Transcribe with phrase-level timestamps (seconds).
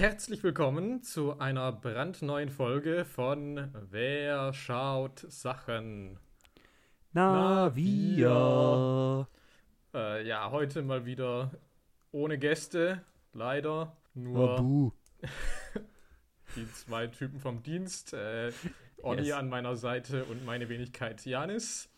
[0.00, 6.18] Herzlich willkommen zu einer brandneuen Folge von Wer schaut Sachen?
[7.12, 9.28] Na, wir.
[9.92, 11.50] Äh, ja, heute mal wieder
[12.12, 13.02] ohne Gäste,
[13.34, 13.94] leider.
[14.14, 14.94] Nur
[16.56, 18.14] die zwei Typen vom Dienst.
[18.14, 18.52] Äh,
[19.02, 19.36] Olli yes.
[19.36, 21.90] an meiner Seite und meine Wenigkeit Janis.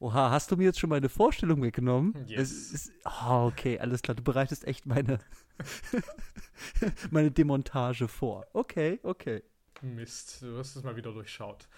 [0.00, 2.14] Oha, hast du mir jetzt schon meine Vorstellung weggenommen?
[2.26, 2.72] Yes.
[2.72, 4.14] Ist, oh, okay, alles klar.
[4.14, 5.18] Du bereitest echt meine,
[7.10, 8.46] meine Demontage vor.
[8.52, 9.42] Okay, okay.
[9.82, 11.68] Mist, du hast es mal wieder durchschaut.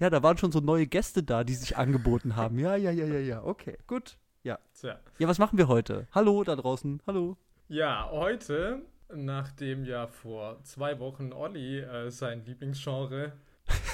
[0.00, 2.58] Ja, da waren schon so neue Gäste da, die sich angeboten haben.
[2.58, 3.44] Ja, ja, ja, ja, ja.
[3.44, 4.16] Okay, gut.
[4.42, 4.58] Ja.
[4.74, 4.98] Tja.
[5.18, 6.08] Ja, was machen wir heute?
[6.12, 7.00] Hallo da draußen.
[7.06, 7.36] Hallo.
[7.68, 8.82] Ja, heute,
[9.14, 13.32] nachdem ja vor zwei Wochen Olli äh, sein Lieblingsgenre,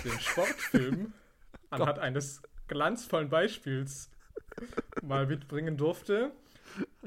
[0.04, 1.12] den Sportfilm,
[1.70, 4.10] anhand eines glanzvollen Beispiels
[5.02, 6.32] mal mitbringen durfte,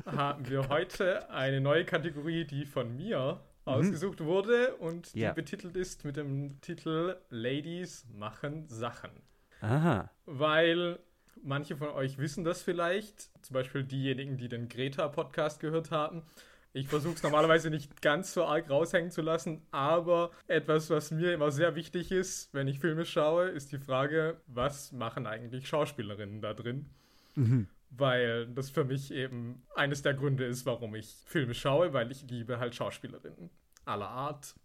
[0.06, 3.72] haben wir heute eine neue Kategorie, die von mir mhm.
[3.72, 5.34] ausgesucht wurde und die ja.
[5.34, 9.12] betitelt ist mit dem Titel Ladies machen Sachen.
[9.62, 10.10] Aha.
[10.26, 11.00] Weil
[11.44, 16.24] manche von euch wissen das vielleicht, zum Beispiel diejenigen, die den Greta-Podcast gehört haben.
[16.74, 21.34] Ich versuche es normalerweise nicht ganz so arg raushängen zu lassen, aber etwas, was mir
[21.34, 26.42] immer sehr wichtig ist, wenn ich Filme schaue, ist die Frage, was machen eigentlich Schauspielerinnen
[26.42, 26.86] da drin?
[27.36, 27.68] Mhm.
[27.90, 32.30] Weil das für mich eben eines der Gründe ist, warum ich Filme schaue, weil ich
[32.30, 33.50] liebe halt Schauspielerinnen
[33.88, 34.56] aller Art.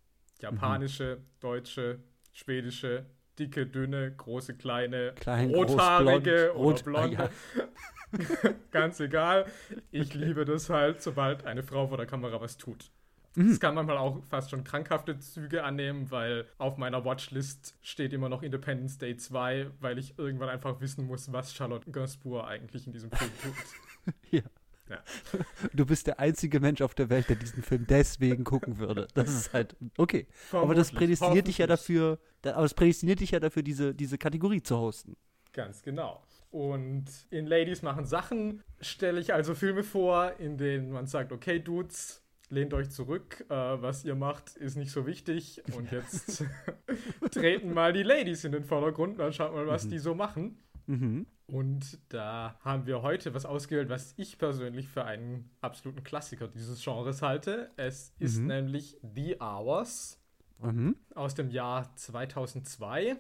[0.40, 1.40] Japanische, mhm.
[1.40, 1.98] deutsche,
[2.32, 3.06] schwedische,
[3.38, 7.18] dicke, dünne, große, kleine, Klein, rothaarige groß, blond, oder blonde.
[7.18, 8.50] Ah, ja.
[8.70, 9.46] Ganz egal.
[9.90, 12.90] Ich liebe das halt, sobald eine Frau vor der Kamera was tut.
[13.34, 13.58] Es mhm.
[13.58, 18.42] kann manchmal auch fast schon krankhafte Züge annehmen, weil auf meiner Watchlist steht immer noch
[18.42, 23.10] Independence Day 2, weil ich irgendwann einfach wissen muss, was Charlotte Gainsbourg eigentlich in diesem
[23.10, 24.14] Film tut.
[24.30, 24.42] ja.
[24.90, 25.02] Ja.
[25.72, 29.08] Du bist der einzige Mensch auf der Welt, der diesen Film deswegen gucken würde.
[29.14, 30.26] Das ist halt okay.
[30.50, 34.62] aber das prädestiniert dich ja dafür, aber es prädestiniert dich ja dafür, diese, diese Kategorie
[34.62, 35.16] zu hosten.
[35.52, 36.22] Ganz genau.
[36.50, 41.58] Und in Ladies machen Sachen stelle ich also Filme vor, in denen man sagt, okay,
[41.58, 42.21] Dudes,
[42.52, 45.62] lehnt euch zurück, äh, was ihr macht, ist nicht so wichtig.
[45.74, 46.44] Und jetzt
[47.32, 49.90] treten mal die Ladies in den Vordergrund, dann schaut mal, was mhm.
[49.90, 50.58] die so machen.
[50.86, 51.26] Mhm.
[51.46, 56.82] Und da haben wir heute was ausgewählt, was ich persönlich für einen absoluten Klassiker dieses
[56.84, 57.70] Genres halte.
[57.76, 58.46] Es ist mhm.
[58.46, 60.20] nämlich The Hours
[60.60, 60.96] mhm.
[61.14, 63.16] aus dem Jahr 2002.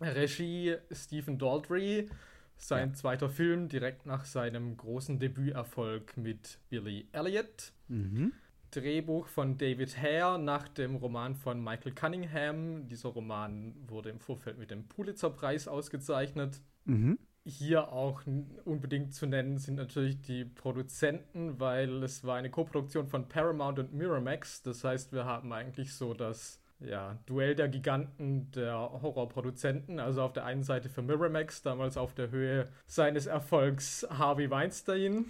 [0.00, 2.08] Regie Stephen Daldry
[2.56, 2.94] sein ja.
[2.94, 7.72] zweiter Film direkt nach seinem großen Debüterfolg mit Billy Elliot.
[7.88, 8.32] Mhm.
[8.76, 12.86] Drehbuch von David Hare nach dem Roman von Michael Cunningham.
[12.88, 16.60] Dieser Roman wurde im Vorfeld mit dem Pulitzer-Preis ausgezeichnet.
[16.84, 17.18] Mhm.
[17.46, 18.22] Hier auch
[18.64, 23.94] unbedingt zu nennen sind natürlich die Produzenten, weil es war eine Koproduktion von Paramount und
[23.94, 24.62] Miramax.
[24.62, 30.00] Das heißt, wir haben eigentlich so das ja, Duell der Giganten der Horrorproduzenten.
[30.00, 35.26] Also auf der einen Seite für Miramax, damals auf der Höhe seines Erfolgs Harvey Weinstein.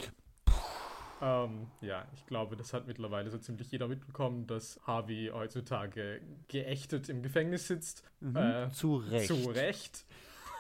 [1.22, 7.09] Ähm, ja, ich glaube, das hat mittlerweile so ziemlich jeder mitbekommen, dass Harvey heutzutage geächtet
[7.09, 8.03] im Gefängnis sitzt.
[8.21, 9.26] Mhm, äh, zu Recht.
[9.26, 10.06] Zu Recht.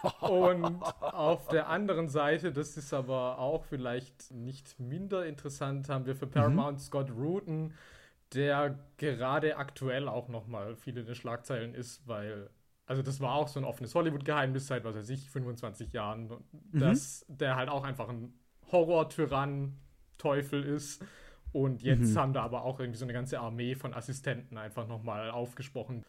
[0.20, 6.14] Und auf der anderen Seite, das ist aber auch vielleicht nicht minder interessant, haben wir
[6.14, 6.82] für Paramount mhm.
[6.82, 7.74] Scott Rudin,
[8.34, 12.50] der gerade aktuell auch nochmal viel in den Schlagzeilen ist, weil,
[12.86, 16.28] also das war auch so ein offenes Hollywood-Geheimnis seit, was weiß ich, 25 Jahren,
[16.72, 16.78] mhm.
[16.78, 18.32] dass der halt auch einfach ein
[18.70, 19.76] Horror-Tyrann,
[20.18, 21.04] Teufel ist.
[21.52, 22.18] Und jetzt mhm.
[22.18, 26.04] haben da aber auch irgendwie so eine ganze Armee von Assistenten einfach nochmal aufgesprochen.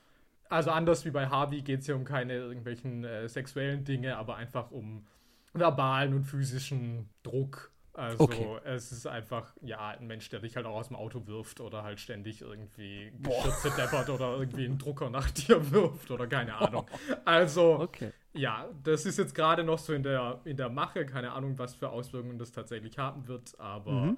[0.49, 4.35] Also anders wie bei Harvey geht es hier um keine irgendwelchen äh, sexuellen Dinge, aber
[4.35, 5.05] einfach um
[5.53, 8.45] verbalen und physischen Druck also okay.
[8.63, 11.81] es ist einfach, ja, ein Mensch, der dich halt auch aus dem Auto wirft oder
[11.81, 16.85] halt ständig irgendwie Geschütze deppert oder irgendwie einen Drucker nach dir wirft oder keine Ahnung.
[17.25, 18.13] Also, okay.
[18.33, 21.73] ja, das ist jetzt gerade noch so in der, in der Mache, keine Ahnung, was
[21.73, 24.17] für Auswirkungen das tatsächlich haben wird, aber mhm.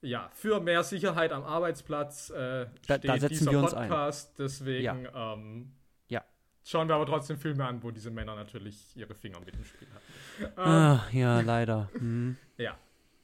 [0.00, 5.34] ja, für mehr Sicherheit am Arbeitsplatz äh, da, steht da dieser Podcast, deswegen ja.
[5.34, 5.72] Ähm,
[6.08, 6.24] ja.
[6.64, 9.88] schauen wir aber trotzdem Filme an, wo diese Männer natürlich ihre Finger mit im Spiel
[9.88, 10.58] hatten.
[10.58, 11.90] Ah, ähm, ja, leider.
[11.92, 12.38] Mhm.
[12.56, 12.76] Ja,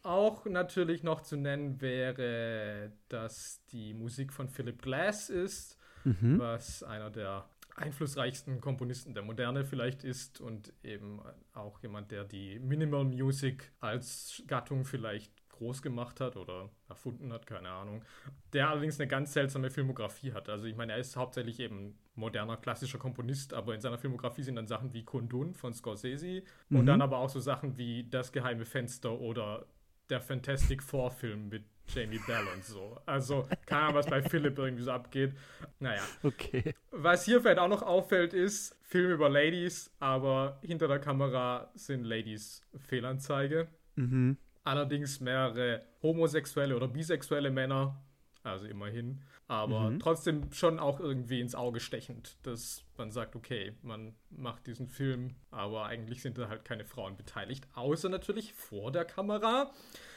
[0.04, 6.38] auch natürlich noch zu nennen wäre, dass die Musik von Philip Glass ist, mhm.
[6.38, 11.20] was einer der einflussreichsten Komponisten der Moderne vielleicht ist und eben
[11.54, 17.46] auch jemand, der die Minimal Music als Gattung vielleicht groß gemacht hat oder erfunden hat,
[17.46, 18.04] keine Ahnung.
[18.52, 20.48] Der allerdings eine ganz seltsame Filmografie hat.
[20.48, 24.56] Also ich meine, er ist hauptsächlich eben moderner, klassischer Komponist, aber in seiner Filmografie sind
[24.56, 26.78] dann Sachen wie Kundun von Scorsese mhm.
[26.78, 29.66] und dann aber auch so Sachen wie Das geheime Fenster oder
[30.10, 32.98] der Fantastic Four-Film mit Jamie Bell und so.
[33.06, 35.34] Also, keine Ahnung, was bei Philipp irgendwie so abgeht.
[35.78, 36.02] Naja.
[36.22, 36.74] Okay.
[36.90, 42.04] Was hier vielleicht auch noch auffällt, ist Film über Ladies, aber hinter der Kamera sind
[42.04, 43.68] Ladies Fehlanzeige.
[43.96, 44.38] Mhm.
[44.62, 48.02] Allerdings mehrere homosexuelle oder bisexuelle Männer,
[48.42, 49.98] also immerhin, aber mhm.
[49.98, 55.34] trotzdem schon auch irgendwie ins Auge stechend, dass man sagt, okay, man macht diesen Film,
[55.50, 59.70] aber eigentlich sind da halt keine Frauen beteiligt, außer natürlich vor der Kamera.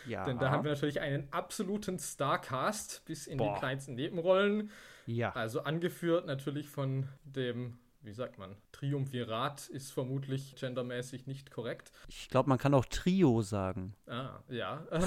[0.06, 0.24] Ja.
[0.24, 3.54] Denn da haben wir natürlich einen absoluten Starcast bis in Boah.
[3.54, 4.72] die kleinsten Nebenrollen.
[5.06, 5.32] Ja.
[5.34, 11.92] Also angeführt natürlich von dem wie sagt man, Triumvirat ist vermutlich gendermäßig nicht korrekt.
[12.08, 13.96] Ich glaube, man kann auch Trio sagen.
[14.08, 14.88] Ah, ja.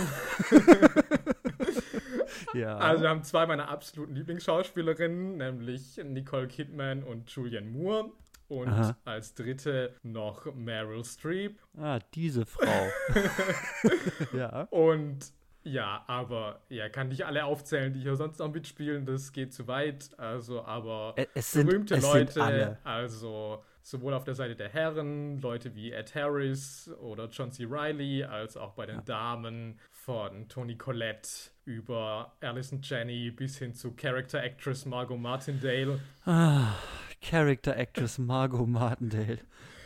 [2.54, 2.76] ja.
[2.76, 8.10] Also wir haben zwei meiner absoluten Lieblingsschauspielerinnen, nämlich Nicole Kidman und Julianne Moore.
[8.48, 8.96] Und Aha.
[9.04, 11.60] als dritte noch Meryl Streep.
[11.78, 12.88] Ah, diese Frau.
[14.36, 14.62] ja.
[14.70, 15.32] Und
[15.62, 19.68] ja, aber ja, kann nicht alle aufzählen, die hier sonst noch mitspielen, das geht zu
[19.68, 20.10] weit.
[20.18, 25.74] Also, aber es sind, berühmte es Leute, also sowohl auf der Seite der Herren, Leute
[25.74, 27.64] wie Ed Harris oder John C.
[27.64, 29.02] Riley, als auch bei den ja.
[29.02, 31.28] Damen von Tony Collette
[31.66, 36.00] über Alison Jenny bis hin zu Character Actress Margot Martindale.
[36.24, 36.74] Ah,
[37.20, 39.40] Character Actress Margot Martindale.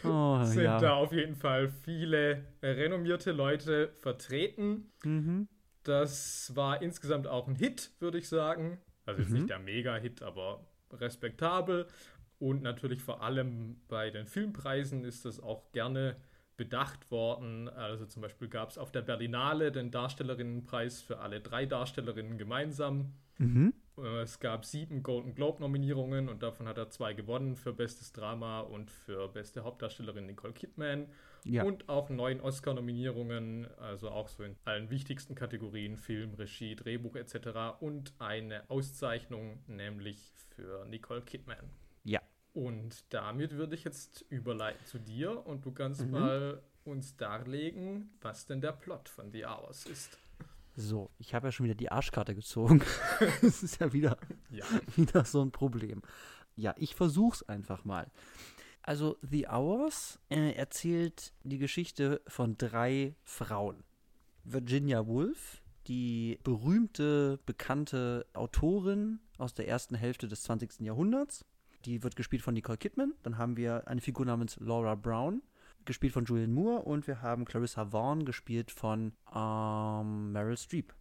[0.04, 0.78] Oh, sind ja.
[0.78, 4.92] da auf jeden Fall viele renommierte Leute vertreten.
[5.02, 5.48] Mhm.
[5.82, 8.78] Das war insgesamt auch ein Hit, würde ich sagen.
[9.06, 9.38] Also jetzt mhm.
[9.38, 11.88] nicht der Mega-Hit, aber respektabel.
[12.38, 16.16] Und natürlich vor allem bei den Filmpreisen ist das auch gerne
[16.56, 17.68] bedacht worden.
[17.68, 23.12] Also zum Beispiel gab es auf der Berlinale den Darstellerinnenpreis für alle drei Darstellerinnen gemeinsam.
[23.38, 23.74] Mhm.
[23.98, 28.60] Äh, es gab sieben Golden Globe-Nominierungen und davon hat er zwei gewonnen für Bestes Drama
[28.60, 31.06] und für Beste Hauptdarstellerin Nicole Kidman.
[31.44, 31.64] Ja.
[31.64, 37.80] Und auch neun Oscar-Nominierungen, also auch so in allen wichtigsten Kategorien, Film, Regie, Drehbuch etc.
[37.80, 41.70] Und eine Auszeichnung, nämlich für Nicole Kidman.
[42.04, 42.20] Ja.
[42.54, 46.10] Und damit würde ich jetzt überleiten zu dir und du kannst mhm.
[46.12, 50.16] mal uns darlegen, was denn der Plot von The Hours ist.
[50.76, 52.82] So, ich habe ja schon wieder die Arschkarte gezogen.
[53.42, 54.18] das ist ja wieder,
[54.50, 54.64] ja.
[54.96, 56.02] wieder so ein Problem.
[56.56, 58.10] Ja, ich versuch's einfach mal.
[58.82, 63.82] Also The Hours äh, erzählt die Geschichte von drei Frauen.
[64.44, 70.80] Virginia Woolf, die berühmte, bekannte Autorin aus der ersten Hälfte des 20.
[70.80, 71.44] Jahrhunderts.
[71.84, 73.14] Die wird gespielt von Nicole Kidman.
[73.22, 75.42] Dann haben wir eine Figur namens Laura Brown,
[75.84, 76.82] gespielt von Julian Moore.
[76.82, 80.94] Und wir haben Clarissa Vaughn, gespielt von ähm, Meryl Streep.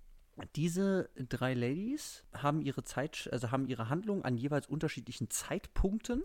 [0.55, 6.23] Diese drei Ladies haben ihre Zeit, also haben ihre Handlung an jeweils unterschiedlichen Zeitpunkten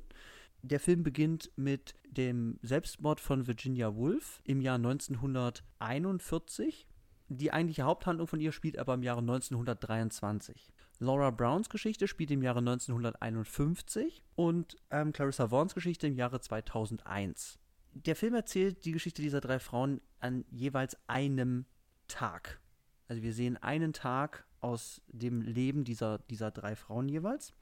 [0.62, 6.86] der Film beginnt mit dem Selbstmord von Virginia Woolf im Jahr 1941.
[7.28, 10.72] Die eigentliche Haupthandlung von ihr spielt aber im Jahre 1923.
[11.00, 17.58] Laura Browns Geschichte spielt im Jahre 1951 und ähm, Clarissa Vaughns Geschichte im Jahre 2001.
[17.92, 21.66] Der Film erzählt die Geschichte dieser drei Frauen an jeweils einem
[22.08, 22.60] Tag.
[23.06, 27.54] Also wir sehen einen Tag aus dem Leben dieser, dieser drei Frauen jeweils.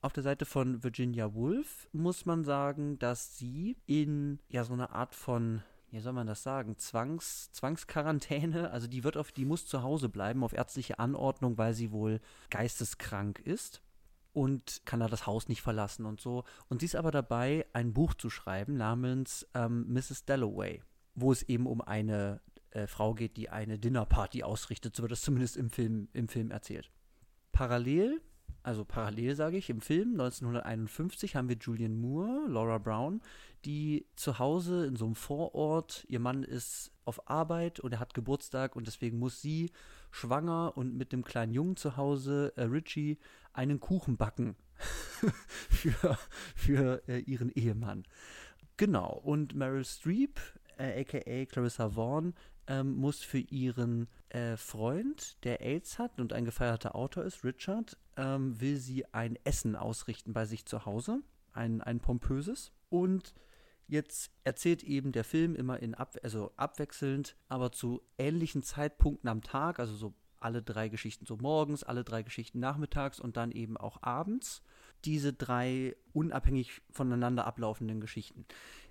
[0.00, 4.90] Auf der Seite von Virginia Woolf muss man sagen, dass sie in ja so eine
[4.90, 8.70] Art von wie soll man das sagen, Zwangs, Zwangsquarantäne.
[8.70, 12.20] Also die wird auf, die muss zu Hause bleiben auf ärztliche Anordnung, weil sie wohl
[12.50, 13.82] geisteskrank ist
[14.32, 16.44] und kann da das Haus nicht verlassen und so.
[16.68, 20.24] Und sie ist aber dabei, ein Buch zu schreiben namens ähm, Mrs.
[20.24, 20.82] Dalloway,
[21.14, 24.94] wo es eben um eine äh, Frau geht, die eine Dinnerparty ausrichtet.
[24.94, 26.90] So wird es zumindest im Film, im Film erzählt.
[27.52, 28.20] Parallel
[28.62, 33.20] also parallel sage ich, im Film 1951 haben wir Julian Moore, Laura Brown,
[33.64, 38.14] die zu Hause in so einem Vorort, ihr Mann ist auf Arbeit und er hat
[38.14, 39.70] Geburtstag und deswegen muss sie
[40.10, 43.18] schwanger und mit dem kleinen Jungen zu Hause, äh, Richie,
[43.52, 44.56] einen Kuchen backen
[45.70, 46.18] für,
[46.54, 48.04] für äh, ihren Ehemann.
[48.76, 50.40] Genau, und Meryl Streep,
[50.78, 52.34] äh, aka Clarissa Vaughn,
[52.66, 57.96] ähm, muss für ihren äh, Freund, der AIDS hat und ein gefeierter Autor ist, Richard,
[58.16, 61.20] ähm, will sie ein Essen ausrichten bei sich zu Hause,
[61.52, 62.72] ein, ein pompöses.
[62.88, 63.34] Und
[63.88, 69.42] jetzt erzählt eben der Film immer in ab, also abwechselnd, aber zu ähnlichen Zeitpunkten am
[69.42, 73.76] Tag, also so alle drei Geschichten so morgens, alle drei Geschichten nachmittags und dann eben
[73.76, 74.62] auch abends,
[75.04, 78.46] diese drei unabhängig voneinander ablaufenden Geschichten.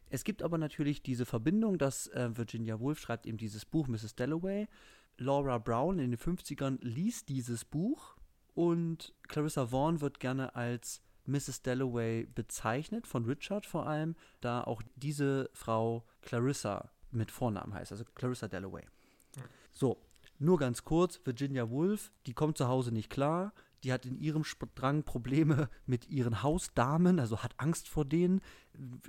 [0.09, 4.15] Es gibt aber natürlich diese Verbindung, dass äh, Virginia Woolf schreibt eben dieses Buch Mrs.
[4.15, 4.67] Dalloway.
[5.17, 8.15] Laura Brown in den 50ern liest dieses Buch
[8.55, 11.61] und Clarissa Vaughn wird gerne als Mrs.
[11.61, 18.05] Dalloway bezeichnet, von Richard vor allem, da auch diese Frau Clarissa mit Vornamen heißt, also
[18.15, 18.83] Clarissa Dalloway.
[19.71, 20.01] So,
[20.39, 24.43] nur ganz kurz, Virginia Woolf, die kommt zu Hause nicht klar, die hat in ihrem
[24.75, 28.41] Drang Probleme mit ihren Hausdamen, also hat Angst vor denen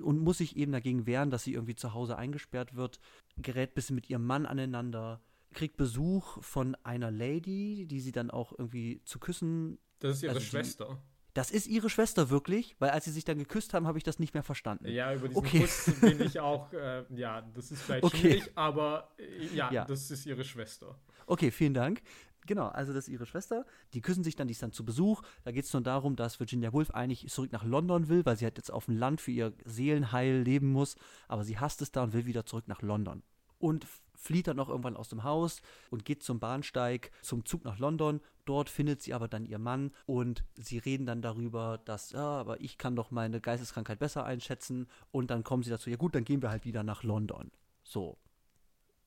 [0.01, 2.99] und muss sich eben dagegen wehren, dass sie irgendwie zu Hause eingesperrt wird,
[3.37, 5.21] gerät ein bisschen mit ihrem Mann aneinander,
[5.53, 9.77] kriegt Besuch von einer Lady, die sie dann auch irgendwie zu küssen.
[9.99, 10.85] Das ist ihre also Schwester.
[10.89, 14.03] Die, das ist ihre Schwester wirklich, weil als sie sich dann geküsst haben, habe ich
[14.03, 14.87] das nicht mehr verstanden.
[14.87, 15.61] Ja, über diesen okay.
[15.61, 18.17] Kuss bin ich auch, äh, ja, das ist vielleicht okay.
[18.17, 20.99] schwierig, aber äh, ja, ja, das ist ihre Schwester.
[21.27, 22.01] Okay, vielen Dank.
[22.47, 23.65] Genau, also das ist ihre Schwester.
[23.93, 25.21] Die küssen sich dann, die ist dann zu Besuch.
[25.43, 28.45] Da geht es nur darum, dass Virginia Woolf eigentlich zurück nach London will, weil sie
[28.45, 30.95] halt jetzt auf dem Land für ihr Seelenheil leben muss.
[31.27, 33.23] Aber sie hasst es da und will wieder zurück nach London.
[33.59, 37.79] Und flieht dann noch irgendwann aus dem Haus und geht zum Bahnsteig, zum Zug nach
[37.79, 38.21] London.
[38.45, 42.59] Dort findet sie aber dann ihr Mann und sie reden dann darüber, dass, ja, aber
[42.61, 44.87] ich kann doch meine Geisteskrankheit besser einschätzen.
[45.11, 47.51] Und dann kommen sie dazu, ja gut, dann gehen wir halt wieder nach London.
[47.83, 48.17] So.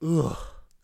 [0.01, 0.37] Ugh.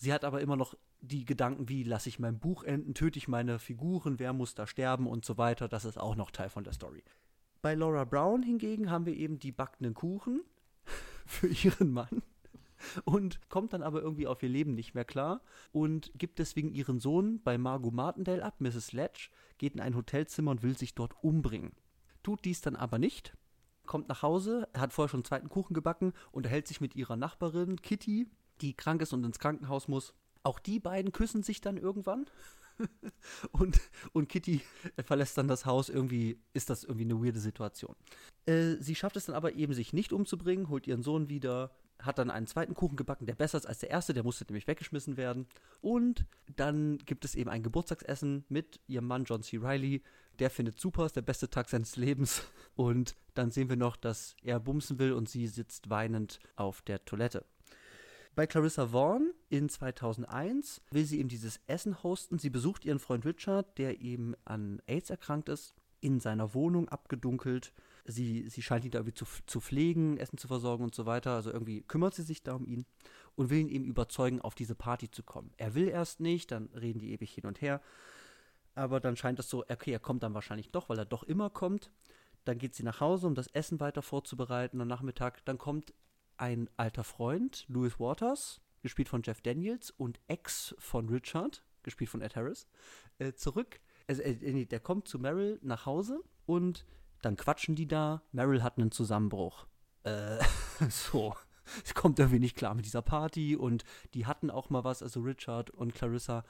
[0.02, 3.28] Sie hat aber immer noch die Gedanken wie, lasse ich mein Buch enden, töte ich
[3.28, 5.68] meine Figuren, wer muss da sterben und so weiter.
[5.68, 7.04] Das ist auch noch Teil von der Story.
[7.60, 10.40] Bei Laura Brown hingegen haben wir eben die backenden Kuchen
[11.26, 12.22] für ihren Mann
[13.04, 16.98] und kommt dann aber irgendwie auf ihr Leben nicht mehr klar und gibt deswegen ihren
[16.98, 18.92] Sohn bei Margot Martindale ab, Mrs.
[18.92, 19.28] Ledge,
[19.58, 21.72] geht in ein Hotelzimmer und will sich dort umbringen.
[22.22, 23.36] Tut dies dann aber nicht,
[23.84, 27.82] kommt nach Hause, hat vorher schon einen zweiten Kuchen gebacken, unterhält sich mit ihrer Nachbarin
[27.82, 28.28] Kitty,
[28.60, 30.14] die krank ist und ins Krankenhaus muss.
[30.42, 32.26] Auch die beiden küssen sich dann irgendwann.
[33.52, 33.80] und,
[34.12, 34.62] und Kitty
[35.04, 35.88] verlässt dann das Haus.
[35.88, 37.94] Irgendwie ist das irgendwie eine weirde Situation.
[38.46, 42.18] Äh, sie schafft es dann aber eben, sich nicht umzubringen, holt ihren Sohn wieder, hat
[42.18, 45.16] dann einen zweiten Kuchen gebacken, der besser ist als der erste, der musste nämlich weggeschmissen
[45.16, 45.46] werden.
[45.80, 46.24] Und
[46.56, 49.58] dann gibt es eben ein Geburtstagsessen mit ihrem Mann John C.
[49.58, 50.02] Riley.
[50.38, 52.42] Der findet super, ist der beste Tag seines Lebens.
[52.74, 57.04] Und dann sehen wir noch, dass er bumsen will und sie sitzt weinend auf der
[57.04, 57.44] Toilette.
[58.40, 62.38] Bei Clarissa Vaughn in 2001 will sie eben dieses Essen hosten.
[62.38, 67.74] Sie besucht ihren Freund Richard, der eben an AIDS erkrankt ist, in seiner Wohnung abgedunkelt
[68.06, 71.32] sie, sie scheint ihn da irgendwie zu, zu pflegen, Essen zu versorgen und so weiter.
[71.32, 72.86] Also irgendwie kümmert sie sich da um ihn
[73.36, 75.52] und will ihn eben überzeugen, auf diese Party zu kommen.
[75.58, 77.82] Er will erst nicht, dann reden die ewig hin und her.
[78.74, 81.50] Aber dann scheint es so, okay, er kommt dann wahrscheinlich doch, weil er doch immer
[81.50, 81.90] kommt.
[82.46, 85.44] Dann geht sie nach Hause, um das Essen weiter vorzubereiten am Nachmittag.
[85.44, 85.92] Dann kommt
[86.40, 92.22] ein alter Freund, Louis Waters, gespielt von Jeff Daniels, und Ex von Richard, gespielt von
[92.22, 92.66] Ed Harris,
[93.18, 93.80] äh, zurück.
[94.08, 96.86] Also, äh, der kommt zu Meryl nach Hause und
[97.22, 98.22] dann quatschen die da.
[98.32, 99.66] Meryl hat einen Zusammenbruch.
[100.04, 100.38] Äh,
[100.88, 101.34] so.
[101.84, 105.20] Sie kommt irgendwie nicht klar mit dieser Party und die hatten auch mal was, also
[105.20, 106.44] Richard und Clarissa.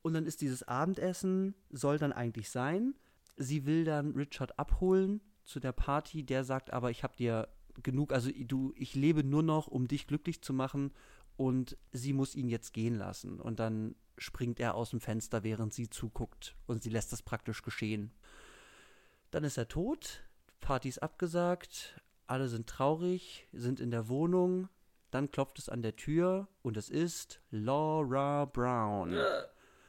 [0.00, 2.94] Und dann ist dieses Abendessen, soll dann eigentlich sein.
[3.36, 6.24] Sie will dann Richard abholen zu der Party.
[6.24, 7.48] Der sagt aber, ich habe dir
[7.82, 10.92] genug, also du, ich lebe nur noch, um dich glücklich zu machen.
[11.36, 13.40] Und sie muss ihn jetzt gehen lassen.
[13.40, 16.56] Und dann springt er aus dem Fenster, während sie zuguckt.
[16.66, 18.12] Und sie lässt das praktisch geschehen.
[19.30, 20.24] Dann ist er tot,
[20.60, 24.68] Party ist abgesagt, alle sind traurig, sind in der Wohnung.
[25.10, 29.16] Dann klopft es an der Tür und es ist Laura Brown.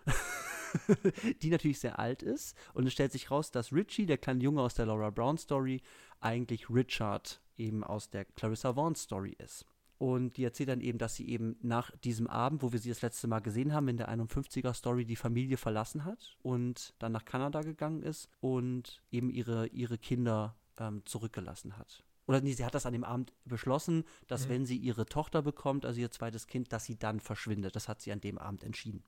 [1.41, 2.55] die natürlich sehr alt ist.
[2.73, 5.81] Und es stellt sich raus, dass Richie, der kleine Junge aus der Laura Brown Story,
[6.21, 9.65] eigentlich Richard eben aus der Clarissa Vaughn Story ist.
[9.99, 13.01] Und die erzählt dann eben, dass sie eben nach diesem Abend, wo wir sie das
[13.01, 17.25] letzte Mal gesehen haben, in der 51er Story die Familie verlassen hat und dann nach
[17.25, 22.05] Kanada gegangen ist und eben ihre, ihre Kinder ähm, zurückgelassen hat.
[22.27, 24.49] Oder nee, sie hat das an dem Abend beschlossen, dass mhm.
[24.51, 27.75] wenn sie ihre Tochter bekommt, also ihr zweites Kind, dass sie dann verschwindet.
[27.75, 29.03] Das hat sie an dem Abend entschieden.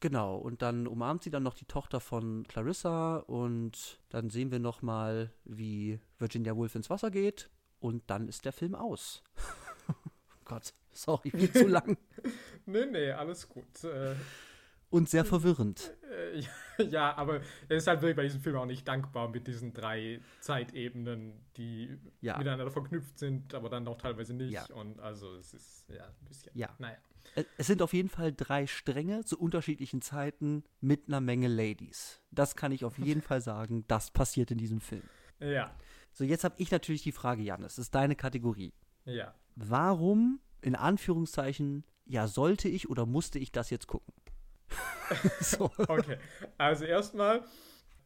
[0.00, 4.58] Genau, und dann umarmt sie dann noch die Tochter von Clarissa und dann sehen wir
[4.58, 7.48] noch mal, wie Virginia Woolf ins Wasser geht
[7.80, 9.22] und dann ist der Film aus.
[10.44, 11.96] Gott, sorry, viel zu lang.
[12.66, 13.84] nee, nee, alles gut.
[13.84, 14.14] Äh,
[14.90, 15.94] und sehr verwirrend.
[16.10, 16.42] Äh,
[16.84, 20.20] ja, aber es ist halt wirklich bei diesem Film auch nicht dankbar mit diesen drei
[20.40, 22.36] Zeitebenen, die ja.
[22.36, 24.52] miteinander verknüpft sind, aber dann auch teilweise nicht.
[24.52, 24.66] Ja.
[24.74, 26.52] Und also es ist ja ein bisschen.
[26.54, 26.70] Ja.
[26.78, 26.96] Naja.
[27.56, 32.20] Es sind auf jeden Fall drei Stränge zu unterschiedlichen Zeiten mit einer Menge Ladies.
[32.32, 33.84] Das kann ich auf jeden Fall sagen.
[33.86, 35.04] Das passiert in diesem Film.
[35.38, 35.72] Ja.
[36.12, 38.72] So, jetzt habe ich natürlich die Frage, Jan, das ist deine Kategorie.
[39.04, 39.34] Ja.
[39.56, 44.12] Warum, in Anführungszeichen, ja, sollte ich oder musste ich das jetzt gucken?
[45.40, 45.70] so.
[45.88, 46.18] Okay,
[46.58, 47.42] also erstmal,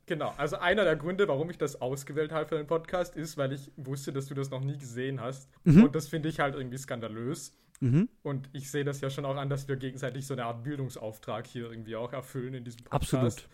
[0.06, 3.52] genau, also einer der Gründe, warum ich das ausgewählt habe für den Podcast, ist, weil
[3.52, 5.50] ich wusste, dass du das noch nie gesehen hast.
[5.64, 5.84] Mhm.
[5.84, 7.56] Und das finde ich halt irgendwie skandalös.
[7.80, 8.08] Mhm.
[8.22, 11.46] Und ich sehe das ja schon auch an, dass wir gegenseitig so eine Art Bildungsauftrag
[11.46, 13.14] hier irgendwie auch erfüllen in diesem Podcast.
[13.14, 13.48] Absolut.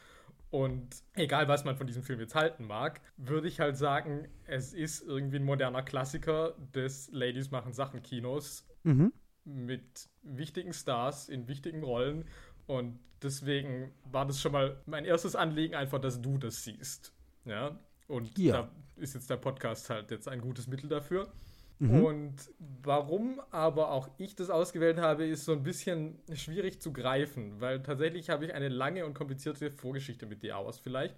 [0.50, 4.72] Und egal, was man von diesem Film jetzt halten mag, würde ich halt sagen, es
[4.72, 8.66] ist irgendwie ein moderner Klassiker des Ladies machen Sachen Kinos.
[8.82, 9.12] Mhm.
[9.44, 12.24] mit wichtigen Stars in wichtigen Rollen.
[12.66, 17.12] Und deswegen war das schon mal mein erstes Anliegen, einfach, dass du das siehst.
[17.44, 17.78] Ja.
[18.06, 18.62] Und ja.
[18.62, 21.32] da ist jetzt der Podcast halt jetzt ein gutes Mittel dafür.
[21.80, 22.04] Mhm.
[22.04, 22.34] Und
[22.82, 27.82] warum aber auch ich das ausgewählt habe, ist so ein bisschen schwierig zu greifen, weil
[27.82, 31.16] tatsächlich habe ich eine lange und komplizierte Vorgeschichte mit The Hours vielleicht.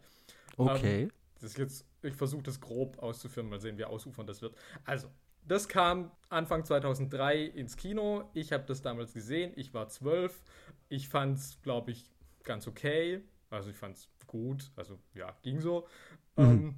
[0.57, 1.03] Okay.
[1.03, 4.55] Ähm, das ist jetzt, ich versuche das grob auszuführen, mal sehen, wie ausufern das wird.
[4.85, 5.09] Also,
[5.49, 8.31] das kam Anfang 2003 ins Kino.
[8.33, 9.53] Ich habe das damals gesehen.
[9.57, 10.41] Ich war zwölf.
[10.89, 12.09] Ich fand es, glaube ich,
[12.45, 13.23] ganz okay.
[13.51, 14.71] Also ich fand es gut.
[14.77, 15.89] Also ja, ging so.
[16.37, 16.45] Mhm.
[16.45, 16.75] Ähm,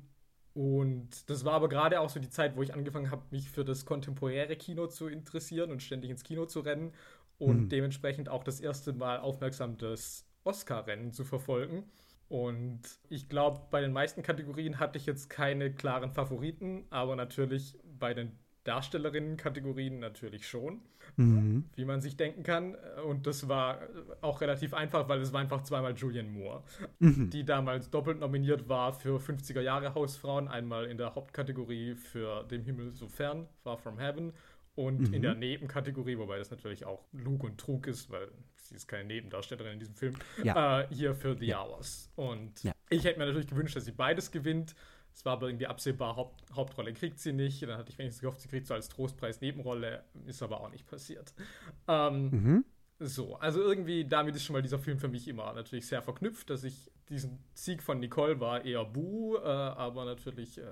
[0.54, 3.64] und das war aber gerade auch so die Zeit, wo ich angefangen habe, mich für
[3.64, 6.92] das kontemporäre Kino zu interessieren und ständig ins Kino zu rennen
[7.38, 7.68] und mhm.
[7.68, 11.84] dementsprechend auch das erste Mal aufmerksam das Oscar-Rennen zu verfolgen.
[12.28, 17.76] Und ich glaube, bei den meisten Kategorien hatte ich jetzt keine klaren Favoriten, aber natürlich
[17.98, 20.80] bei den Darstellerinnen-Kategorien natürlich schon,
[21.16, 21.64] mhm.
[21.76, 22.74] wie man sich denken kann.
[23.06, 23.80] Und das war
[24.20, 26.64] auch relativ einfach, weil es war einfach zweimal Julianne Moore,
[26.98, 27.30] mhm.
[27.30, 32.64] die damals doppelt nominiert war für 50er Jahre Hausfrauen, einmal in der Hauptkategorie für Dem
[32.64, 34.32] Himmel so fern, Far From Heaven,
[34.76, 35.14] und mhm.
[35.14, 39.04] in der Nebenkategorie, wobei das natürlich auch Lug und Trug ist, weil sie ist keine
[39.04, 40.80] Nebendarstellerin in diesem Film, ja.
[40.80, 41.62] äh, hier für The ja.
[41.62, 42.10] Hours.
[42.16, 42.72] Und ja.
[42.90, 44.74] ich hätte mir natürlich gewünscht, dass sie beides gewinnt.
[45.14, 47.62] Es war aber irgendwie absehbar, Haupt, Hauptrolle kriegt sie nicht.
[47.62, 50.04] Dann hatte ich wenigstens gehofft, sie kriegt so als Trostpreis Nebenrolle.
[50.26, 51.32] Ist aber auch nicht passiert.
[51.86, 52.64] Ähm, mhm.
[52.98, 56.48] So, also irgendwie, damit ist schon mal dieser Film für mich immer natürlich sehr verknüpft,
[56.50, 60.64] dass ich diesen Sieg von Nicole war eher Buh, äh, aber natürlich äh,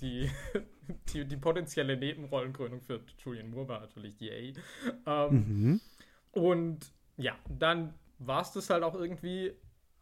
[0.00, 0.30] die,
[1.12, 4.54] die, die, potenzielle Nebenrollenkrönung für Julian Moore war natürlich Yay.
[5.06, 5.80] Ähm, mhm.
[6.32, 9.52] Und ja, dann war es das halt auch irgendwie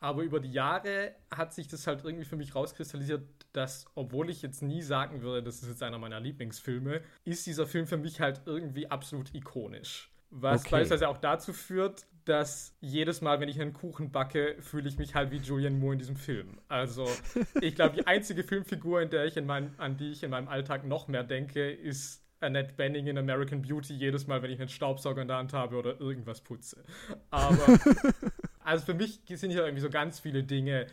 [0.05, 3.23] aber über die Jahre hat sich das halt irgendwie für mich rauskristallisiert,
[3.57, 7.67] dass, obwohl ich jetzt nie sagen würde, das ist jetzt einer meiner Lieblingsfilme, ist dieser
[7.67, 10.11] Film für mich halt irgendwie absolut ikonisch.
[10.31, 10.71] Was okay.
[10.73, 15.15] beispielsweise auch dazu führt, dass jedes Mal, wenn ich einen Kuchen backe, fühle ich mich
[15.15, 16.59] halt wie Julian Moore in diesem Film.
[16.69, 17.09] Also,
[17.61, 20.49] ich glaube, die einzige Filmfigur, in der ich in meinem, an die ich in meinem
[20.49, 24.69] Alltag noch mehr denke, ist Annette Benning in American Beauty jedes Mal, wenn ich einen
[24.69, 26.83] Staubsauger in der Hand habe oder irgendwas putze.
[27.31, 27.79] Aber
[28.65, 30.87] also für mich sind hier irgendwie so ganz viele Dinge.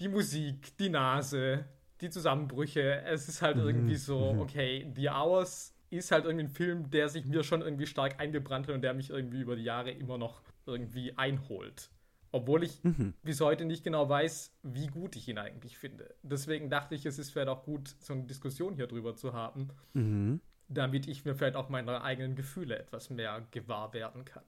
[0.00, 1.64] Die Musik, die Nase,
[2.02, 3.02] die Zusammenbrüche.
[3.02, 3.66] Es ist halt mhm.
[3.66, 4.40] irgendwie so, mhm.
[4.40, 8.68] okay, The Hours ist halt irgendwie ein Film, der sich mir schon irgendwie stark eingebrannt
[8.68, 11.90] hat und der mich irgendwie über die Jahre immer noch irgendwie einholt.
[12.30, 13.12] Obwohl ich mhm.
[13.22, 16.14] bis heute nicht genau weiß, wie gut ich ihn eigentlich finde.
[16.22, 19.68] Deswegen dachte ich, es ist vielleicht auch gut, so eine Diskussion hier drüber zu haben.
[19.92, 20.40] Mhm
[20.74, 24.44] damit ich mir vielleicht auch meine eigenen Gefühle etwas mehr gewahr werden kann.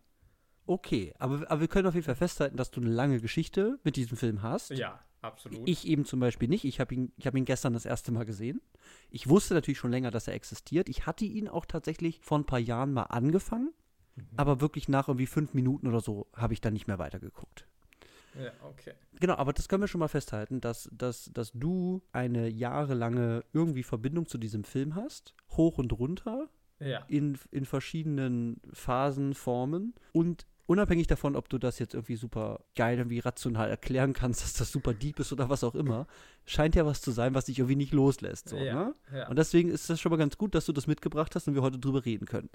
[0.66, 3.96] Okay, aber, aber wir können auf jeden Fall festhalten, dass du eine lange Geschichte mit
[3.96, 4.70] diesem Film hast.
[4.70, 5.68] Ja, absolut.
[5.68, 6.64] Ich eben zum Beispiel nicht.
[6.64, 8.60] Ich habe ihn, hab ihn gestern das erste Mal gesehen.
[9.10, 10.88] Ich wusste natürlich schon länger, dass er existiert.
[10.88, 13.72] Ich hatte ihn auch tatsächlich vor ein paar Jahren mal angefangen,
[14.16, 14.26] mhm.
[14.36, 17.66] aber wirklich nach irgendwie fünf Minuten oder so habe ich dann nicht mehr weitergeguckt.
[18.38, 18.94] Ja, okay.
[19.20, 23.84] Genau, aber das können wir schon mal festhalten, dass, dass, dass du eine jahrelange irgendwie
[23.84, 26.48] Verbindung zu diesem Film hast, hoch und runter,
[26.80, 27.04] ja.
[27.08, 32.98] in, in verschiedenen Phasen, Formen und unabhängig davon, ob du das jetzt irgendwie super geil,
[32.98, 36.06] irgendwie rational erklären kannst, dass das super deep ist oder was auch immer,
[36.46, 38.48] scheint ja was zu sein, was dich irgendwie nicht loslässt.
[38.48, 38.94] So, ja, ne?
[39.12, 39.28] ja.
[39.28, 41.62] Und deswegen ist das schon mal ganz gut, dass du das mitgebracht hast und wir
[41.62, 42.50] heute drüber reden können.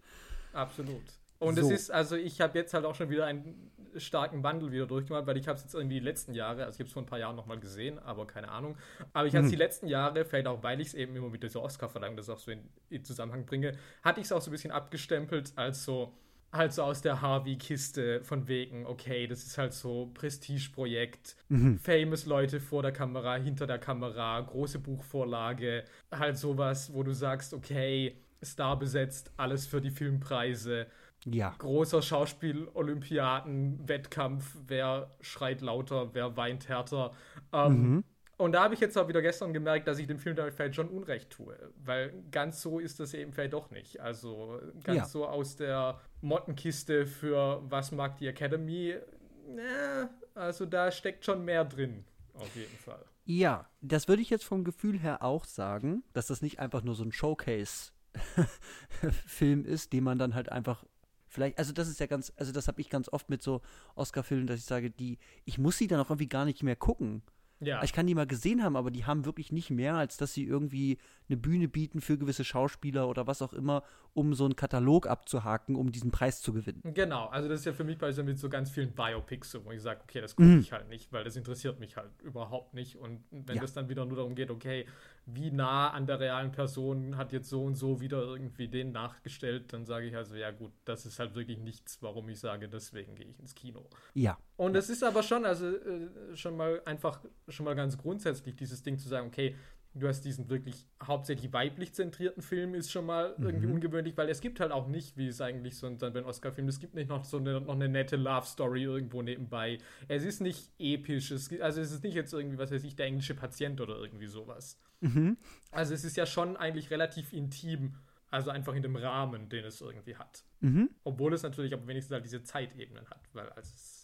[0.54, 1.04] Absolut.
[1.40, 1.62] Und so.
[1.62, 5.26] es ist, also ich habe jetzt halt auch schon wieder einen starken Wandel wieder durchgemacht,
[5.26, 7.06] weil ich habe es jetzt irgendwie die letzten Jahre, also ich habe es vor ein
[7.06, 8.78] paar Jahren nochmal gesehen, aber keine Ahnung.
[9.14, 9.56] Aber ich hatte es mhm.
[9.56, 12.38] die letzten Jahre, vielleicht auch, weil ich es eben immer mit dieser Oscar-Verleihung das auch
[12.38, 16.14] so in, in Zusammenhang bringe, hatte ich es auch so ein bisschen abgestempelt als so,
[16.52, 21.80] halt so aus der Harvey-Kiste von wegen, okay, das ist halt so Prestige-Projekt, mhm.
[21.80, 27.54] famous Leute vor der Kamera, hinter der Kamera, große Buchvorlage, halt sowas, wo du sagst,
[27.54, 30.88] okay, Star besetzt, alles für die Filmpreise
[31.26, 31.54] ja.
[31.58, 37.12] Großer Schauspiel-Olympiaden-Wettkampf, wer schreit lauter, wer weint härter.
[37.52, 38.06] Ähm, mhm.
[38.40, 40.76] Und da habe ich jetzt auch wieder gestern gemerkt, dass ich dem Film damit vielleicht
[40.76, 41.58] schon Unrecht tue.
[41.84, 44.00] Weil ganz so ist das eben vielleicht doch nicht.
[44.00, 45.06] Also ganz ja.
[45.06, 48.92] so aus der Mottenkiste für was mag die Academy.
[48.92, 53.04] Äh, also da steckt schon mehr drin, auf jeden Fall.
[53.26, 56.96] Ja, das würde ich jetzt vom Gefühl her auch sagen, dass das nicht einfach nur
[56.96, 60.86] so ein Showcase-Film ist, den man dann halt einfach
[61.28, 63.62] vielleicht, also das ist ja ganz, also das habe ich ganz oft mit so
[63.96, 67.22] Oscar-Filmen, dass ich sage, die, ich muss sie dann auch irgendwie gar nicht mehr gucken,
[67.60, 67.84] Ja.
[67.84, 70.46] Ich kann die mal gesehen haben, aber die haben wirklich nicht mehr, als dass sie
[70.46, 75.08] irgendwie eine Bühne bieten für gewisse Schauspieler oder was auch immer, um so einen Katalog
[75.08, 76.82] abzuhaken, um diesen Preis zu gewinnen.
[76.94, 79.72] Genau, also das ist ja für mich bei so mit so ganz vielen Biopics, wo
[79.72, 80.60] ich sage, okay, das gucke mhm.
[80.60, 82.96] ich halt nicht, weil das interessiert mich halt überhaupt nicht.
[82.98, 83.62] Und wenn ja.
[83.62, 84.86] das dann wieder nur darum geht, okay,
[85.26, 89.74] wie nah an der realen Person hat jetzt so und so wieder irgendwie den nachgestellt,
[89.74, 93.16] dann sage ich also, ja gut, das ist halt wirklich nichts, warum ich sage, deswegen
[93.16, 93.86] gehe ich ins Kino.
[94.14, 94.38] Ja.
[94.60, 98.84] Und es ist aber schon, also äh, schon mal einfach, schon mal ganz grundsätzlich dieses
[98.84, 99.56] Ding zu sagen, okay,
[99.94, 103.46] du hast diesen wirklich hauptsächlich weiblich zentrierten Film, ist schon mal mhm.
[103.46, 106.68] irgendwie ungewöhnlich, weil es gibt halt auch nicht, wie es eigentlich so dann bei Oscar-Film,
[106.68, 109.78] es gibt nicht noch so eine, noch eine nette Love-Story irgendwo nebenbei.
[110.10, 113.06] Es ist nicht episch, es, also es ist nicht jetzt irgendwie, was weiß ich, der
[113.06, 114.78] englische Patient oder irgendwie sowas.
[115.00, 115.38] Mhm.
[115.72, 117.96] Also es ist ja schon eigentlich relativ intim,
[118.30, 120.44] also einfach in dem Rahmen, den es irgendwie hat.
[120.60, 120.90] Mhm.
[121.06, 123.99] Obwohl es natürlich aber wenigstens halt diese Zeitebenen hat, weil es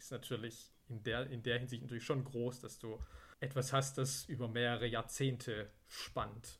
[0.00, 2.98] ist natürlich in der, in der Hinsicht natürlich schon groß, dass du
[3.38, 6.58] etwas hast, das über mehrere Jahrzehnte spannt.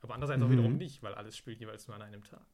[0.00, 0.46] Aber andererseits mhm.
[0.46, 2.46] auch wiederum nicht, weil alles spielt jeweils nur an einem Tag.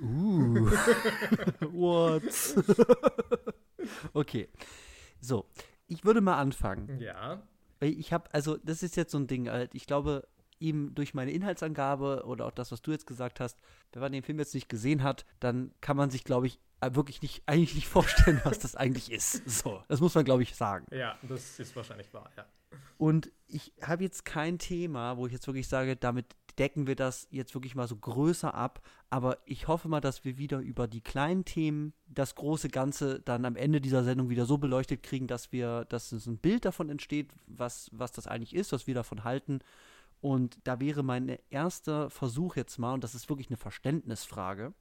[0.00, 0.70] Uh.
[1.72, 2.22] What?
[4.12, 4.48] okay.
[5.20, 5.48] So,
[5.88, 7.00] ich würde mal anfangen.
[7.00, 7.42] Ja.
[7.80, 9.74] Ich habe, also, das ist jetzt so ein Ding, halt.
[9.74, 10.26] Ich glaube,
[10.58, 13.58] ihm durch meine Inhaltsangabe oder auch das, was du jetzt gesagt hast,
[13.92, 16.94] wenn man den Film jetzt nicht gesehen hat, dann kann man sich, glaube ich, äh,
[16.94, 19.48] wirklich nicht, eigentlich nicht vorstellen, was das eigentlich ist.
[19.48, 20.86] So, das muss man, glaube ich, sagen.
[20.90, 22.46] Ja, das ist wahrscheinlich wahr, ja.
[22.98, 26.26] Und ich habe jetzt kein Thema, wo ich jetzt wirklich sage, damit
[26.58, 28.82] decken wir das jetzt wirklich mal so größer ab.
[29.10, 33.44] Aber ich hoffe mal, dass wir wieder über die kleinen Themen das große Ganze dann
[33.44, 37.32] am Ende dieser Sendung wieder so beleuchtet kriegen, dass wir, dass ein Bild davon entsteht,
[37.46, 39.60] was, was das eigentlich ist, was wir davon halten.
[40.20, 44.74] Und da wäre mein erster Versuch jetzt mal, und das ist wirklich eine Verständnisfrage,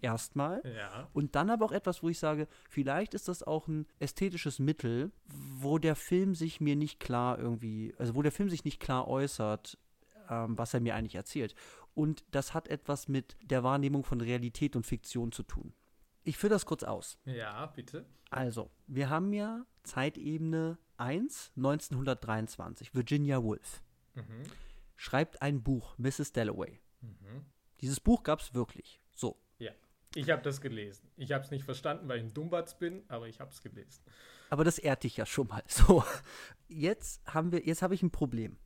[0.00, 0.62] erstmal.
[0.64, 1.08] Ja.
[1.12, 5.12] Und dann aber auch etwas, wo ich sage, vielleicht ist das auch ein ästhetisches Mittel,
[5.26, 9.08] wo der Film sich mir nicht klar irgendwie, also wo der Film sich nicht klar
[9.08, 9.78] äußert,
[10.28, 11.54] ähm, was er mir eigentlich erzählt.
[11.94, 15.74] Und das hat etwas mit der Wahrnehmung von Realität und Fiktion zu tun.
[16.22, 17.18] Ich führe das kurz aus.
[17.24, 18.06] Ja, bitte.
[18.30, 23.82] Also, wir haben ja Zeitebene 1, 1923, Virginia Woolf.
[24.14, 24.44] Mhm.
[25.00, 26.32] Schreibt ein Buch, Mrs.
[26.32, 26.78] Dalloway.
[27.00, 27.46] Mhm.
[27.80, 29.00] Dieses Buch gab es wirklich.
[29.14, 29.40] So.
[29.58, 29.72] Ja.
[30.14, 31.08] Ich habe das gelesen.
[31.16, 34.04] Ich habe es nicht verstanden, weil ich ein Dummbatz bin, aber ich habe es gelesen.
[34.50, 35.64] Aber das ehrt dich ja schon mal.
[35.68, 36.04] So,
[36.68, 38.58] jetzt haben wir, jetzt habe ich ein Problem.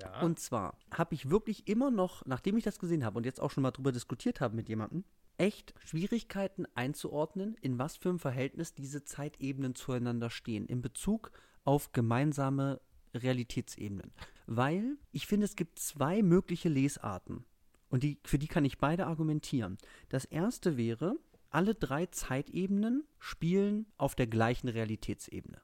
[0.00, 0.22] Ja.
[0.22, 3.50] Und zwar habe ich wirklich immer noch, nachdem ich das gesehen habe und jetzt auch
[3.50, 5.04] schon mal drüber diskutiert habe mit jemandem,
[5.36, 11.30] echt Schwierigkeiten einzuordnen, in was für einem Verhältnis diese Zeitebenen zueinander stehen, in Bezug
[11.62, 12.80] auf gemeinsame
[13.22, 14.12] Realitätsebenen.
[14.46, 17.44] Weil ich finde, es gibt zwei mögliche Lesarten.
[17.88, 19.78] Und die, für die kann ich beide argumentieren.
[20.08, 21.16] Das erste wäre,
[21.50, 25.60] alle drei Zeitebenen spielen auf der gleichen Realitätsebene.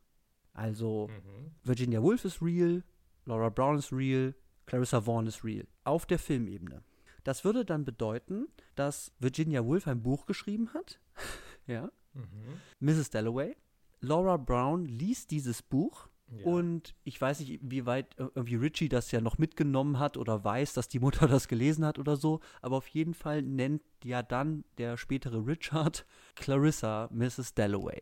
[0.52, 1.50] Also mhm.
[1.64, 2.84] Virginia Woolf ist real,
[3.24, 4.34] Laura Brown ist real,
[4.66, 5.66] Clarissa Vaughn ist real.
[5.84, 6.84] Auf der Filmebene.
[7.24, 11.00] Das würde dann bedeuten, dass Virginia Woolf ein Buch geschrieben hat.
[11.66, 11.90] ja.
[12.14, 12.60] Mhm.
[12.78, 13.10] Mrs.
[13.10, 13.56] Dalloway.
[14.00, 16.08] Laura Brown liest dieses Buch
[16.44, 20.74] und ich weiß nicht, wie weit irgendwie Richie das ja noch mitgenommen hat oder weiß,
[20.74, 24.64] dass die Mutter das gelesen hat oder so, aber auf jeden Fall nennt ja dann
[24.78, 27.54] der spätere Richard Clarissa Mrs.
[27.54, 28.00] Dalloway.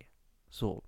[0.51, 0.83] So.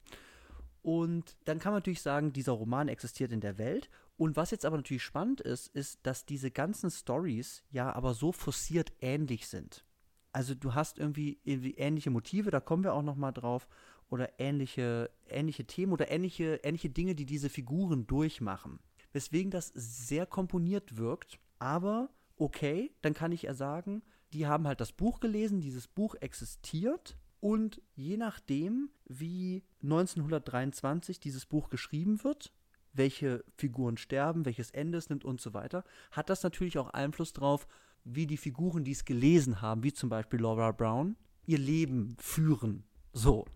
[0.83, 3.91] Und dann kann man natürlich sagen, dieser Roman existiert in der Welt.
[4.17, 8.33] Und was jetzt aber natürlich spannend ist, ist, dass diese ganzen Stories ja aber so
[8.33, 9.85] forciert ähnlich sind.
[10.33, 13.67] Also du hast irgendwie, irgendwie ähnliche Motive, da kommen wir auch noch mal drauf
[14.11, 18.81] oder ähnliche, ähnliche Themen oder ähnliche, ähnliche Dinge, die diese Figuren durchmachen.
[19.13, 24.81] Weswegen das sehr komponiert wirkt, aber okay, dann kann ich ja sagen, die haben halt
[24.81, 32.53] das Buch gelesen, dieses Buch existiert und je nachdem, wie 1923 dieses Buch geschrieben wird,
[32.93, 37.33] welche Figuren sterben, welches Ende es nimmt und so weiter, hat das natürlich auch Einfluss
[37.33, 37.67] darauf,
[38.05, 42.85] wie die Figuren, die es gelesen haben, wie zum Beispiel Laura Brown, ihr Leben führen.
[43.13, 43.47] So,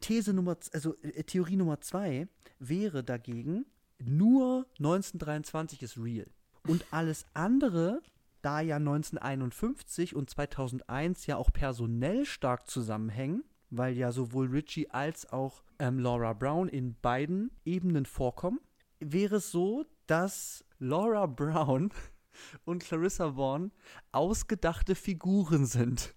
[0.00, 3.66] These Nummer, also äh, Theorie Nummer zwei wäre dagegen,
[3.98, 6.26] nur 1923 ist real.
[6.66, 8.02] Und alles andere,
[8.42, 15.30] da ja 1951 und 2001 ja auch personell stark zusammenhängen, weil ja sowohl Richie als
[15.32, 18.60] auch ähm, Laura Brown in beiden Ebenen vorkommen,
[18.98, 21.90] wäre es so, dass Laura Brown
[22.64, 23.72] und Clarissa Vaughn
[24.12, 26.14] ausgedachte Figuren sind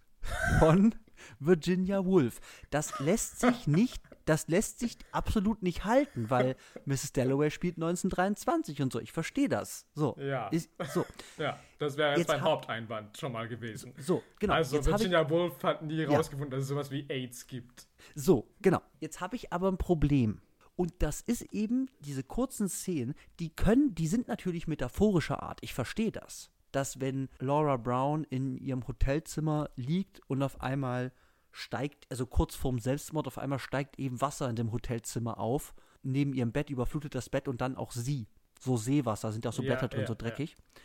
[0.60, 0.96] von
[1.40, 2.40] Virginia Woolf.
[2.70, 6.56] Das lässt sich nicht, das lässt sich absolut nicht halten, weil
[6.86, 7.14] Mrs.
[7.14, 9.00] Dalloway spielt 1923 und so.
[9.00, 9.86] Ich verstehe das.
[9.96, 10.16] So.
[10.20, 10.48] Ja.
[10.50, 11.06] Ist, so.
[11.38, 13.94] ja, das wäre jetzt, mein Haupteinwand schon mal gewesen.
[13.98, 14.54] So, genau.
[14.54, 16.10] Also jetzt Virginia Woolf hat nie ja.
[16.10, 17.88] rausgefunden, dass es sowas wie AIDS gibt.
[18.16, 18.82] So, genau.
[19.00, 20.42] Jetzt habe ich aber ein Problem.
[20.76, 25.60] Und das ist eben diese kurzen Szenen, die können, die sind natürlich metaphorischer Art.
[25.62, 26.50] Ich verstehe das.
[26.74, 31.14] Dass wenn Laura Brown in ihrem Hotelzimmer liegt und auf einmal
[31.52, 36.34] steigt, also kurz vorm Selbstmord, auf einmal steigt eben Wasser in dem Hotelzimmer auf, neben
[36.34, 38.28] ihrem Bett, überflutet das Bett und dann auch sie.
[38.60, 40.52] So Seewasser, sind auch so Blätter ja, drin, ja, so dreckig.
[40.52, 40.82] Ja.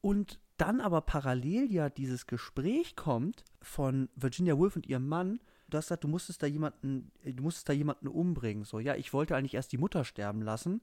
[0.00, 5.76] Und dann aber parallel ja dieses Gespräch kommt von Virginia Woolf und ihrem Mann, du
[5.76, 8.64] hast gesagt, du musstest da jemanden, du musstest da jemanden umbringen.
[8.64, 10.80] So, ja, ich wollte eigentlich erst die Mutter sterben lassen.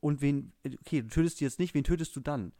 [0.00, 2.52] Und wen, okay, du tötest die jetzt nicht, wen tötest du dann?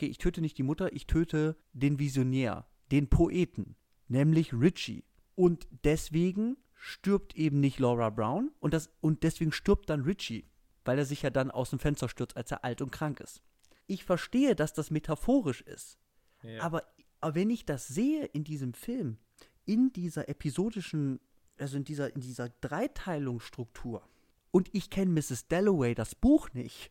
[0.00, 3.76] Okay, ich töte nicht die Mutter, ich töte den Visionär, den Poeten,
[4.08, 5.04] nämlich Richie.
[5.34, 10.48] Und deswegen stirbt eben nicht Laura Brown und, das, und deswegen stirbt dann Richie,
[10.86, 13.42] weil er sich ja dann aus dem Fenster stürzt, als er alt und krank ist.
[13.88, 15.98] Ich verstehe, dass das metaphorisch ist.
[16.44, 16.62] Ja.
[16.62, 16.82] Aber,
[17.20, 19.18] aber wenn ich das sehe in diesem Film,
[19.66, 21.20] in dieser episodischen,
[21.58, 24.02] also in dieser, in dieser Dreiteilungsstruktur,
[24.50, 25.48] und ich kenne Mrs.
[25.48, 26.90] Dalloway, das Buch nicht,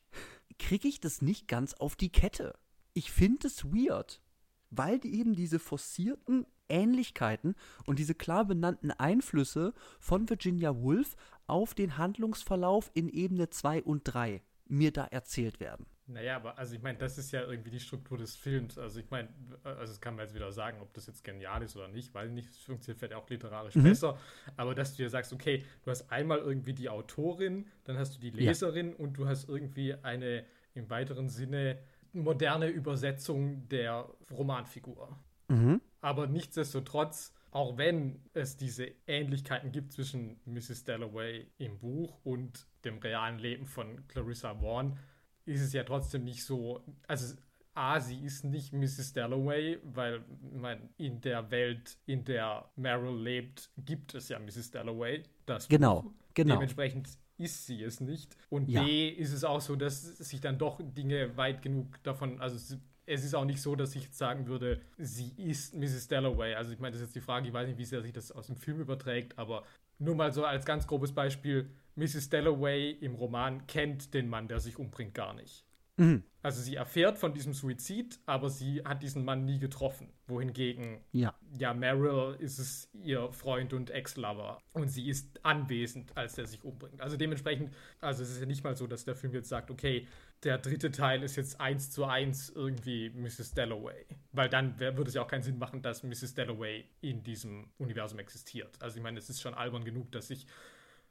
[0.59, 2.53] kriege ich das nicht ganz auf die Kette.
[2.93, 4.21] Ich finde es weird,
[4.69, 11.15] weil die eben diese forcierten Ähnlichkeiten und diese klar benannten Einflüsse von Virginia Woolf
[11.47, 15.87] auf den Handlungsverlauf in Ebene 2 und 3 mir da erzählt werden.
[16.09, 18.79] Naja, aber also ich meine, das ist ja irgendwie die Struktur des Films.
[18.79, 19.29] Also ich meine,
[19.63, 22.29] also das kann man jetzt wieder sagen, ob das jetzt genial ist oder nicht, weil
[22.29, 23.83] nicht, es funktioniert vielleicht auch literarisch mhm.
[23.83, 24.17] besser.
[24.57, 28.19] Aber dass du dir sagst, okay, du hast einmal irgendwie die Autorin, dann hast du
[28.19, 28.95] die Leserin ja.
[28.97, 31.77] und du hast irgendwie eine im weiteren Sinne
[32.13, 35.17] moderne Übersetzung der Romanfigur.
[35.47, 35.81] Mhm.
[36.01, 40.83] Aber nichtsdestotrotz, auch wenn es diese Ähnlichkeiten gibt zwischen Mrs.
[40.83, 44.97] Dalloway im Buch und dem realen Leben von Clarissa Vaughn,
[45.45, 47.35] ist es ja trotzdem nicht so, also
[47.73, 49.13] A, sie ist nicht Mrs.
[49.13, 54.71] Dalloway, weil man in der Welt, in der Meryl lebt, gibt es ja Mrs.
[54.71, 55.23] Dalloway.
[55.45, 56.11] Das genau, Buch.
[56.33, 56.55] genau.
[56.55, 58.35] Dementsprechend ist sie es nicht.
[58.49, 58.83] Und ja.
[58.83, 63.23] B, ist es auch so, dass sich dann doch Dinge weit genug davon, also es
[63.23, 66.07] ist auch nicht so, dass ich jetzt sagen würde, sie ist Mrs.
[66.07, 66.53] Dalloway.
[66.53, 68.31] Also ich meine, das ist jetzt die Frage, ich weiß nicht, wie sehr sich das
[68.31, 69.63] aus dem Film überträgt, aber
[69.97, 72.29] nur mal so als ganz grobes Beispiel, Mrs.
[72.29, 75.65] Dalloway im Roman kennt den Mann, der sich umbringt, gar nicht.
[75.99, 76.23] Mhm.
[76.41, 80.13] Also sie erfährt von diesem Suizid, aber sie hat diesen Mann nie getroffen.
[80.25, 84.61] Wohingegen, ja, ja Meryl ist es ihr Freund und Ex-Lover.
[84.71, 87.01] Und sie ist anwesend, als er sich umbringt.
[87.01, 90.07] Also dementsprechend, also es ist ja nicht mal so, dass der Film jetzt sagt, okay,
[90.43, 93.53] der dritte Teil ist jetzt eins zu eins irgendwie Mrs.
[93.53, 94.05] Dalloway.
[94.31, 96.35] Weil dann würde es ja auch keinen Sinn machen, dass Mrs.
[96.35, 98.81] Dalloway in diesem Universum existiert.
[98.81, 100.47] Also ich meine, es ist schon albern genug, dass sich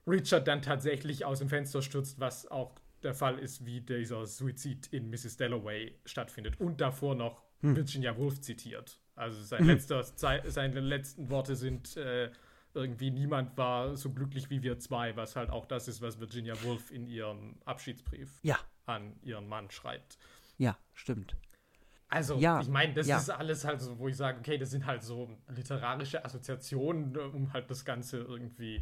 [0.07, 4.89] Richard dann tatsächlich aus dem Fenster stürzt, was auch der Fall ist, wie dieser Suizid
[4.89, 5.37] in Mrs.
[5.37, 6.61] Dalloway stattfindet.
[6.61, 7.77] Und davor noch hm.
[7.77, 9.01] Virginia Woolf zitiert.
[9.15, 9.69] Also sein hm.
[9.69, 12.31] letzter, seine letzten Worte sind äh,
[12.75, 16.55] irgendwie niemand war so glücklich wie wir zwei, was halt auch das ist, was Virginia
[16.63, 18.59] Woolf in ihrem Abschiedsbrief ja.
[18.87, 20.19] an ihren Mann schreibt.
[20.59, 21.35] Ja, stimmt.
[22.11, 23.19] Also, ja, ich meine, das ja.
[23.19, 27.53] ist alles halt so, wo ich sage, okay, das sind halt so literarische Assoziationen, um
[27.53, 28.81] halt das Ganze irgendwie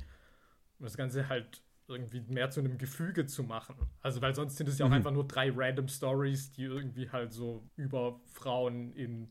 [0.79, 3.77] das Ganze halt irgendwie mehr zu einem Gefüge zu machen.
[4.03, 4.96] Also, weil sonst sind es ja auch mhm.
[4.96, 9.29] einfach nur drei random Stories, die irgendwie halt so über Frauen in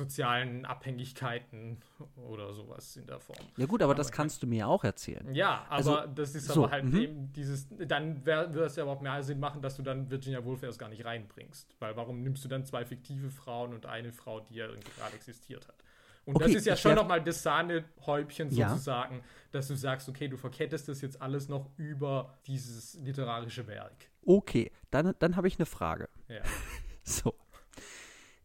[0.00, 1.78] sozialen Abhängigkeiten
[2.16, 3.38] oder sowas in der Form.
[3.56, 5.34] Ja gut, aber, aber das kannst du mir auch erzählen.
[5.34, 7.00] Ja, aber also, das ist so, aber halt -hmm.
[7.00, 10.42] eben dieses, dann würde es ja aber auch mehr Sinn machen, dass du dann Virginia
[10.44, 11.76] Woolf erst gar nicht reinbringst.
[11.78, 15.14] Weil warum nimmst du dann zwei fiktive Frauen und eine Frau, die ja irgendwie gerade
[15.14, 15.79] existiert hat?
[16.30, 19.22] Und okay, das ist ja schon nochmal das Sahnehäubchen sozusagen, ja.
[19.50, 24.08] dass du sagst, okay, du verkettest das jetzt alles noch über dieses literarische Werk.
[24.24, 26.08] Okay, dann, dann habe ich eine Frage.
[26.28, 26.42] Ja.
[27.02, 27.34] so.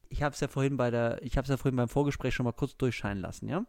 [0.10, 2.46] Ich habe es ja vorhin bei der, ich habe es ja vorhin beim Vorgespräch schon
[2.46, 3.68] mal kurz durchscheinen lassen, ja?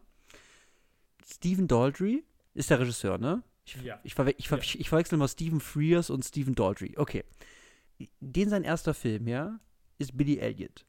[1.23, 2.23] Stephen Daldry
[2.55, 3.43] ist der Regisseur, ne?
[3.65, 3.99] Ich, ja.
[4.03, 4.63] ich, verwe ich, ver ja.
[4.63, 6.95] ich, verwechsel mal Stephen Frears und Stephen Daldry.
[6.97, 7.23] Okay.
[8.19, 9.59] Den sein erster Film, ja,
[9.99, 10.85] ist Billy Elliot.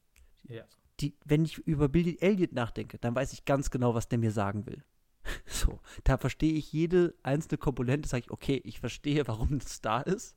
[0.47, 0.63] Ja
[1.01, 4.31] die, wenn ich über Billy Elliot nachdenke, dann weiß ich ganz genau, was der mir
[4.31, 4.83] sagen will.
[5.45, 10.01] So, da verstehe ich jede einzelne Komponente, sage ich, okay, ich verstehe, warum es da
[10.01, 10.35] ist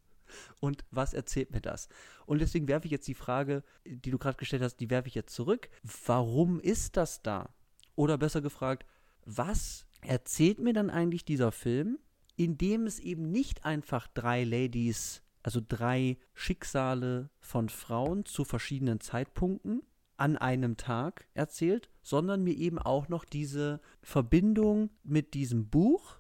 [0.61, 1.89] und was erzählt mir das.
[2.27, 5.15] Und deswegen werfe ich jetzt die Frage, die du gerade gestellt hast, die werfe ich
[5.15, 5.69] jetzt zurück.
[6.07, 7.55] Warum ist das da?
[7.95, 8.87] Oder besser gefragt,
[9.25, 11.99] was erzählt mir dann eigentlich dieser Film,
[12.37, 19.01] in dem es eben nicht einfach drei Ladies, also drei Schicksale von Frauen zu verschiedenen
[19.01, 19.83] Zeitpunkten
[20.23, 26.19] an einem Tag erzählt, sondern mir eben auch noch diese Verbindung mit diesem Buch,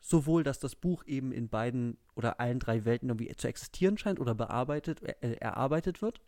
[0.00, 4.20] sowohl dass das Buch eben in beiden oder allen drei Welten irgendwie zu existieren scheint
[4.20, 6.20] oder bearbeitet, äh, erarbeitet wird,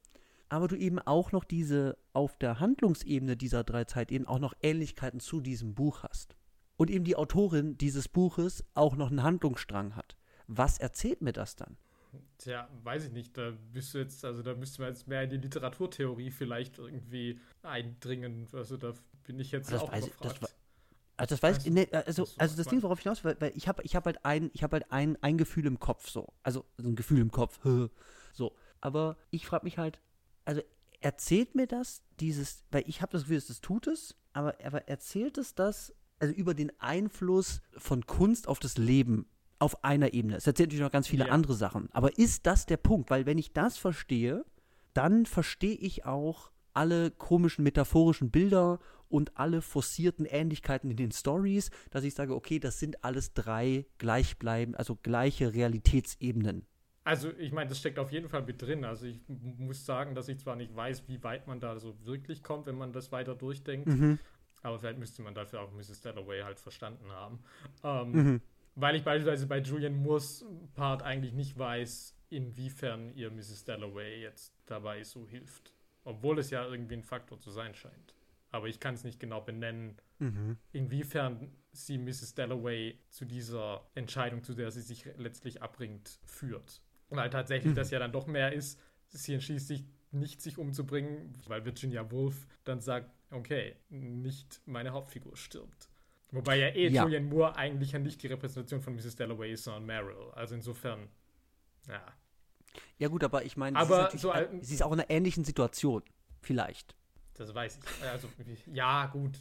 [0.48, 5.20] aber du eben auch noch diese auf der Handlungsebene dieser drei Zeitebenen auch noch Ähnlichkeiten
[5.20, 6.36] zu diesem Buch hast.
[6.78, 10.16] Und eben die Autorin dieses Buches auch noch einen Handlungsstrang hat.
[10.46, 11.76] was erzählt mir das dann?
[12.38, 13.36] Tja, weiß ich nicht.
[13.36, 17.40] Da bist du jetzt, also da müsste man jetzt mehr in die Literaturtheorie vielleicht irgendwie
[17.62, 18.46] eindringen.
[18.52, 18.94] Also da
[19.24, 20.42] bin ich jetzt das auch weiß, überfragt.
[20.42, 20.56] Das,
[21.16, 23.68] also das weiß also, nee, also, also das Ding, worauf ich hinaus will, weil ich
[23.68, 26.32] habe ich hab halt ein, ich habe halt ein, ein Gefühl im Kopf so.
[26.42, 27.60] Also so ein Gefühl im Kopf.
[28.32, 28.56] so.
[28.80, 30.00] Aber ich frage mich halt,
[30.44, 30.62] also
[31.00, 35.38] erzählt mir das dieses, weil ich habe das Gefühl, das tut es, aber, aber erzählt
[35.38, 39.26] es das, also über den Einfluss von Kunst auf das Leben
[39.60, 40.36] auf einer Ebene.
[40.36, 41.32] Es erzählt natürlich noch ganz viele ja.
[41.32, 41.88] andere Sachen.
[41.92, 43.10] Aber ist das der Punkt?
[43.10, 44.44] Weil wenn ich das verstehe,
[44.94, 51.70] dann verstehe ich auch alle komischen metaphorischen Bilder und alle forcierten Ähnlichkeiten in den Stories,
[51.90, 56.64] dass ich sage, okay, das sind alles drei gleichbleibend, also gleiche Realitätsebenen.
[57.02, 58.84] Also ich meine, das steckt auf jeden Fall mit drin.
[58.84, 62.42] Also ich muss sagen, dass ich zwar nicht weiß, wie weit man da so wirklich
[62.42, 64.18] kommt, wenn man das weiter durchdenkt, mhm.
[64.62, 66.02] aber vielleicht müsste man dafür auch Mrs.
[66.02, 67.40] Dalloway halt verstanden haben.
[67.82, 68.40] Ähm, mhm.
[68.80, 73.64] Weil ich beispielsweise bei Julian Moores Part eigentlich nicht weiß, inwiefern ihr Mrs.
[73.64, 75.74] Dalloway jetzt dabei so hilft.
[76.04, 78.14] Obwohl es ja irgendwie ein Faktor zu sein scheint.
[78.50, 80.56] Aber ich kann es nicht genau benennen, mhm.
[80.72, 82.34] inwiefern sie Mrs.
[82.34, 86.80] Dalloway zu dieser Entscheidung, zu der sie sich letztlich abbringt, führt.
[87.10, 87.76] Weil tatsächlich mhm.
[87.76, 92.46] das ja dann doch mehr ist, sie entschließt sich nicht, sich umzubringen, weil Virginia Woolf
[92.64, 95.89] dann sagt, okay, nicht meine Hauptfigur stirbt.
[96.32, 97.02] Wobei ja eh ja.
[97.02, 99.16] Julian Moore eigentlich ja nicht die Repräsentation von Mrs.
[99.16, 100.30] Dalloway ist, sondern Meryl.
[100.32, 101.08] Also insofern,
[101.88, 102.02] ja.
[102.98, 106.02] Ja gut, aber ich meine, sie, so sie ist auch in einer ähnlichen Situation,
[106.40, 106.94] vielleicht.
[107.34, 108.06] Das weiß ich.
[108.06, 108.28] Also,
[108.66, 109.38] ja, gut.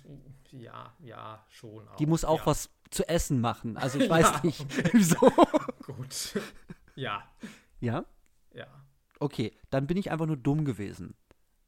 [0.52, 1.88] Ja, ja, schon.
[1.88, 1.96] Auch.
[1.98, 2.46] Die muss auch ja.
[2.46, 3.76] was zu essen machen.
[3.78, 4.66] Also, ich weiß nicht.
[4.94, 5.18] Wieso?
[5.86, 6.40] gut.
[6.96, 7.30] Ja.
[7.82, 8.06] Ja?
[8.54, 8.68] Ja.
[9.20, 11.14] Okay, dann bin ich einfach nur dumm gewesen.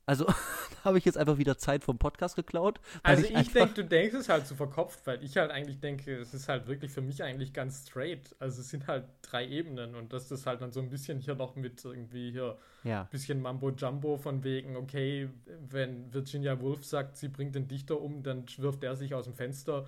[0.05, 0.25] Also
[0.83, 2.79] habe ich jetzt einfach wieder Zeit vom Podcast geklaut.
[3.03, 5.79] Also ich, ich denke, du denkst es halt zu so verkopft, weil ich halt eigentlich
[5.79, 8.35] denke, es ist halt wirklich für mich eigentlich ganz straight.
[8.39, 11.35] Also es sind halt drei Ebenen und das ist halt dann so ein bisschen hier
[11.35, 13.03] noch mit irgendwie hier ja.
[13.11, 15.29] bisschen Mambo Jumbo von wegen, okay,
[15.69, 19.35] wenn Virginia Woolf sagt, sie bringt den Dichter um, dann wirft er sich aus dem
[19.35, 19.87] Fenster.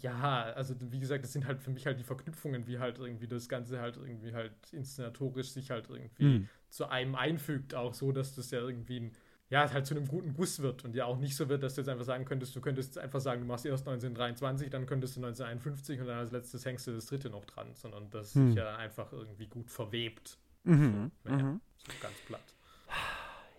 [0.00, 3.26] Ja, also wie gesagt, das sind halt für mich halt die Verknüpfungen, wie halt irgendwie
[3.26, 6.48] das Ganze halt irgendwie halt inszenatorisch sich halt irgendwie mhm.
[6.68, 9.12] zu einem einfügt, auch so, dass das ja irgendwie ein
[9.52, 11.82] ja, halt zu einem guten Guss wird und ja auch nicht so wird, dass du
[11.82, 15.20] jetzt einfach sagen könntest, du könntest einfach sagen, du machst erst 1923, dann könntest du
[15.20, 18.46] 1951 und dann als letztes hängst du das dritte noch dran, sondern das hm.
[18.48, 20.38] sich ja einfach irgendwie gut verwebt.
[20.64, 21.10] Mhm.
[21.22, 21.60] So, naja, mhm.
[21.86, 22.54] so ganz platt.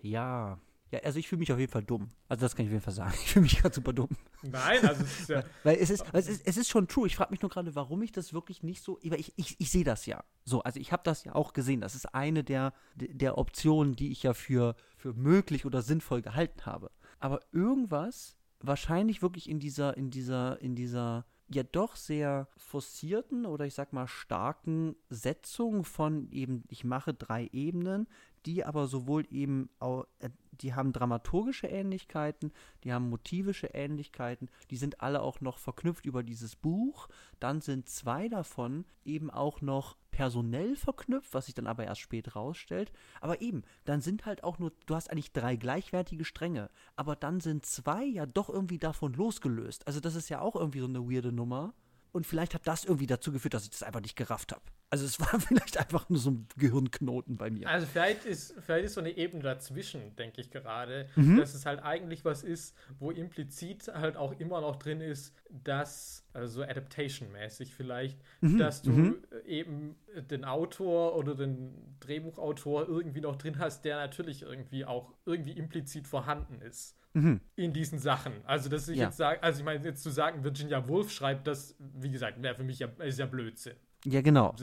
[0.01, 0.57] Ja,
[0.93, 2.11] ja, also ich fühle mich auf jeden Fall dumm.
[2.29, 3.13] Also das kann ich auf jeden Fall sagen.
[3.23, 4.09] Ich fühle mich gerade super dumm.
[4.43, 5.43] Nein, also es ist ja.
[5.63, 7.07] Weil es ist, es ist, es ist schon true.
[7.07, 8.99] Ich frage mich nur gerade, warum ich das wirklich nicht so.
[9.01, 10.23] Ich, ich, ich sehe das ja.
[10.45, 11.81] So, also ich habe das ja auch gesehen.
[11.81, 16.67] Das ist eine der, der Optionen, die ich ja für, für möglich oder sinnvoll gehalten
[16.67, 16.91] habe.
[17.19, 23.65] Aber irgendwas, wahrscheinlich wirklich in dieser, in dieser, in dieser ja doch sehr forcierten oder
[23.65, 28.07] ich sag mal starken Setzung von eben, ich mache drei Ebenen,
[28.45, 30.29] die aber sowohl eben auch, äh,
[30.61, 32.51] die haben dramaturgische Ähnlichkeiten,
[32.83, 37.07] die haben motivische Ähnlichkeiten, die sind alle auch noch verknüpft über dieses Buch.
[37.39, 42.35] Dann sind zwei davon eben auch noch personell verknüpft, was sich dann aber erst spät
[42.35, 42.91] rausstellt.
[43.19, 47.39] Aber eben, dann sind halt auch nur, du hast eigentlich drei gleichwertige Stränge, aber dann
[47.39, 49.87] sind zwei ja doch irgendwie davon losgelöst.
[49.87, 51.73] Also das ist ja auch irgendwie so eine weirde Nummer.
[52.13, 54.61] Und vielleicht hat das irgendwie dazu geführt, dass ich das einfach nicht gerafft habe.
[54.91, 57.67] Also es war vielleicht einfach nur so ein Gehirnknoten bei mir.
[57.67, 61.37] Also vielleicht ist, vielleicht ist so eine Ebene dazwischen, denke ich gerade, mhm.
[61.37, 66.23] dass es halt eigentlich was ist, wo implizit halt auch immer noch drin ist, dass,
[66.33, 68.59] also so Adaptation-mäßig vielleicht, mhm.
[68.59, 69.25] dass du mhm.
[69.47, 69.95] eben
[70.29, 76.07] den Autor oder den Drehbuchautor irgendwie noch drin hast, der natürlich irgendwie auch irgendwie implizit
[76.07, 76.95] vorhanden ist.
[77.13, 77.41] Mhm.
[77.55, 78.33] in diesen Sachen.
[78.45, 79.05] Also, dass ich ja.
[79.05, 82.55] jetzt sage, also ich meine, jetzt zu sagen, Virginia Woolf schreibt das, wie gesagt, wäre
[82.55, 83.75] für mich ja, ist ja Blödsinn.
[84.05, 84.55] Ja, genau.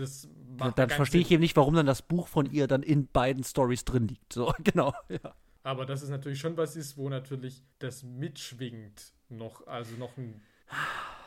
[0.58, 3.42] dann, dann verstehe ich eben nicht, warum dann das Buch von ihr dann in beiden
[3.44, 4.32] Stories drin liegt.
[4.32, 4.92] So, genau.
[5.08, 5.34] Ja.
[5.62, 10.42] Aber dass es natürlich schon was ist, wo natürlich das mitschwingt noch, also noch ein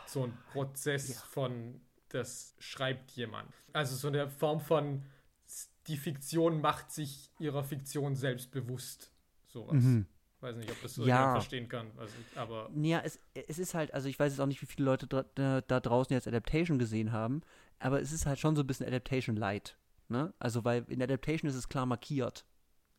[0.06, 1.16] so ein Prozess ja.
[1.16, 3.52] von das schreibt jemand.
[3.74, 5.04] Also so eine Form von
[5.88, 9.12] die Fiktion macht sich ihrer Fiktion selbst bewusst.
[9.48, 9.84] Sowas.
[9.84, 10.06] Mhm.
[10.44, 11.32] Weiß nicht, ob das so ja.
[11.32, 11.90] verstehen kann.
[11.96, 14.84] Also, aber ja, es, es ist halt, also ich weiß jetzt auch nicht, wie viele
[14.84, 17.44] Leute da, da draußen jetzt Adaptation gesehen haben,
[17.80, 19.78] aber es ist halt schon so ein bisschen Adaptation Light.
[20.10, 20.34] Ne?
[20.40, 22.46] Also, weil in Adaptation ist es klar markiert.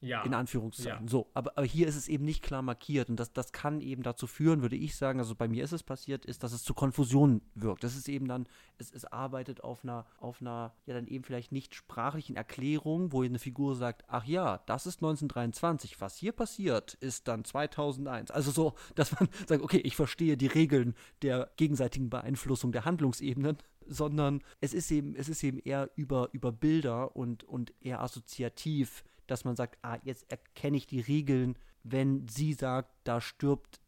[0.05, 0.23] Ja.
[0.23, 1.07] In Anführungszeichen.
[1.07, 1.11] Ja.
[1.11, 4.03] So, aber, aber hier ist es eben nicht klar markiert und das, das kann eben
[4.03, 6.75] dazu führen, würde ich sagen, also bei mir ist es passiert, ist, dass es zu
[6.75, 7.85] Konfusionen wirkt.
[7.85, 11.53] Das ist eben dann, es, es arbeitet auf einer, auf einer, ja dann eben vielleicht
[11.53, 16.95] nicht sprachlichen Erklärung, wo eine Figur sagt, ach ja, das ist 1923, was hier passiert,
[16.95, 18.31] ist dann 2001.
[18.31, 23.57] Also so, dass man sagt, okay, ich verstehe die Regeln der gegenseitigen Beeinflussung der Handlungsebenen
[23.87, 29.05] sondern es ist eben, es ist eben eher über, über Bilder und, und eher assoziativ,
[29.27, 33.81] dass man sagt, ah, jetzt erkenne ich die Regeln, wenn sie sagt, da stirbt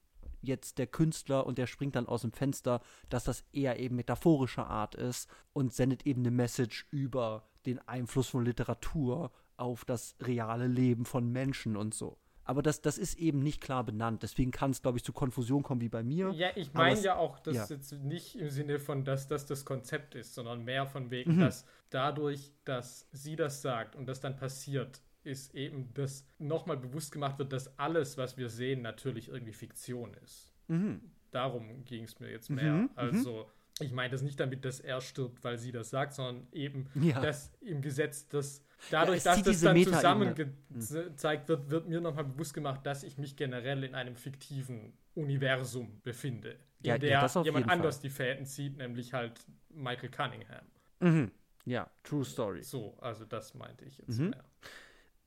[0.43, 4.66] jetzt der Künstler und der springt dann aus dem Fenster, dass das eher eben metaphorischer
[4.66, 10.66] Art ist und sendet eben eine Message über den Einfluss von Literatur auf das reale
[10.66, 12.18] Leben von Menschen und so.
[12.45, 14.22] Aber das, das ist eben nicht klar benannt.
[14.22, 16.30] Deswegen kann es, glaube ich, zu Konfusion kommen wie bei mir.
[16.30, 17.66] Ja, ich meine ja auch, dass ja.
[17.68, 21.41] jetzt nicht im Sinne von, dass das das Konzept ist, sondern mehr von wegen, mhm.
[21.41, 27.12] dass dadurch, dass sie das sagt und das dann passiert, ist eben, dass nochmal bewusst
[27.12, 30.52] gemacht wird, dass alles, was wir sehen, natürlich irgendwie Fiktion ist.
[30.68, 31.00] Mhm.
[31.30, 32.72] Darum ging es mir jetzt mehr.
[32.72, 32.80] Mhm.
[32.82, 32.90] mhm.
[32.94, 33.50] Also,
[33.80, 37.20] ich meine das nicht damit, dass er stirbt, weil sie das sagt, sondern eben, ja.
[37.20, 42.24] dass im Gesetz das dadurch, ja, dass das dann zusammen gezeigt wird, wird mir nochmal
[42.24, 47.42] bewusst gemacht, dass ich mich generell in einem fiktiven Universum befinde, in ja, der ja,
[47.42, 48.02] jemand anders Fall.
[48.02, 50.64] die Fäden zieht, nämlich halt Michael Cunningham.
[51.00, 51.30] Mhm.
[51.66, 52.62] Ja, True Story.
[52.62, 54.30] So, also das meinte ich jetzt mhm.
[54.30, 54.44] mehr.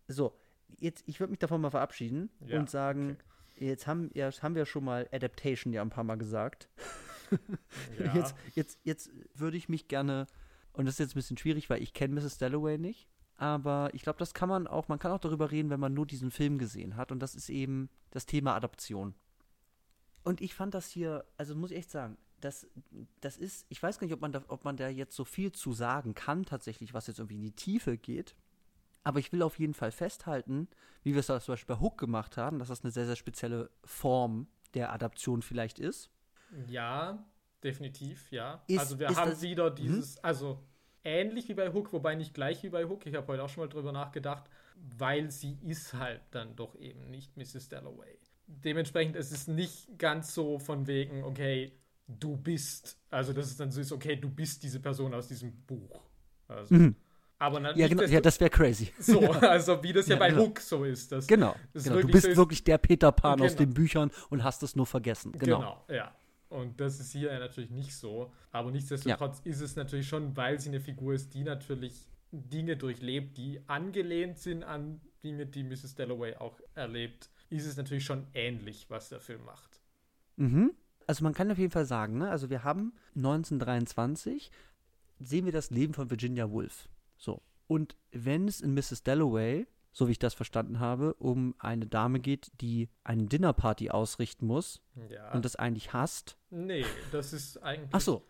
[0.09, 0.33] So,
[0.79, 3.17] jetzt, ich würde mich davon mal verabschieden ja, und sagen,
[3.55, 3.67] okay.
[3.67, 6.69] jetzt haben, ja, haben wir schon mal Adaptation ja ein paar Mal gesagt.
[7.99, 8.13] ja.
[8.15, 10.25] Jetzt, jetzt, jetzt würde ich mich gerne,
[10.73, 12.39] und das ist jetzt ein bisschen schwierig, weil ich kenne Mrs.
[12.39, 13.07] Dalloway nicht,
[13.37, 16.05] aber ich glaube, das kann man auch, man kann auch darüber reden, wenn man nur
[16.07, 17.11] diesen Film gesehen hat.
[17.11, 19.13] Und das ist eben das Thema Adaption.
[20.23, 22.67] Und ich fand das hier, also muss ich echt sagen, das,
[23.21, 25.53] das ist, ich weiß gar nicht, ob man, da, ob man da jetzt so viel
[25.53, 28.35] zu sagen kann, tatsächlich, was jetzt irgendwie in die Tiefe geht.
[29.03, 30.67] Aber ich will auf jeden Fall festhalten,
[31.03, 33.69] wie wir es zum Beispiel bei Hook gemacht haben, dass das eine sehr, sehr spezielle
[33.83, 36.09] Form der Adaption vielleicht ist.
[36.67, 37.25] Ja,
[37.63, 38.63] definitiv, ja.
[38.67, 39.75] Ist, also wir haben wieder mhm.
[39.75, 40.19] dieses, hm?
[40.23, 40.63] also
[41.03, 43.05] ähnlich wie bei Hook, wobei nicht gleich wie bei Hook.
[43.05, 44.49] Ich habe heute auch schon mal drüber nachgedacht,
[44.97, 47.69] weil sie ist halt dann doch eben nicht Mrs.
[47.69, 48.17] Dalloway.
[48.47, 51.71] Dementsprechend ist es nicht ganz so von wegen, okay,
[52.07, 55.53] du bist, also dass es dann so ist, okay, du bist diese Person aus diesem
[55.65, 56.01] Buch.
[56.47, 56.95] Also, mhm.
[57.41, 58.91] Aber ja, genau, ja, das wäre crazy.
[58.99, 60.43] So, also wie das ja, ja bei genau.
[60.43, 61.09] Hook so ist.
[61.11, 62.01] Das, genau, genau.
[62.01, 63.45] du bist so wirklich der Peter Pan genau.
[63.45, 65.31] aus den Büchern und hast es nur vergessen.
[65.31, 66.13] Genau, genau ja.
[66.49, 68.33] Und das ist hier natürlich nicht so.
[68.51, 69.51] Aber nichtsdestotrotz ja.
[69.51, 74.39] ist es natürlich schon, weil sie eine Figur ist, die natürlich Dinge durchlebt, die angelehnt
[74.39, 75.95] sind an Dinge, die Mrs.
[75.95, 79.79] Dalloway auch erlebt, ist es natürlich schon ähnlich, was der Film macht.
[80.35, 80.71] Mhm.
[81.07, 82.29] Also man kann auf jeden Fall sagen, ne?
[82.29, 84.51] also wir haben 1923,
[85.19, 86.87] sehen wir das Leben von Virginia Woolf.
[87.19, 87.43] So.
[87.67, 89.03] Und wenn es in Mrs.
[89.03, 94.47] Dalloway, so wie ich das verstanden habe, um eine Dame geht, die eine Dinnerparty ausrichten
[94.47, 95.31] muss ja.
[95.33, 96.37] und das eigentlich hasst.
[96.49, 97.89] Nee, das ist eigentlich.
[97.91, 98.25] Ach so.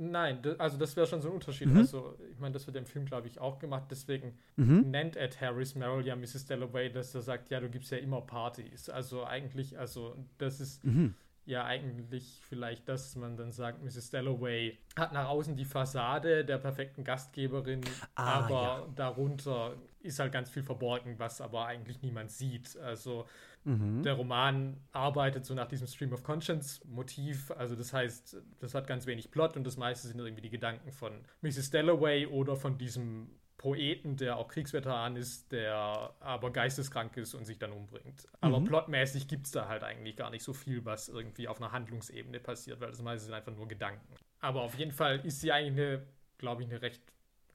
[0.00, 1.68] Nein, also das wäre schon so ein Unterschied.
[1.68, 1.78] Mhm.
[1.78, 3.88] Also, ich meine, das wird im Film, glaube ich, auch gemacht.
[3.90, 4.92] Deswegen mhm.
[4.92, 6.46] nennt Ed Harris Merrill ja Mrs.
[6.46, 8.88] Dalloway, dass er sagt, ja, du gibst ja immer Partys.
[8.88, 10.84] Also eigentlich, also das ist.
[10.84, 11.14] Mhm
[11.48, 14.10] ja eigentlich vielleicht, dass man dann sagt, Mrs.
[14.10, 17.80] Dalloway hat nach außen die Fassade der perfekten Gastgeberin,
[18.14, 18.86] ah, aber ja.
[18.94, 22.76] darunter ist halt ganz viel verborgen, was aber eigentlich niemand sieht.
[22.76, 23.26] Also
[23.64, 24.02] mhm.
[24.02, 28.86] der Roman arbeitet so nach diesem Stream of Conscience Motiv, also das heißt, das hat
[28.86, 31.70] ganz wenig Plot und das meiste sind irgendwie die Gedanken von Mrs.
[31.70, 37.58] Dalloway oder von diesem Poeten, der auch Kriegsveteran ist, der aber geisteskrank ist und sich
[37.58, 38.28] dann umbringt.
[38.40, 38.66] Aber mhm.
[38.66, 42.38] plotmäßig gibt es da halt eigentlich gar nicht so viel, was irgendwie auf einer Handlungsebene
[42.38, 44.14] passiert, weil das meiste sind einfach nur Gedanken.
[44.40, 46.06] Aber auf jeden Fall ist sie eigentlich eine,
[46.38, 47.02] glaube ich, eine recht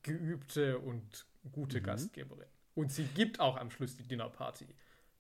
[0.04, 1.84] geübte und gute mhm.
[1.84, 2.48] Gastgeberin.
[2.76, 4.68] Und sie gibt auch am Schluss die Dinnerparty.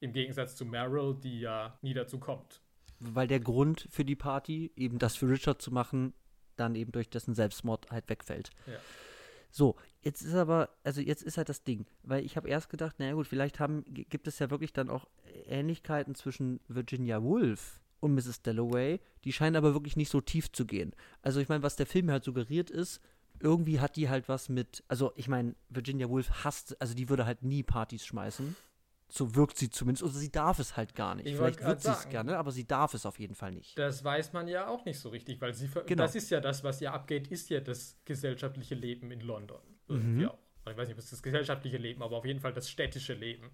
[0.01, 2.59] Im Gegensatz zu Meryl, die ja nie dazu kommt.
[2.99, 6.13] Weil der Grund für die Party, eben das für Richard zu machen,
[6.57, 8.49] dann eben durch dessen Selbstmord halt wegfällt.
[8.67, 8.73] Ja.
[9.55, 12.97] So, jetzt ist aber, also jetzt ist halt das Ding, weil ich habe erst gedacht,
[12.97, 15.07] naja gut, vielleicht haben, gibt es ja wirklich dann auch
[15.45, 18.41] Ähnlichkeiten zwischen Virginia Woolf und Mrs.
[18.41, 20.95] Dalloway, die scheinen aber wirklich nicht so tief zu gehen.
[21.21, 22.99] Also ich meine, was der Film halt suggeriert ist,
[23.39, 27.27] irgendwie hat die halt was mit, also ich meine, Virginia Woolf hasst, also die würde
[27.27, 28.55] halt nie Partys schmeißen.
[29.15, 30.01] So wirkt sie zumindest.
[30.01, 31.27] Oder sie darf es halt gar nicht.
[31.27, 33.77] Ich Vielleicht wird sie es gerne, aber sie darf es auf jeden Fall nicht.
[33.77, 36.01] Das weiß man ja auch nicht so richtig, weil sie genau.
[36.01, 39.61] das ist ja das, was ja abgeht, ist ja das gesellschaftliche Leben in London.
[39.87, 40.31] Mhm.
[40.67, 43.51] Ich weiß nicht, was das gesellschaftliche Leben, aber auf jeden Fall das städtische Leben.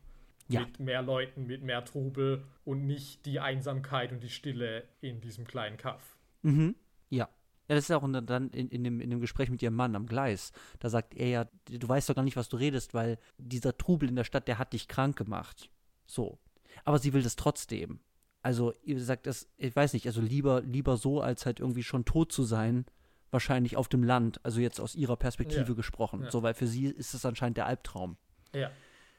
[0.47, 0.61] Ja.
[0.61, 5.45] Mit mehr Leuten, mit mehr Trubel und nicht die Einsamkeit und die Stille in diesem
[5.45, 6.17] kleinen Kaff.
[6.41, 6.75] Mhm.
[7.09, 7.27] Ja.
[7.69, 10.07] Ja, das ist auch dann in, in, dem, in dem Gespräch mit ihrem Mann am
[10.07, 10.51] Gleis.
[10.79, 14.09] Da sagt er ja, du weißt doch gar nicht, was du redest, weil dieser Trubel
[14.09, 15.69] in der Stadt, der hat dich krank gemacht.
[16.07, 16.39] So.
[16.83, 17.99] Aber sie will das trotzdem.
[18.41, 22.05] Also, ihr sagt das, ich weiß nicht, also lieber, lieber so, als halt irgendwie schon
[22.05, 22.85] tot zu sein,
[23.31, 25.73] wahrscheinlich auf dem Land, also jetzt aus ihrer Perspektive ja.
[25.73, 26.23] gesprochen.
[26.23, 26.31] Ja.
[26.31, 28.17] So, weil für sie ist das anscheinend der Albtraum.
[28.53, 28.71] Ja.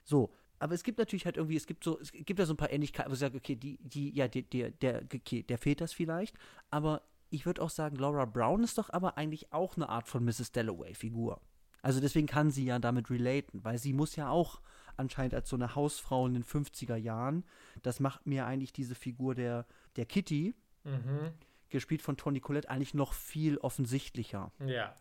[0.05, 2.57] So, aber es gibt natürlich halt irgendwie, es gibt so, es gibt ja so ein
[2.57, 5.80] paar Ähnlichkeiten, wo ich sage, okay, die, die, ja, der, der, der, okay, der fehlt
[5.80, 6.36] das vielleicht,
[6.70, 10.24] aber ich würde auch sagen, Laura Brown ist doch aber eigentlich auch eine Art von
[10.24, 10.53] Mrs.
[10.53, 11.41] Dalloway-Figur.
[11.83, 14.61] Also deswegen kann sie ja damit relaten, weil sie muss ja auch
[14.97, 17.45] anscheinend als so eine Hausfrau in den 50er Jahren,
[17.83, 19.66] das macht mir eigentlich diese Figur der,
[19.97, 20.55] der Kitty,
[20.85, 21.33] mhm.
[21.70, 24.53] gespielt von Toni Collette, eigentlich noch viel offensichtlicher.
[24.66, 24.95] Ja.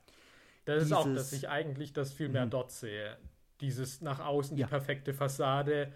[0.65, 2.51] Das Dieses, ist auch, dass ich eigentlich das viel mehr mhm.
[2.51, 3.17] dort sehe.
[3.59, 4.67] Dieses nach außen, die ja.
[4.67, 5.91] perfekte Fassade,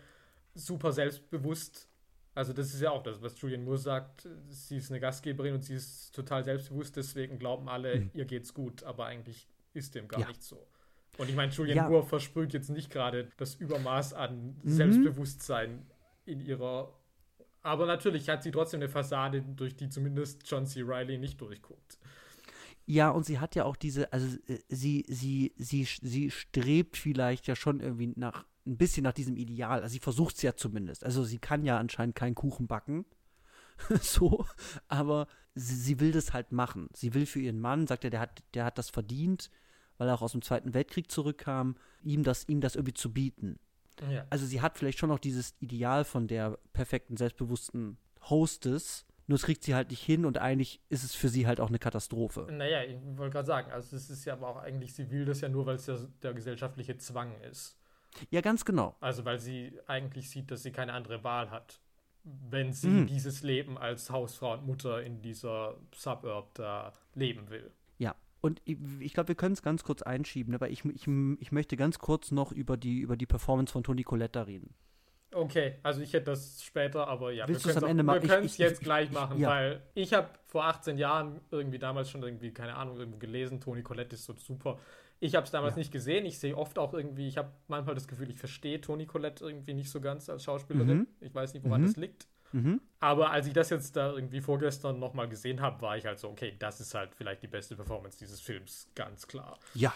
[0.53, 1.87] super selbstbewusst.
[2.35, 4.27] Also das ist ja auch das, was Julian Moore sagt.
[4.49, 8.11] Sie ist eine Gastgeberin und sie ist total selbstbewusst, deswegen glauben alle, mhm.
[8.13, 10.27] ihr geht's gut, aber eigentlich ist dem gar ja.
[10.27, 10.67] nicht so.
[11.17, 11.89] Und ich meine, Julian ja.
[11.89, 14.69] Moore versprüht jetzt nicht gerade das Übermaß an mhm.
[14.69, 15.85] Selbstbewusstsein
[16.25, 16.91] in ihrer.
[17.61, 20.81] Aber natürlich hat sie trotzdem eine Fassade, durch die zumindest John C.
[20.81, 21.99] Riley nicht durchguckt.
[22.85, 27.47] Ja, und sie hat ja auch diese, also äh, sie, sie, sie, sie strebt vielleicht
[27.47, 29.81] ja schon irgendwie nach, ein bisschen nach diesem Ideal.
[29.81, 31.03] Also sie versucht es ja zumindest.
[31.03, 33.05] Also sie kann ja anscheinend keinen Kuchen backen.
[34.01, 34.45] so,
[34.87, 36.89] aber sie, sie, will das halt machen.
[36.93, 39.49] Sie will für ihren Mann, sagt er, der hat, der hat das verdient
[39.97, 43.59] weil er auch aus dem Zweiten Weltkrieg zurückkam, ihm das, ihm das irgendwie zu bieten.
[44.09, 44.25] Ja.
[44.29, 49.43] Also sie hat vielleicht schon noch dieses Ideal von der perfekten, selbstbewussten Hostess, nur es
[49.43, 52.47] kriegt sie halt nicht hin und eigentlich ist es für sie halt auch eine Katastrophe.
[52.51, 55.39] Naja, ich wollte gerade sagen, also es ist ja aber auch eigentlich, sie will das
[55.39, 57.77] ja nur, weil es ja der gesellschaftliche Zwang ist.
[58.29, 58.95] Ja, ganz genau.
[58.99, 61.79] Also weil sie eigentlich sieht, dass sie keine andere Wahl hat,
[62.23, 63.07] wenn sie mhm.
[63.07, 67.71] dieses Leben als Hausfrau und Mutter in dieser Suburb da leben will.
[68.43, 71.77] Und ich, ich glaube, wir können es ganz kurz einschieben, aber ich, ich, ich möchte
[71.77, 74.75] ganz kurz noch über die, über die Performance von Toni Coletta reden.
[75.31, 79.11] Okay, also ich hätte das später, aber ja, Willst wir können es jetzt ich, gleich
[79.13, 79.49] machen, ja.
[79.49, 83.81] weil ich habe vor 18 Jahren irgendwie damals schon irgendwie, keine Ahnung, irgendwo gelesen, Toni
[83.81, 84.77] Collette ist so super.
[85.23, 85.79] Ich habe es damals ja.
[85.79, 86.25] nicht gesehen.
[86.25, 89.73] Ich sehe oft auch irgendwie, ich habe manchmal das Gefühl, ich verstehe Toni Collette irgendwie
[89.73, 90.97] nicht so ganz als Schauspielerin.
[90.97, 91.07] Mhm.
[91.21, 91.85] Ich weiß nicht, woran mhm.
[91.85, 92.27] das liegt.
[92.51, 92.81] Mhm.
[92.99, 96.27] Aber als ich das jetzt da irgendwie vorgestern nochmal gesehen habe, war ich halt so,
[96.27, 99.57] okay, das ist halt vielleicht die beste Performance dieses Films, ganz klar.
[99.73, 99.93] Ja,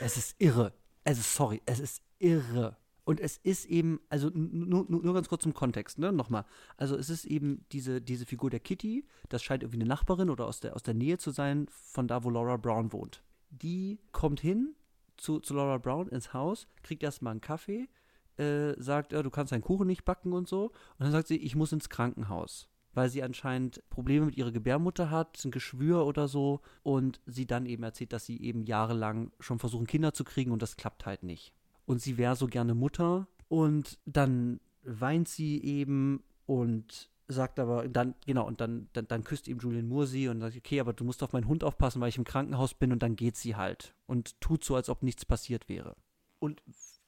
[0.00, 0.72] es ist irre.
[1.04, 2.76] Es ist, sorry, es ist irre.
[3.04, 6.44] Und es ist eben, also nur, nur ganz kurz zum Kontext, ne, nochmal.
[6.76, 10.44] Also es ist eben diese, diese Figur der Kitty, das scheint irgendwie eine Nachbarin oder
[10.44, 13.22] aus der, aus der Nähe zu sein, von da, wo Laura Brown wohnt.
[13.62, 14.74] Die kommt hin
[15.16, 17.88] zu, zu Laura Brown ins Haus, kriegt erstmal einen Kaffee,
[18.36, 20.66] äh, sagt, äh, du kannst deinen Kuchen nicht backen und so.
[20.66, 22.68] Und dann sagt sie, ich muss ins Krankenhaus.
[22.92, 26.60] Weil sie anscheinend Probleme mit ihrer Gebärmutter hat, ein Geschwür oder so.
[26.82, 30.62] Und sie dann eben erzählt, dass sie eben jahrelang schon versuchen, Kinder zu kriegen und
[30.62, 31.52] das klappt halt nicht.
[31.84, 33.28] Und sie wäre so gerne Mutter.
[33.48, 39.48] Und dann weint sie eben und sagt aber dann, genau, und dann, dann, dann küsst
[39.48, 42.08] ihm Julian Moore sie und sagt, okay, aber du musst auf meinen Hund aufpassen, weil
[42.08, 45.24] ich im Krankenhaus bin und dann geht sie halt und tut so, als ob nichts
[45.24, 45.96] passiert wäre.
[46.38, 46.62] Und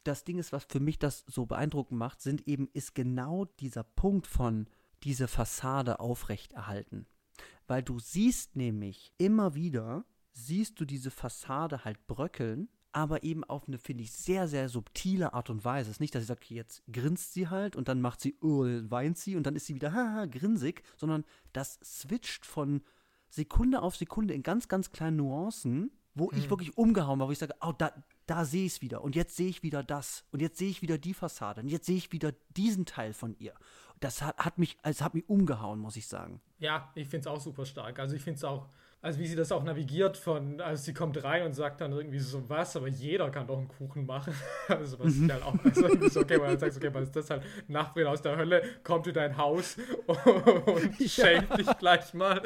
[0.05, 3.85] das Ding ist, was für mich das so beeindruckend macht, sind eben, ist genau dieser
[3.85, 4.67] Punkt von
[5.05, 7.07] diese Fassade aufrechterhalten.
[7.67, 13.69] Weil du siehst nämlich immer wieder, siehst du diese Fassade halt bröckeln, aber eben auf
[13.69, 15.89] eine, finde ich, sehr, sehr subtile Art und Weise.
[15.89, 18.65] Es ist nicht, dass ich sage, jetzt grinst sie halt und dann macht sie, oh,
[18.65, 22.83] weint sie und dann ist sie wieder, haha, grinsig, sondern das switcht von
[23.31, 26.39] Sekunde auf Sekunde in ganz, ganz kleinen Nuancen, wo hm.
[26.39, 27.93] ich wirklich umgehauen war, wo ich sage, oh, da,
[28.27, 29.05] da sehe ich es wieder.
[29.05, 30.25] Und jetzt sehe ich wieder das.
[30.33, 31.61] Und jetzt sehe ich wieder die Fassade.
[31.61, 33.55] Und jetzt sehe ich wieder diesen Teil von ihr.
[34.01, 36.41] Das hat, hat mich, also hat mich umgehauen, muss ich sagen.
[36.59, 38.01] Ja, ich finde es auch super stark.
[38.01, 38.69] Also ich finde es auch,
[39.01, 42.19] also wie sie das auch navigiert von, also sie kommt rein und sagt dann irgendwie
[42.19, 44.35] so, was, aber jeder kann doch einen Kuchen machen.
[44.69, 45.31] also was mhm.
[45.31, 48.23] halt auch, also so, okay, weil dann sagst okay, was ist das halt, Nachbarin aus
[48.23, 49.77] der Hölle, kommt in dein Haus
[50.07, 51.09] und ja.
[51.09, 52.43] schenkt dich gleich mal.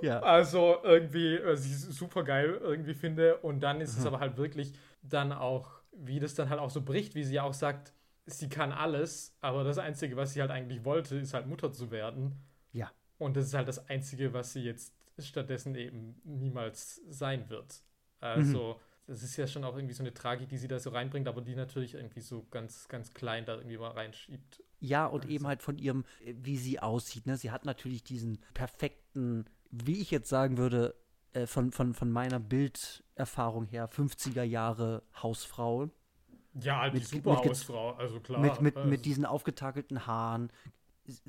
[0.00, 0.20] Ja.
[0.20, 4.00] Also irgendwie, was ich super geil irgendwie finde und dann ist mhm.
[4.00, 4.72] es aber halt wirklich
[5.02, 7.92] dann auch, wie das dann halt auch so bricht, wie sie ja auch sagt,
[8.24, 11.90] sie kann alles, aber das Einzige, was sie halt eigentlich wollte, ist halt Mutter zu
[11.90, 12.42] werden.
[12.72, 12.90] Ja.
[13.18, 17.82] Und das ist halt das Einzige, was sie jetzt stattdessen eben niemals sein wird.
[18.20, 18.80] Also, mhm.
[19.06, 21.40] das ist ja schon auch irgendwie so eine Tragik, die sie da so reinbringt, aber
[21.40, 24.62] die natürlich irgendwie so ganz, ganz klein da irgendwie mal reinschiebt.
[24.80, 25.34] Ja, und also.
[25.34, 27.26] eben halt von ihrem, wie sie aussieht.
[27.26, 27.36] Ne?
[27.36, 30.94] Sie hat natürlich diesen perfekten, wie ich jetzt sagen würde,
[31.32, 35.90] äh, von, von, von meiner Bilderfahrung her 50er Jahre Hausfrau.
[36.54, 38.40] Ja, halt die mit, super mit, Hausfrau, also klar.
[38.40, 40.50] Mit, mit, mit diesen aufgetakelten Haaren,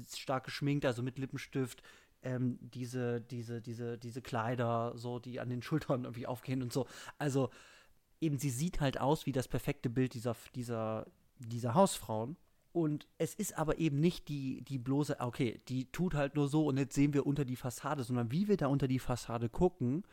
[0.09, 1.81] stark geschminkt, also mit Lippenstift,
[2.27, 6.85] ähm, diese, diese, diese, diese Kleider, so, die an den Schultern irgendwie aufgehen und so.
[7.17, 7.49] Also
[8.19, 11.07] eben, sie sieht halt aus wie das perfekte Bild dieser, dieser,
[11.39, 12.35] dieser Hausfrauen.
[12.73, 16.67] Und es ist aber eben nicht die, die bloße, okay, die tut halt nur so
[16.67, 20.03] und jetzt sehen wir unter die Fassade, sondern wie wir da unter die Fassade gucken,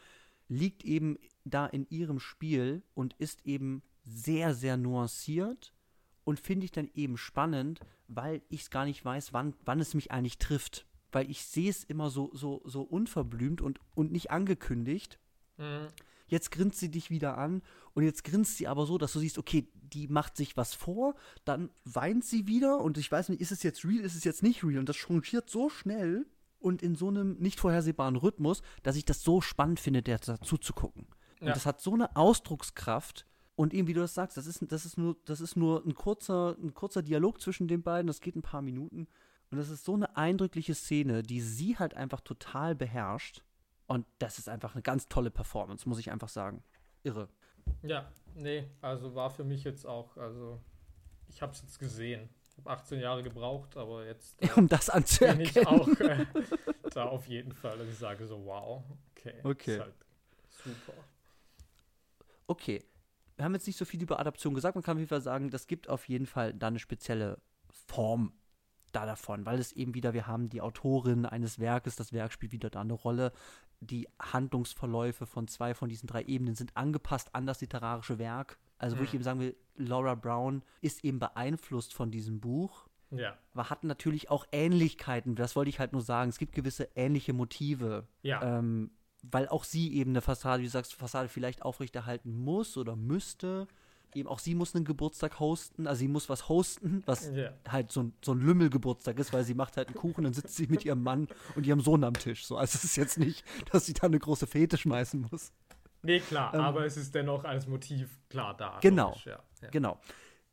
[0.48, 5.74] liegt eben da in ihrem Spiel und ist eben sehr, sehr nuanciert
[6.22, 9.94] und finde ich dann eben spannend, weil ich es gar nicht weiß, wann, wann es
[9.94, 10.86] mich eigentlich trifft.
[11.14, 15.18] Weil ich sehe es immer so, so, so unverblümt und, und nicht angekündigt.
[15.56, 15.88] Mhm.
[16.26, 17.62] Jetzt grinst sie dich wieder an
[17.92, 21.14] und jetzt grinst sie aber so, dass du siehst, okay, die macht sich was vor,
[21.44, 24.42] dann weint sie wieder und ich weiß nicht, ist es jetzt real, ist es jetzt
[24.42, 26.26] nicht real und das changiert so schnell
[26.58, 30.56] und in so einem nicht vorhersehbaren Rhythmus, dass ich das so spannend finde, der dazu
[30.56, 31.06] zu gucken.
[31.40, 31.54] Und ja.
[31.54, 33.26] das hat so eine Ausdruckskraft.
[33.54, 35.94] Und eben, wie du das sagst, das ist, das ist, nur, das ist nur ein
[35.94, 39.06] kurzer, ein kurzer Dialog zwischen den beiden, das geht ein paar Minuten.
[39.54, 43.44] Und das ist so eine eindrückliche Szene, die sie halt einfach total beherrscht.
[43.86, 46.64] Und das ist einfach eine ganz tolle Performance, muss ich einfach sagen.
[47.04, 47.28] Irre.
[47.82, 50.60] Ja, nee, also war für mich jetzt auch, also
[51.28, 52.28] ich habe es jetzt gesehen.
[52.50, 54.42] Ich habe 18 Jahre gebraucht, aber jetzt.
[54.42, 55.44] Äh, um das anzuerkennen.
[55.44, 56.26] Bin ich auch äh,
[56.92, 57.78] da auf jeden Fall.
[57.78, 58.82] dass ich sage so, wow,
[59.12, 59.34] okay.
[59.44, 59.74] Okay.
[59.74, 59.94] Ist halt
[60.50, 60.94] super.
[62.48, 62.82] Okay.
[63.36, 64.74] Wir haben jetzt nicht so viel über Adaption gesagt.
[64.74, 67.40] Man kann auf jeden Fall sagen, das gibt auf jeden Fall da eine spezielle
[67.70, 68.32] Form
[68.94, 72.52] da davon, weil es eben wieder, wir haben die Autorin eines Werkes, das Werk spielt
[72.52, 73.32] wieder da eine Rolle.
[73.80, 78.58] Die Handlungsverläufe von zwei von diesen drei Ebenen sind angepasst an das literarische Werk.
[78.78, 79.06] Also, wo mhm.
[79.06, 82.88] ich eben sagen will, Laura Brown ist eben beeinflusst von diesem Buch.
[83.10, 83.36] Ja.
[83.52, 85.36] Aber hat natürlich auch Ähnlichkeiten.
[85.36, 86.30] Das wollte ich halt nur sagen.
[86.30, 88.06] Es gibt gewisse ähnliche Motive.
[88.22, 88.58] Ja.
[88.58, 88.90] Ähm,
[89.22, 93.66] weil auch sie eben eine Fassade, wie du sagst, Fassade vielleicht aufrechterhalten muss oder müsste.
[94.14, 97.52] Eben auch sie muss einen Geburtstag hosten, also sie muss was hosten, was yeah.
[97.68, 100.56] halt so ein, so ein Lümmelgeburtstag ist, weil sie macht halt einen Kuchen, dann sitzt
[100.56, 102.46] sie mit ihrem Mann und ihrem Sohn am Tisch.
[102.46, 105.52] So, also es ist jetzt nicht, dass sie da eine große Fete schmeißen muss.
[106.02, 108.78] Nee, klar, ähm, aber es ist dennoch als Motiv klar da.
[108.80, 109.70] Genau, logisch, ja, ja.
[109.70, 109.98] genau.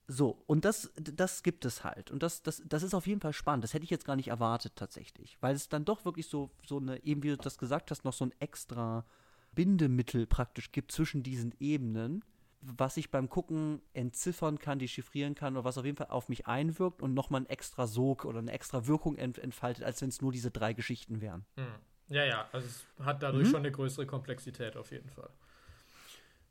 [0.07, 2.12] So, und das, das gibt es halt.
[2.12, 3.64] Und das, das, das ist auf jeden Fall spannend.
[3.64, 5.38] Das hätte ich jetzt gar nicht erwartet tatsächlich.
[5.39, 8.12] Weil es dann doch wirklich so, so eine, eben wie du das gesagt hast, noch
[8.12, 9.05] so ein extra
[9.53, 12.26] Bindemittel praktisch gibt zwischen diesen Ebenen,
[12.62, 16.47] was ich beim Gucken entziffern kann, dechiffrieren kann oder was auf jeden Fall auf mich
[16.47, 20.22] einwirkt und nochmal einen extra Sog oder eine extra Wirkung ent entfaltet, als wenn es
[20.22, 21.45] nur diese drei Geschichten wären.
[21.55, 21.66] Hm.
[22.09, 23.51] Ja, ja, also es hat dadurch mhm.
[23.51, 25.30] schon eine größere Komplexität auf jeden Fall.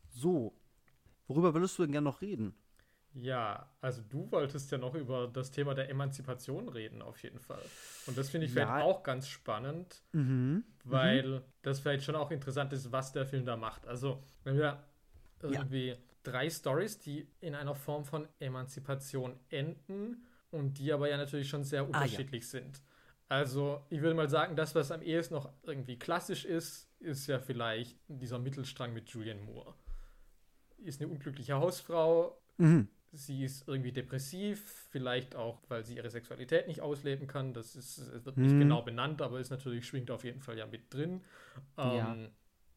[0.08, 0.54] So,
[1.28, 2.54] worüber würdest du denn gerne noch reden?
[3.12, 7.62] Ja, also du wolltest ja noch über das Thema der Emanzipation reden, auf jeden Fall.
[8.06, 8.66] Und das finde ich ja.
[8.66, 10.64] vielleicht auch ganz spannend, mhm.
[10.84, 11.40] weil mhm.
[11.62, 13.86] das vielleicht schon auch interessant ist, was der Film da macht.
[13.86, 14.82] Also, wenn wir
[15.42, 15.96] irgendwie ja.
[16.22, 21.64] drei Stories, die in einer Form von Emanzipation enden und die aber ja natürlich schon
[21.64, 22.62] sehr unterschiedlich ah, ja.
[22.62, 22.82] sind.
[23.28, 27.38] Also, ich würde mal sagen, das, was am ehesten noch irgendwie klassisch ist, ist ja
[27.38, 29.74] vielleicht dieser Mittelstrang mit Julian Moore.
[30.78, 32.88] Ist eine unglückliche Hausfrau, mhm.
[33.12, 37.52] Sie ist irgendwie depressiv, vielleicht auch, weil sie ihre Sexualität nicht ausleben kann.
[37.52, 38.60] Das ist, wird nicht hm.
[38.60, 41.22] genau benannt, aber ist natürlich, schwingt auf jeden Fall ja mit drin.
[41.76, 42.16] Ähm, ja.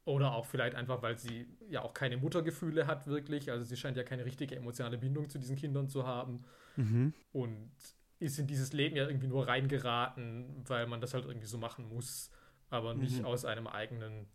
[0.06, 3.50] Oder auch vielleicht einfach, weil sie ja auch keine Muttergefühle hat, wirklich.
[3.52, 6.44] Also sie scheint ja keine richtige emotionale Bindung zu diesen Kindern zu haben.
[6.76, 7.14] Mhm.
[7.32, 7.72] Und
[8.20, 11.88] ist in dieses Leben ja irgendwie nur reingeraten, weil man das halt irgendwie so machen
[11.88, 12.32] muss,
[12.70, 13.26] aber nicht mhm.
[13.26, 14.28] aus einem eigenen,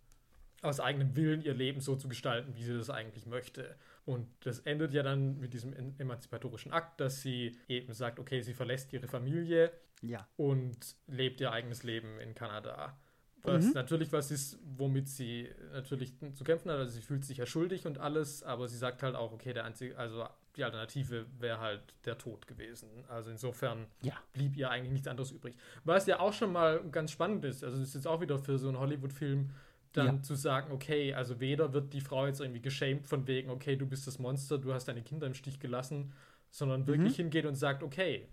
[0.62, 3.76] aus eigenem Willen ihr Leben so zu gestalten, wie sie das eigentlich möchte.
[4.04, 8.54] Und das endet ja dann mit diesem emanzipatorischen Akt, dass sie eben sagt, okay, sie
[8.54, 9.70] verlässt ihre Familie
[10.02, 10.26] ja.
[10.36, 12.98] und lebt ihr eigenes Leben in Kanada.
[13.43, 13.72] Was mhm.
[13.72, 16.78] natürlich was ist, womit sie natürlich zu kämpfen hat.
[16.78, 19.64] Also sie fühlt sich ja schuldig und alles, aber sie sagt halt auch, okay, der
[19.64, 20.26] einzige, also
[20.57, 22.89] die Alternative wäre halt der Tod gewesen.
[23.09, 24.14] Also insofern ja.
[24.32, 25.55] blieb ihr eigentlich nichts anderes übrig.
[25.84, 28.59] Was ja auch schon mal ganz spannend ist, also das ist jetzt auch wieder für
[28.59, 29.51] so einen Hollywood-Film
[29.93, 30.22] dann ja.
[30.22, 33.86] zu sagen, okay, also weder wird die Frau jetzt irgendwie geschämt von wegen, okay, du
[33.86, 36.12] bist das Monster, du hast deine Kinder im Stich gelassen,
[36.51, 37.22] sondern wirklich mhm.
[37.22, 38.28] hingeht und sagt, okay,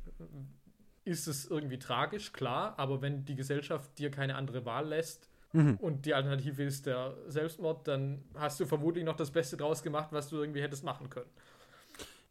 [1.05, 5.77] ist es irgendwie tragisch, klar, aber wenn die Gesellschaft dir keine andere Wahl lässt mhm.
[5.77, 10.09] und die Alternative ist der Selbstmord, dann hast du vermutlich noch das Beste draus gemacht,
[10.11, 11.29] was du irgendwie hättest machen können.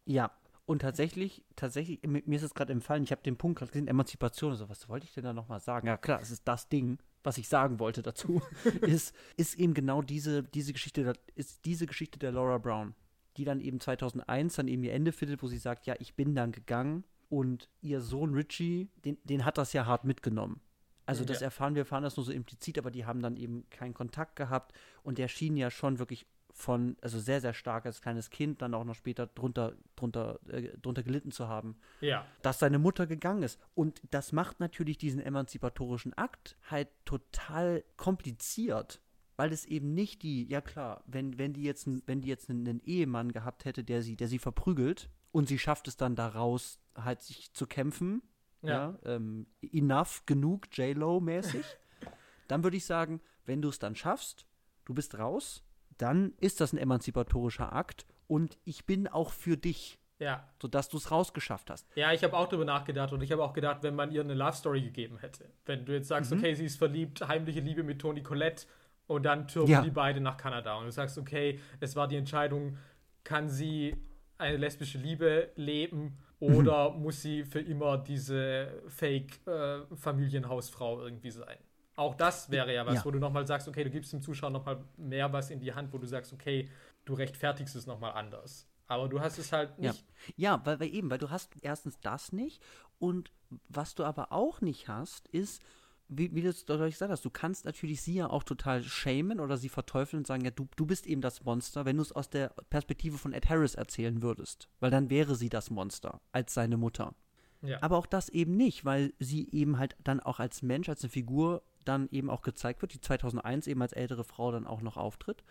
[0.05, 0.33] Ja,
[0.67, 4.51] und tatsächlich, tatsächlich, mir ist es gerade empfallen, ich habe den Punkt gerade gesehen, Emanzipation,
[4.51, 5.87] also was wollte ich denn da nochmal sagen?
[5.87, 8.43] Ja klar, es ist das Ding, was ich sagen wollte dazu,
[8.81, 12.95] ist, ist eben genau diese, diese Geschichte, ist diese Geschichte der Laura Brown,
[13.37, 16.35] die dann eben 2001 dann eben ihr Ende findet, wo sie sagt, ja, ich bin
[16.35, 17.05] dann gegangen
[17.35, 20.61] und ihr Sohn Richie, den, den hat das ja hart mitgenommen.
[21.05, 21.47] Also das ja.
[21.47, 24.73] erfahren wir, erfahren das nur so implizit, aber die haben dann eben keinen Kontakt gehabt
[25.03, 28.73] und der schien ja schon wirklich von, also sehr, sehr stark als kleines Kind, dann
[28.73, 32.25] auch noch später drunter, drunter, äh, drunter gelitten zu haben, ja.
[32.43, 33.59] dass seine Mutter gegangen ist.
[33.75, 39.01] Und das macht natürlich diesen emanzipatorischen Akt halt total kompliziert.
[39.37, 42.69] Weil es eben nicht die, ja klar, wenn, wenn die jetzt, wenn die jetzt einen,
[42.69, 46.79] einen Ehemann gehabt hätte, der sie, der sie verprügelt und sie schafft es dann daraus,
[46.95, 48.23] halt sich zu kämpfen,
[48.63, 51.65] ja, ja ähm, enough, genug, J-Lo-mäßig,
[52.49, 54.47] dann würde ich sagen, wenn du es dann schaffst,
[54.85, 55.65] du bist raus,
[55.99, 59.99] dann ist das ein emanzipatorischer Akt und ich bin auch für dich.
[60.21, 60.49] Ja.
[60.63, 61.89] Sodass du es rausgeschafft hast.
[61.97, 64.35] Ja, ich habe auch darüber nachgedacht und ich habe auch gedacht, wenn man ihr eine
[64.35, 65.51] Love Story gegeben hätte.
[65.67, 66.39] Wenn du jetzt sagst, mhm.
[66.39, 68.67] okay, sie ist verliebt, heimliche Liebe mit Toni Collette
[69.09, 69.83] und dann türmen ja.
[69.83, 72.79] die beide nach Kanada und du sagst, okay, es war die Entscheidung,
[73.25, 73.97] kann sie
[74.39, 77.03] eine lesbische Liebe leben oder mhm.
[77.03, 81.59] muss sie für immer diese Fake-Familienhausfrau äh, irgendwie sein?
[81.97, 83.05] Auch das wäre ja was, ja.
[83.05, 85.93] wo du nochmal sagst, okay, du gibst dem Zuschauer nochmal mehr was in die Hand,
[85.93, 86.69] wo du sagst, okay,
[87.05, 88.69] du rechtfertigst es nochmal anders.
[88.89, 90.05] Aber du hast es halt nicht.
[90.37, 92.61] Ja, ja weil, weil eben, weil du hast erstens das nicht
[92.99, 93.31] und
[93.69, 95.63] was du aber auch nicht hast, ist,
[96.09, 99.41] wie, wie du es deutlich gesagt hast, du kannst natürlich sie ja auch total schämen
[99.41, 102.13] oder sie verteufeln und sagen, ja, du, du bist eben das Monster, wenn du es
[102.13, 104.69] aus der Perspektive von Ed Harris erzählen würdest.
[104.81, 107.15] Weil dann wäre sie das Monster als seine Mutter.
[107.63, 107.83] Ja.
[107.83, 111.11] Aber auch das eben nicht, weil sie eben halt dann auch als Mensch, als eine
[111.11, 114.97] Figur dann eben auch gezeigt wird, die 2001 eben als ältere Frau dann auch noch
[114.97, 115.43] auftritt.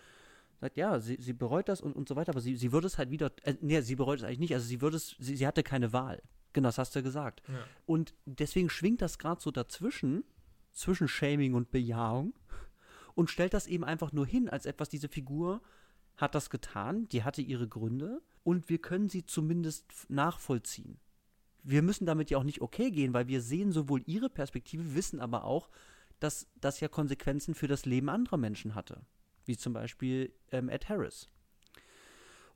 [0.62, 2.97] Sagt, ja, sie, sie bereut das und, und so weiter, aber sie, sie würde es
[2.97, 5.47] halt wieder, äh, nee, sie bereut es eigentlich nicht, also sie würde es, sie, sie
[5.47, 6.22] hatte keine Wahl.
[6.54, 7.41] Genau, das hast du gesagt.
[7.47, 7.56] Ja.
[7.86, 10.24] Und deswegen schwingt das gerade so dazwischen,
[10.74, 12.34] zwischen Shaming und Bejahung
[13.16, 15.62] und stellt das eben einfach nur hin als etwas, diese Figur
[16.18, 21.00] hat das getan, die hatte ihre Gründe und wir können sie zumindest nachvollziehen.
[21.64, 25.20] Wir müssen damit ja auch nicht okay gehen, weil wir sehen sowohl ihre Perspektive, wissen
[25.20, 25.70] aber auch,
[26.20, 29.06] dass das ja Konsequenzen für das Leben anderer Menschen hatte.
[29.46, 31.30] Wie zum Beispiel ähm, Ed Harris.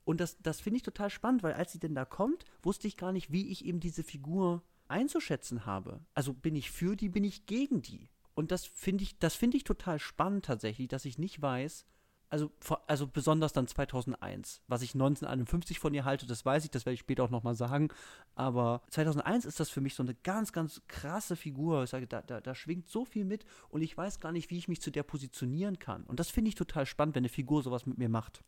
[0.04, 2.96] Und das, das finde ich total spannend, weil als sie denn da kommt, wusste ich
[2.96, 6.00] gar nicht, wie ich eben diese Figur einzuschätzen habe.
[6.14, 8.10] Also bin ich für die, bin ich gegen die.
[8.34, 11.86] Und das finde ich, das finde ich total spannend tatsächlich, dass ich nicht weiß,
[12.30, 12.52] also,
[12.86, 14.62] also besonders dann 2001.
[14.68, 17.54] Was ich 1951 von ihr halte, das weiß ich, das werde ich später auch nochmal
[17.54, 17.88] sagen.
[18.34, 21.84] Aber 2001 ist das für mich so eine ganz, ganz krasse Figur.
[21.84, 24.58] Ich sage, da, da, da schwingt so viel mit und ich weiß gar nicht, wie
[24.58, 26.04] ich mich zu der positionieren kann.
[26.04, 28.44] Und das finde ich total spannend, wenn eine Figur sowas mit mir macht.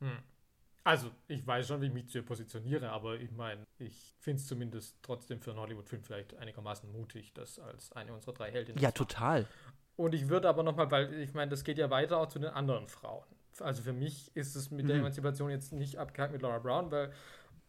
[0.00, 0.18] Hm.
[0.84, 4.40] Also, ich weiß schon, wie ich mich zu ihr positioniere, aber ich meine, ich finde
[4.40, 8.82] es zumindest trotzdem für einen Hollywood-Film vielleicht einigermaßen mutig, das als eine unserer drei Heldinnen
[8.82, 9.46] Ja, total.
[9.96, 12.50] Und ich würde aber nochmal, weil ich meine, das geht ja weiter auch zu den
[12.50, 13.24] anderen Frauen.
[13.60, 14.88] Also für mich ist es mit mhm.
[14.88, 17.12] der Emanzipation jetzt nicht abgehakt mit Laura Brown, weil,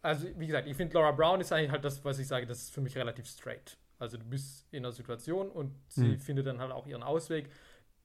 [0.02, 2.62] also wie gesagt, ich finde Laura Brown ist eigentlich halt das, was ich sage, das
[2.62, 3.76] ist für mich relativ straight.
[3.98, 6.18] Also du bist in einer Situation und sie mhm.
[6.18, 7.50] findet dann halt auch ihren Ausweg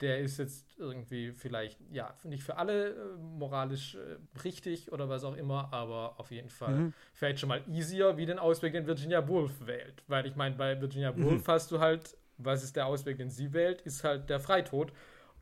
[0.01, 5.23] der ist jetzt irgendwie vielleicht, ja, nicht für alle äh, moralisch äh, richtig oder was
[5.23, 6.93] auch immer, aber auf jeden Fall mhm.
[7.13, 10.03] vielleicht schon mal easier, wie den Ausweg, den Virginia Woolf wählt.
[10.07, 11.23] Weil ich meine, bei Virginia mhm.
[11.23, 14.93] Woolf hast du halt, was ist der Ausweg, den sie wählt, ist halt der Freitod.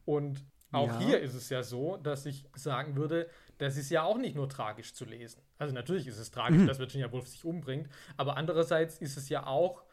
[0.06, 1.00] Und auch ja.
[1.00, 4.50] hier ist es ja so, dass ich sagen würde, das ist ja auch nicht nur
[4.50, 5.42] tragisch zu lesen.
[5.58, 6.68] Also natürlich ist es tragisch, mhm.
[6.68, 9.84] dass Virginia Woolf sich umbringt, aber andererseits ist es ja auch,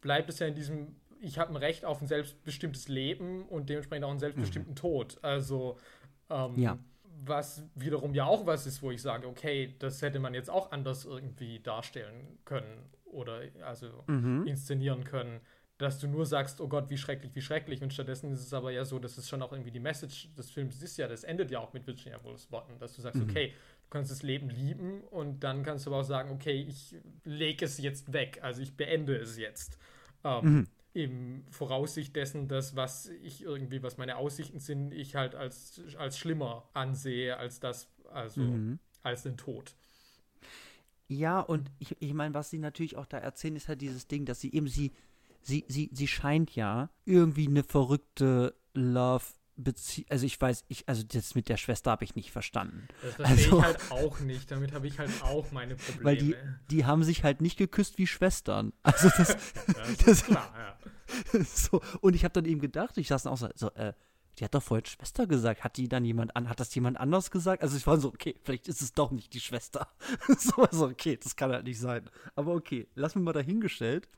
[0.00, 4.04] bleibt es ja in diesem ich habe ein Recht auf ein selbstbestimmtes Leben und dementsprechend
[4.04, 4.76] auch einen selbstbestimmten mhm.
[4.76, 5.18] Tod.
[5.22, 5.78] Also,
[6.28, 6.78] ähm, ja.
[7.24, 10.72] was wiederum ja auch was ist, wo ich sage, okay, das hätte man jetzt auch
[10.72, 14.46] anders irgendwie darstellen können oder also mhm.
[14.46, 15.40] inszenieren können,
[15.78, 17.82] dass du nur sagst, oh Gott, wie schrecklich, wie schrecklich.
[17.82, 20.50] Und stattdessen ist es aber ja so, dass es schon auch irgendwie die Message des
[20.50, 23.30] Films ist ja, das endet ja auch mit Virginia Woolf's Worten, dass du sagst, mhm.
[23.30, 26.96] okay, du kannst das Leben lieben und dann kannst du aber auch sagen, okay, ich
[27.24, 29.78] lege es jetzt weg, also ich beende es jetzt.
[30.24, 35.34] Ähm, mhm im Voraussicht dessen, dass was ich irgendwie, was meine Aussichten sind, ich halt
[35.34, 38.78] als, als schlimmer ansehe als das, also mhm.
[39.02, 39.74] als den Tod.
[41.08, 44.24] Ja, und ich, ich meine, was sie natürlich auch da erzählen, ist halt dieses Ding,
[44.24, 44.92] dass sie eben sie,
[45.42, 49.24] sie, sie, sie scheint ja irgendwie eine verrückte Love
[49.62, 52.88] Bezie also ich weiß, ich, also das mit der Schwester habe ich nicht verstanden.
[53.02, 54.50] Das verstehe also, ich halt auch nicht.
[54.50, 56.04] Damit habe ich halt auch meine Probleme.
[56.04, 56.34] Weil die,
[56.70, 58.72] die haben sich halt nicht geküsst wie Schwestern.
[58.82, 59.36] Also das, das,
[59.98, 61.44] das ist klar, ja.
[61.44, 63.92] so, und ich habe dann eben gedacht, ich saß auch so, so äh,
[64.38, 65.62] die hat doch vorhin Schwester gesagt.
[65.62, 67.62] Hat die dann jemand an, hat das jemand anders gesagt?
[67.62, 69.88] Also ich war so, okay, vielleicht ist es doch nicht die Schwester.
[70.38, 72.08] so, also okay, das kann halt nicht sein.
[72.34, 74.08] Aber okay, lass mir mal dahingestellt.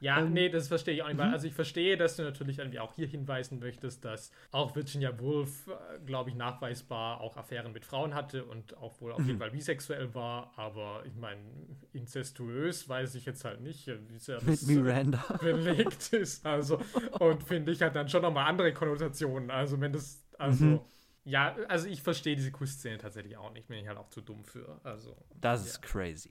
[0.00, 1.18] Ja, ähm, nee, das verstehe ich auch nicht.
[1.18, 1.34] Weil, mhm.
[1.34, 5.68] also ich verstehe, dass du natürlich irgendwie auch hier hinweisen möchtest, dass auch Virginia Woolf,
[5.68, 9.40] äh, glaube ich, nachweisbar auch Affären mit Frauen hatte und auch wohl auf jeden mhm.
[9.40, 10.52] Fall bisexuell war.
[10.56, 11.40] Aber ich meine,
[11.92, 15.22] inzestuös weiß ich jetzt halt nicht, wie sehr das mit Miranda.
[15.40, 16.44] belegt ist.
[16.46, 16.80] Also,
[17.18, 19.50] und finde ich halt dann schon nochmal andere Konnotationen.
[19.50, 20.64] Also wenn das, also.
[20.64, 20.80] Mhm.
[21.24, 24.42] Ja, also ich verstehe diese Kussszene tatsächlich auch nicht, bin ich halt auch zu dumm
[24.42, 24.80] für.
[24.84, 25.66] Also, das ja.
[25.66, 26.30] ist crazy.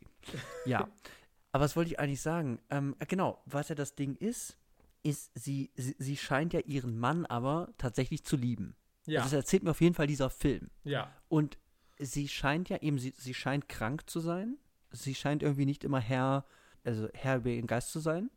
[0.65, 0.89] Ja,
[1.51, 2.59] Aber was wollte ich eigentlich sagen?
[2.69, 4.57] Ähm, äh, genau, was ja das Ding ist,
[5.03, 8.75] ist, sie, sie, sie scheint ja ihren Mann aber tatsächlich zu lieben.
[9.05, 9.21] Ja.
[9.21, 10.69] Also das erzählt mir auf jeden Fall dieser Film.
[10.83, 11.11] Ja.
[11.27, 11.57] Und
[11.97, 14.57] sie scheint ja eben, sie, sie scheint krank zu sein.
[14.91, 16.45] Sie scheint irgendwie nicht immer Herr,
[16.83, 18.29] also Herr über ihren Geist zu sein.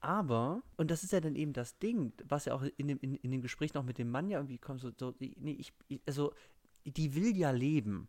[0.00, 3.14] Aber, und das ist ja dann eben das Ding, was ja auch in dem, in,
[3.16, 5.72] in dem Gespräch noch mit dem Mann ja irgendwie kommt, so, so nee, ich,
[6.06, 6.32] also,
[6.84, 8.08] die will ja leben.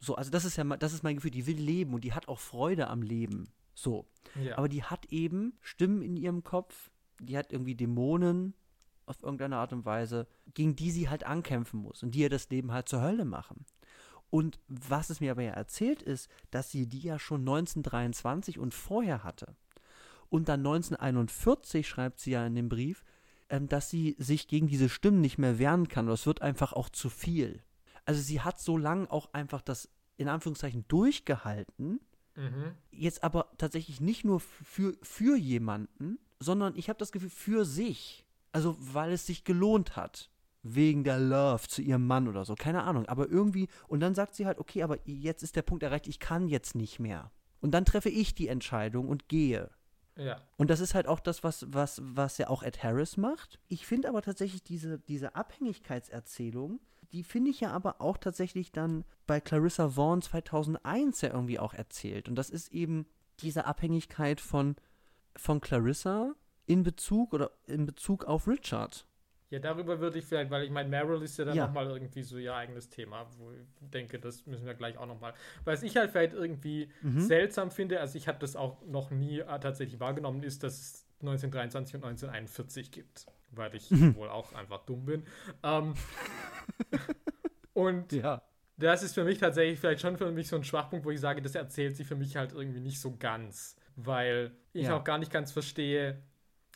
[0.00, 2.28] So, also das ist ja, das ist mein Gefühl, die will leben und die hat
[2.28, 3.48] auch Freude am Leben.
[3.74, 4.06] So.
[4.42, 4.58] Ja.
[4.58, 8.54] Aber die hat eben Stimmen in ihrem Kopf, die hat irgendwie Dämonen
[9.06, 12.48] auf irgendeine Art und Weise, gegen die sie halt ankämpfen muss und die ihr das
[12.48, 13.66] Leben halt zur Hölle machen.
[14.30, 18.74] Und was es mir aber ja erzählt ist, dass sie die ja schon 1923 und
[18.74, 19.54] vorher hatte.
[20.28, 23.04] Und dann 1941 schreibt sie ja in dem Brief,
[23.48, 26.06] ähm, dass sie sich gegen diese Stimmen nicht mehr wehren kann.
[26.06, 27.62] Das wird einfach auch zu viel.
[28.04, 32.00] Also sie hat so lange auch einfach das in Anführungszeichen durchgehalten.
[32.36, 32.74] Mhm.
[32.90, 38.24] Jetzt aber tatsächlich nicht nur für, für jemanden, sondern ich habe das Gefühl für sich.
[38.52, 40.30] Also weil es sich gelohnt hat.
[40.66, 42.54] Wegen der Love zu ihrem Mann oder so.
[42.54, 43.06] Keine Ahnung.
[43.06, 46.20] Aber irgendwie, und dann sagt sie halt, okay, aber jetzt ist der Punkt erreicht, ich
[46.20, 47.30] kann jetzt nicht mehr.
[47.60, 49.70] Und dann treffe ich die Entscheidung und gehe.
[50.16, 50.40] Ja.
[50.56, 53.60] Und das ist halt auch das, was, was, was ja auch Ed Harris macht.
[53.68, 56.80] Ich finde aber tatsächlich diese, diese Abhängigkeitserzählung,
[57.12, 61.74] die finde ich ja aber auch tatsächlich dann bei Clarissa Vaughn 2001 ja irgendwie auch
[61.74, 62.28] erzählt.
[62.28, 63.06] Und das ist eben
[63.40, 64.76] diese Abhängigkeit von,
[65.36, 66.34] von Clarissa
[66.66, 69.06] in Bezug oder in Bezug auf Richard.
[69.50, 71.66] Ja, darüber würde ich vielleicht, weil ich meine, Meryl ist ja dann ja.
[71.66, 75.34] nochmal irgendwie so ihr eigenes Thema, wo ich denke, das müssen wir gleich auch nochmal.
[75.64, 77.20] Was ich halt vielleicht irgendwie mhm.
[77.20, 81.06] seltsam finde, also ich habe das auch noch nie äh, tatsächlich wahrgenommen, ist, dass es
[81.20, 83.26] 1923 und 1941 gibt,
[83.56, 84.14] weil ich mhm.
[84.16, 85.24] wohl auch einfach dumm bin.
[85.62, 85.94] Ähm,
[87.72, 88.42] und ja.
[88.76, 91.42] das ist für mich tatsächlich vielleicht schon für mich so ein Schwachpunkt, wo ich sage,
[91.42, 94.96] das erzählt sich für mich halt irgendwie nicht so ganz, weil ich ja.
[94.96, 96.22] auch gar nicht ganz verstehe,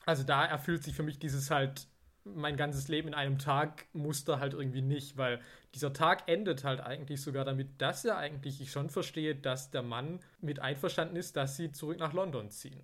[0.08, 1.86] also da erfüllt sich für mich dieses halt
[2.24, 5.40] mein ganzes Leben in einem Tag Muster halt irgendwie nicht, weil
[5.74, 9.82] dieser Tag endet halt eigentlich sogar damit, dass er eigentlich, ich schon verstehe, dass der
[9.82, 12.80] Mann mit einverstanden ist, dass sie zurück nach London ziehen.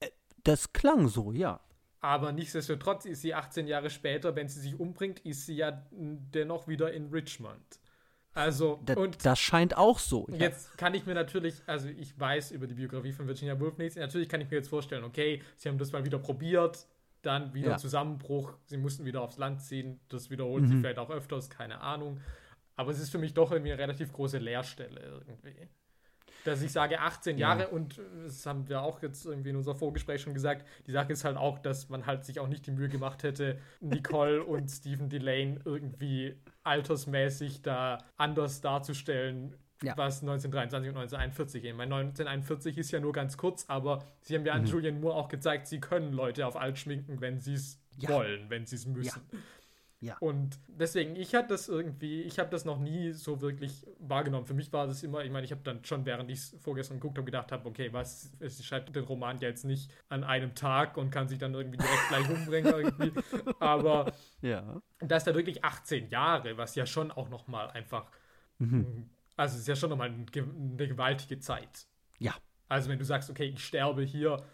[0.00, 0.10] Äh,
[0.44, 1.60] das klang so, ja.
[2.04, 6.68] Aber nichtsdestotrotz ist sie 18 Jahre später, wenn sie sich umbringt, ist sie ja dennoch
[6.68, 7.80] wieder in Richmond.
[8.34, 10.26] Also, das, und das scheint auch so.
[10.28, 10.36] Ja.
[10.36, 13.96] Jetzt kann ich mir natürlich, also ich weiß über die Biografie von Virginia Woolf nichts,
[13.96, 16.86] natürlich kann ich mir jetzt vorstellen, okay, sie haben das mal wieder probiert,
[17.22, 17.76] dann wieder ja.
[17.78, 20.68] Zusammenbruch, sie mussten wieder aufs Land ziehen, das wiederholt mhm.
[20.68, 22.20] sich vielleicht auch öfters, keine Ahnung.
[22.76, 25.70] Aber es ist für mich doch irgendwie eine relativ große Leerstelle irgendwie.
[26.44, 27.48] Dass ich sage 18 ja.
[27.48, 31.12] Jahre und das haben wir auch jetzt irgendwie in unser Vorgespräch schon gesagt, die Sache
[31.12, 34.68] ist halt auch, dass man halt sich auch nicht die Mühe gemacht hätte, Nicole und
[34.68, 39.96] Stephen Delane irgendwie altersmäßig da anders darzustellen, ja.
[39.96, 41.78] was 1923 und 1941 eben.
[41.78, 44.68] Mein 1941 ist ja nur ganz kurz, aber sie haben ja an mhm.
[44.68, 48.10] Julian Moore auch gezeigt, sie können Leute auf alt schminken, wenn sie es ja.
[48.10, 49.22] wollen, wenn sie es müssen.
[49.32, 49.38] Ja.
[50.04, 50.16] Ja.
[50.20, 54.44] Und deswegen, ich hatte das irgendwie, ich habe das noch nie so wirklich wahrgenommen.
[54.44, 56.98] Für mich war das immer, ich meine, ich habe dann schon, während ich es vorgestern
[56.98, 60.54] geguckt habe, gedacht habe, okay, was, sie schreibt den Roman ja jetzt nicht an einem
[60.54, 63.12] Tag und kann sich dann irgendwie direkt gleich umbringen irgendwie.
[63.60, 64.82] Aber ja.
[65.00, 68.10] das da wirklich 18 Jahre, was ja schon auch noch mal einfach
[68.58, 69.08] mhm.
[69.36, 71.86] Also es ist ja schon nochmal eine gewaltige Zeit.
[72.18, 72.34] Ja.
[72.68, 74.44] Also wenn du sagst, okay, ich sterbe hier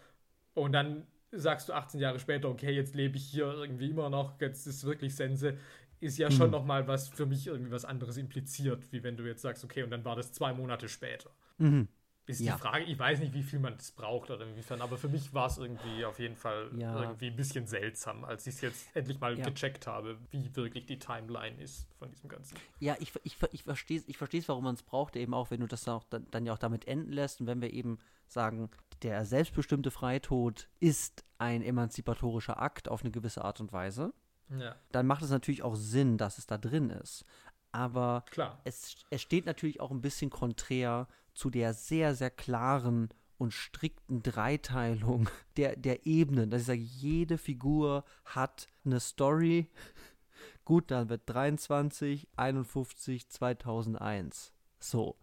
[0.53, 4.39] und dann sagst du 18 Jahre später, okay, jetzt lebe ich hier irgendwie immer noch,
[4.39, 5.57] jetzt ist wirklich Sense,
[5.99, 6.53] ist ja schon mhm.
[6.53, 9.91] nochmal was für mich irgendwie was anderes impliziert, wie wenn du jetzt sagst, okay, und
[9.91, 11.29] dann war das zwei Monate später.
[11.57, 11.87] Mhm.
[12.27, 12.53] Ist ja.
[12.53, 15.33] die Frage, ich weiß nicht, wie viel man das braucht oder inwiefern, aber für mich
[15.33, 17.01] war es irgendwie auf jeden Fall ja.
[17.01, 19.45] irgendwie ein bisschen seltsam, als ich es jetzt endlich mal ja.
[19.45, 22.57] gecheckt habe, wie wirklich die Timeline ist von diesem Ganzen.
[22.79, 25.67] Ja, ich, ich, ich verstehe ich versteh's, warum man es braucht, eben auch, wenn du
[25.67, 28.69] das auch dann, dann ja auch damit enden lässt und wenn wir eben sagen,
[29.03, 34.13] der selbstbestimmte Freitod ist ein emanzipatorischer Akt auf eine gewisse Art und Weise.
[34.49, 34.75] Ja.
[34.91, 37.25] Dann macht es natürlich auch Sinn, dass es da drin ist.
[37.71, 38.25] Aber
[38.63, 44.21] Es, es steht natürlich auch ein bisschen konträr zu der sehr, sehr klaren und strikten
[44.21, 49.69] Dreiteilung der, der Ebenen, dass ich sage, jede Figur hat eine Story.
[50.65, 54.53] Gut, dann wird 23, 51, 2001.
[54.79, 55.17] So.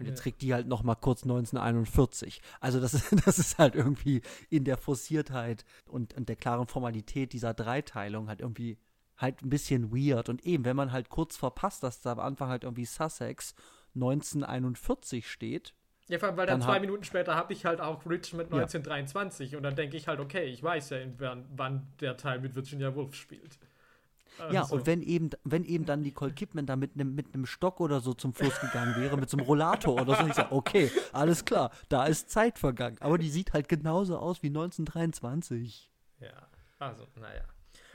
[0.00, 2.42] Und jetzt kriegt die halt noch mal kurz 1941.
[2.60, 7.32] Also das ist, das ist halt irgendwie in der Forciertheit und, und der klaren Formalität
[7.32, 8.78] dieser Dreiteilung halt irgendwie
[9.16, 10.28] halt ein bisschen weird.
[10.28, 13.54] Und eben, wenn man halt kurz verpasst, dass da am Anfang halt irgendwie Sussex
[13.94, 15.74] 1941 steht.
[16.08, 19.52] Ja, vor allem, weil dann, dann zwei Minuten später habe ich halt auch Richmond 1923
[19.52, 19.58] ja.
[19.58, 20.98] und dann denke ich halt, okay, ich weiß ja,
[21.54, 23.58] wann der Teil mit Virginia Woolf spielt.
[24.38, 24.54] Also.
[24.54, 28.00] Ja, und wenn eben, wenn eben dann Nicole Kidman da mit einem mit Stock oder
[28.00, 31.44] so zum Fluss gegangen wäre, mit so einem Rollator oder so, ich sage, okay, alles
[31.44, 32.96] klar, da ist Zeit vergangen.
[33.00, 35.90] Aber die sieht halt genauso aus wie 1923.
[36.20, 36.28] Ja,
[36.78, 37.42] also, naja.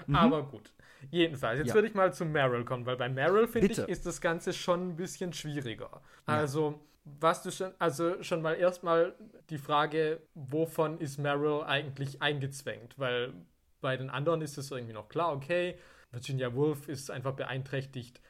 [0.07, 0.15] Mhm.
[0.15, 0.71] Aber gut.
[1.11, 1.75] Jedenfalls, jetzt ja.
[1.75, 4.89] würde ich mal zu Meryl kommen, weil bei Meryl, finde ich, ist das Ganze schon
[4.89, 5.89] ein bisschen schwieriger.
[5.91, 6.01] Ja.
[6.25, 9.13] Also, was du schon, also schon mal erstmal
[9.49, 12.97] die Frage, wovon ist Meryl eigentlich eingezwängt?
[12.97, 13.33] Weil
[13.81, 15.77] bei den anderen ist es irgendwie noch klar, okay,
[16.11, 18.21] Virginia Woolf ist einfach beeinträchtigt,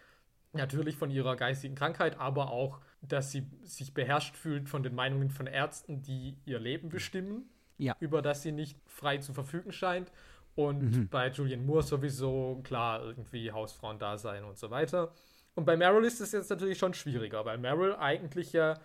[0.53, 5.29] natürlich von ihrer geistigen Krankheit, aber auch dass sie sich beherrscht fühlt von den Meinungen
[5.29, 7.95] von Ärzten, die ihr Leben bestimmen, ja.
[7.99, 10.11] über das sie nicht frei zu verfügen scheint.
[10.55, 11.09] Und mhm.
[11.09, 15.11] bei Julian Moore sowieso, klar, irgendwie Hausfrauen da sein und so weiter.
[15.53, 18.79] Und bei Meryl ist es jetzt natürlich schon schwieriger, weil Meryl eigentlich ja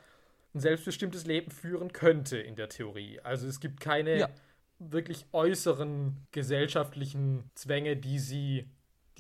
[0.55, 3.21] ein selbstbestimmtes Leben führen könnte in der Theorie.
[3.21, 4.29] Also es gibt keine ja.
[4.79, 8.69] wirklich äußeren gesellschaftlichen Zwänge, die sie,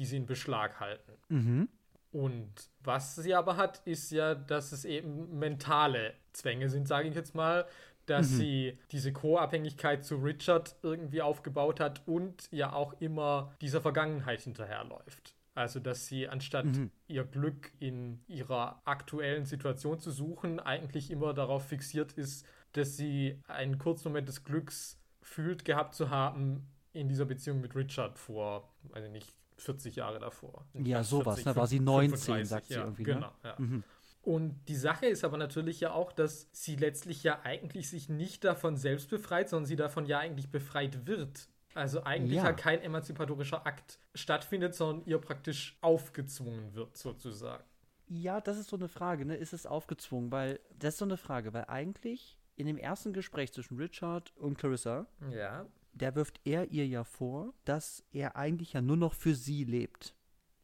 [0.00, 1.12] die sie in Beschlag halten.
[1.28, 1.68] Mhm.
[2.10, 7.14] Und was sie aber hat, ist ja, dass es eben mentale Zwänge sind, sage ich
[7.14, 7.66] jetzt mal,
[8.06, 8.36] dass mhm.
[8.36, 15.36] sie diese Co-Abhängigkeit zu Richard irgendwie aufgebaut hat und ja auch immer dieser Vergangenheit hinterherläuft.
[15.54, 16.90] Also, dass sie anstatt mhm.
[17.06, 23.38] ihr Glück in ihrer aktuellen Situation zu suchen, eigentlich immer darauf fixiert ist, dass sie
[23.48, 28.72] einen kurzen Moment des Glücks fühlt gehabt zu haben in dieser Beziehung mit Richard vor,
[28.84, 30.66] weiß ich nicht, 40 Jahre davor.
[30.74, 33.02] Ja, sowas, 40, da war sie 19, 35, sagt sie ja, irgendwie.
[33.02, 33.14] Ne?
[33.14, 33.32] Genau, ne?
[33.44, 33.54] ja.
[33.58, 33.84] Mhm.
[34.22, 38.44] Und die Sache ist aber natürlich ja auch, dass sie letztlich ja eigentlich sich nicht
[38.44, 41.48] davon selbst befreit, sondern sie davon ja eigentlich befreit wird.
[41.74, 47.64] Also eigentlich ja, kein emanzipatorischer Akt stattfindet, sondern ihr praktisch aufgezwungen wird, sozusagen.
[48.08, 49.36] Ja, das ist so eine Frage, ne?
[49.36, 50.32] Ist es aufgezwungen?
[50.32, 54.58] Weil, das ist so eine Frage, weil eigentlich in dem ersten Gespräch zwischen Richard und
[54.58, 55.64] Clarissa, ja.
[56.00, 60.14] Der wirft er ihr ja vor, dass er eigentlich ja nur noch für sie lebt.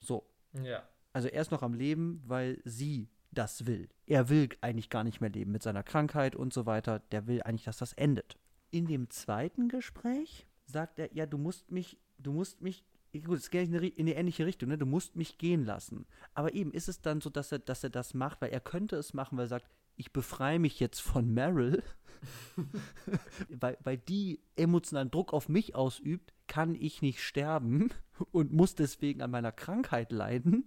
[0.01, 0.29] So.
[0.53, 0.83] Ja.
[1.13, 3.89] Also er ist noch am Leben, weil sie das will.
[4.07, 7.01] Er will eigentlich gar nicht mehr leben mit seiner Krankheit und so weiter.
[7.11, 8.39] Der will eigentlich, dass das endet.
[8.71, 12.85] In dem zweiten Gespräch sagt er, ja, du musst mich, du musst mich,
[13.25, 14.79] gut, es geht in eine, in eine ähnliche Richtung, ne?
[14.79, 16.07] Du musst mich gehen lassen.
[16.35, 18.97] Aber eben ist es dann so, dass er, dass er das macht, weil er könnte
[18.97, 21.83] es machen, weil er sagt, ich befreie mich jetzt von Meryl,
[23.49, 27.91] weil, weil die emotionalen Druck auf mich ausübt, kann ich nicht sterben
[28.33, 30.67] und muss deswegen an meiner Krankheit leiden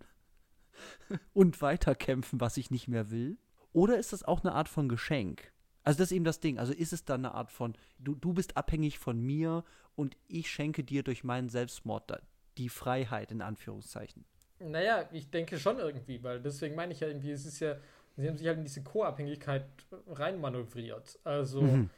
[1.33, 3.37] und weiterkämpfen, was ich nicht mehr will?
[3.71, 5.51] Oder ist das auch eine Art von Geschenk?
[5.83, 6.59] Also das ist eben das Ding.
[6.59, 9.63] Also ist es dann eine Art von, du, du bist abhängig von mir
[9.95, 12.21] und ich schenke dir durch meinen Selbstmord
[12.57, 14.25] die Freiheit, in Anführungszeichen.
[14.59, 17.77] Naja, ich denke schon irgendwie, weil deswegen meine ich ja irgendwie, es ist ja,
[18.21, 19.65] sie haben sich halt in diese Co-Abhängigkeit
[20.07, 21.19] reinmanövriert.
[21.23, 21.89] Also mhm.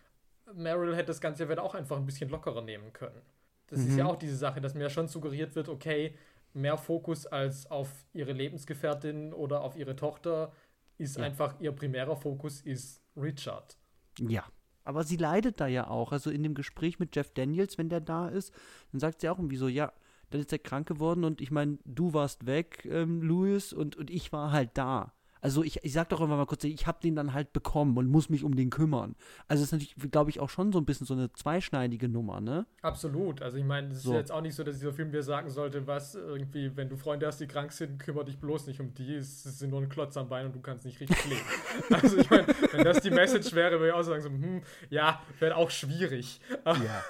[0.54, 3.22] Meryl hätte das Ganze ja auch einfach ein bisschen lockerer nehmen können.
[3.68, 3.88] Das mhm.
[3.88, 6.16] ist ja auch diese Sache, dass mir ja schon suggeriert wird, okay,
[6.54, 10.52] mehr Fokus als auf ihre Lebensgefährtin oder auf ihre Tochter
[10.98, 11.24] ist ja.
[11.24, 13.78] einfach ihr primärer Fokus ist Richard.
[14.20, 14.44] Ja.
[14.84, 16.12] Aber sie leidet da ja auch.
[16.12, 18.54] Also in dem Gespräch mit Jeff Daniels, wenn der da ist,
[18.92, 19.94] dann sagt sie auch irgendwie so, ja,
[20.32, 24.10] dann ist er krank geworden und ich meine, du warst weg, ähm, Louis, und, und
[24.10, 25.14] ich war halt da.
[25.42, 28.08] Also ich, ich sag doch immer mal kurz, ich habe den dann halt bekommen und
[28.08, 29.16] muss mich um den kümmern.
[29.48, 32.40] Also es ist natürlich, glaube ich, auch schon so ein bisschen so eine zweischneidige Nummer,
[32.40, 32.68] ne?
[32.84, 33.42] Absolut.
[33.42, 34.12] Also ich meine, es so.
[34.12, 36.96] ist jetzt auch nicht so, dass dieser Film dir sagen sollte, was irgendwie, wenn du
[36.96, 39.16] Freunde hast, die krank sind, kümmere dich bloß nicht um die.
[39.16, 41.42] Es sind nur ein Klotz am Bein und du kannst nicht richtig leben.
[41.90, 45.22] also ich meine, wenn das die Message wäre, würde ich auch sagen, so, hm, ja,
[45.40, 46.40] wäre auch schwierig.
[46.66, 47.04] Ja,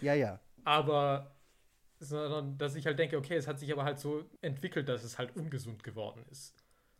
[0.00, 0.40] ja, ja.
[0.64, 1.34] Aber
[2.00, 5.18] sondern dass ich halt denke, okay, es hat sich aber halt so entwickelt, dass es
[5.18, 6.54] halt ungesund geworden ist.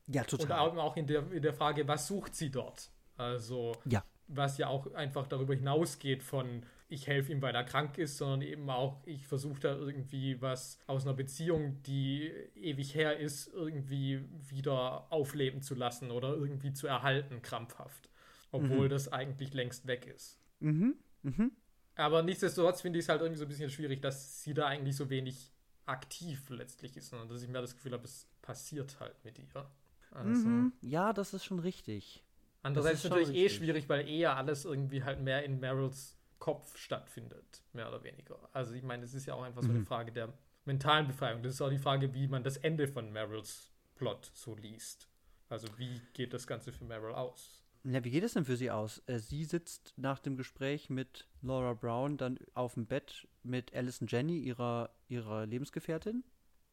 [0.09, 0.71] Ja, total.
[0.71, 2.91] Und auch in der, in der Frage, was sucht sie dort?
[3.17, 4.05] Also, ja.
[4.27, 8.43] was ja auch einfach darüber hinausgeht von, ich helfe ihm, weil er krank ist, sondern
[8.43, 14.25] eben auch, ich versuche da irgendwie was aus einer Beziehung, die ewig her ist, irgendwie
[14.49, 18.09] wieder aufleben zu lassen oder irgendwie zu erhalten, krampfhaft.
[18.51, 18.91] Obwohl mhm.
[18.91, 20.39] das eigentlich längst weg ist.
[20.61, 20.97] Mhm.
[21.23, 21.53] Mhm.
[21.97, 24.97] Aber nichtsdestotrotz finde ich es halt irgendwie so ein bisschen schwierig, dass sie da eigentlich
[24.97, 25.53] so wenig
[25.85, 29.71] aktiv letztlich ist, sondern dass ich mir das Gefühl habe, es passiert halt mit ihr.
[30.11, 30.73] Also, mhm.
[30.81, 32.25] Ja, das ist schon richtig.
[32.63, 33.53] Andererseits ist es natürlich eh richtig.
[33.53, 38.39] eh schwierig, weil eher alles irgendwie halt mehr in Meryls Kopf stattfindet, mehr oder weniger.
[38.53, 39.87] Also ich meine, es ist ja auch einfach so eine mhm.
[39.87, 40.33] Frage der
[40.65, 41.43] mentalen Befreiung.
[41.43, 45.09] Das ist auch die Frage, wie man das Ende von Meryls Plot so liest.
[45.49, 47.65] Also wie geht das Ganze für Meryl aus?
[47.85, 49.03] Ja, wie geht es denn für sie aus?
[49.07, 54.07] Äh, sie sitzt nach dem Gespräch mit Laura Brown dann auf dem Bett mit Alison
[54.09, 56.25] Jenny, ihrer, ihrer Lebensgefährtin,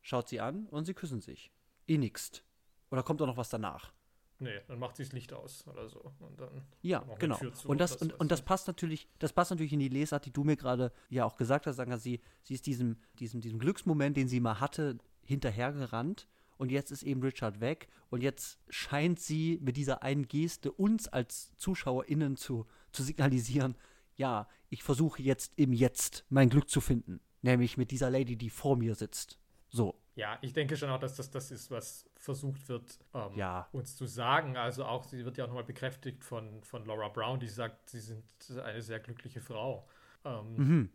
[0.02, 1.52] schaut sie an und sie küssen sich.
[1.86, 2.44] Innigst.
[2.92, 3.92] Oder kommt da noch was danach?
[4.40, 6.12] Nee, dann macht sie das Licht aus oder so.
[6.20, 7.38] Und dann ja, genau.
[7.38, 10.32] Zu, und das, und, und das passt natürlich, das passt natürlich in die Lesart, die
[10.32, 14.18] du mir gerade ja auch gesagt hast, sagen sie, sie ist diesem, diesem, diesem Glücksmoment,
[14.18, 16.28] den sie mal hatte, hinterhergerannt.
[16.58, 17.88] Und jetzt ist eben Richard weg.
[18.10, 23.76] Und jetzt scheint sie mit dieser einen Geste uns als ZuschauerInnen zu, zu signalisieren,
[24.18, 27.20] ja, ich versuche jetzt im Jetzt mein Glück zu finden.
[27.42, 29.40] Nämlich mit dieser Lady, die vor mir sitzt.
[29.70, 29.96] So.
[30.16, 33.68] Ja, ich denke schon auch, dass das das ist, was versucht wird, ähm, ja.
[33.72, 34.58] uns zu sagen.
[34.58, 38.00] Also auch, sie wird ja auch nochmal bekräftigt von, von Laura Brown, die sagt, sie
[38.00, 38.24] sind
[38.64, 39.88] eine sehr glückliche Frau.
[40.26, 40.90] Ähm, mhm.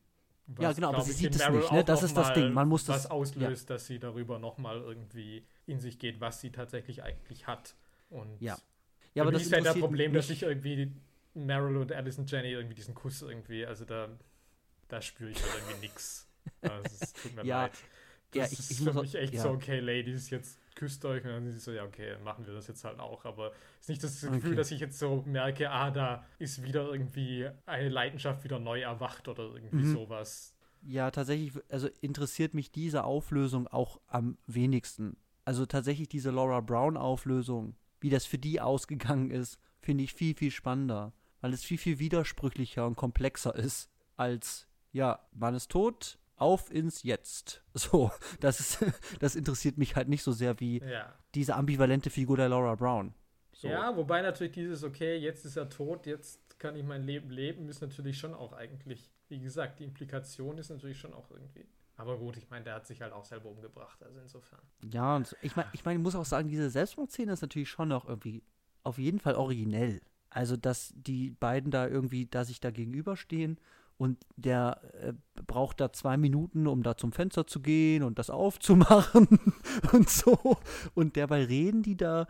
[0.46, 1.84] Was, ja, genau, aber sie sieht es nicht, ne?
[1.84, 2.52] Das ist das Ding.
[2.52, 3.04] Man muss das.
[3.04, 3.76] Was auslöst, ja.
[3.76, 7.76] dass sie darüber nochmal irgendwie in sich geht, was sie tatsächlich eigentlich hat.
[8.08, 8.58] Und ja.
[9.14, 10.92] Ja, aber das ist halt das Problem, dass ich irgendwie
[11.34, 14.08] Meryl und Alison Jenny irgendwie diesen Kuss irgendwie, also da,
[14.88, 16.28] da spüre ich halt irgendwie nichts.
[16.62, 17.72] Also, es tut mir ja, leid.
[18.32, 19.42] Das ja, ich, ist ich für mich echt ja.
[19.42, 22.46] so, okay, Ladies, jetzt küsst euch und dann ist es so, ja, okay, dann machen
[22.46, 23.26] wir das jetzt halt auch.
[23.26, 24.54] Aber es ist nicht das Gefühl, okay.
[24.54, 29.28] dass ich jetzt so merke, ah, da ist wieder irgendwie eine Leidenschaft wieder neu erwacht
[29.28, 29.92] oder irgendwie mhm.
[29.92, 30.56] sowas.
[30.82, 35.18] Ja, tatsächlich, also interessiert mich diese Auflösung auch am wenigsten.
[35.44, 40.50] Also tatsächlich diese Laura Brown-Auflösung, wie das für die ausgegangen ist, finde ich viel, viel
[40.50, 41.12] spannender.
[41.42, 47.02] Weil es viel, viel widersprüchlicher und komplexer ist als, ja, man ist tot, auf ins
[47.02, 47.62] Jetzt.
[47.72, 48.10] So,
[48.40, 48.84] das ist,
[49.20, 51.14] das interessiert mich halt nicht so sehr wie ja.
[51.34, 53.14] diese ambivalente Figur der Laura Brown.
[53.52, 53.68] So.
[53.68, 57.68] Ja, wobei natürlich dieses, okay, jetzt ist er tot, jetzt kann ich mein Leben leben,
[57.68, 61.66] ist natürlich schon auch eigentlich, wie gesagt, die Implikation ist natürlich schon auch irgendwie.
[61.96, 64.60] Aber gut, ich meine, der hat sich halt auch selber umgebracht, also insofern.
[64.90, 67.88] Ja, und ich meine, ich, mein, ich muss auch sagen, diese Selbstmordszene ist natürlich schon
[67.88, 68.42] noch irgendwie
[68.82, 70.00] auf jeden Fall originell.
[70.30, 73.58] Also, dass die beiden da irgendwie, da sich da gegenüberstehen
[74.00, 75.12] und der äh,
[75.46, 79.28] braucht da zwei Minuten, um da zum Fenster zu gehen und das aufzumachen
[79.92, 80.56] und so.
[80.94, 82.26] Und derweil reden die da,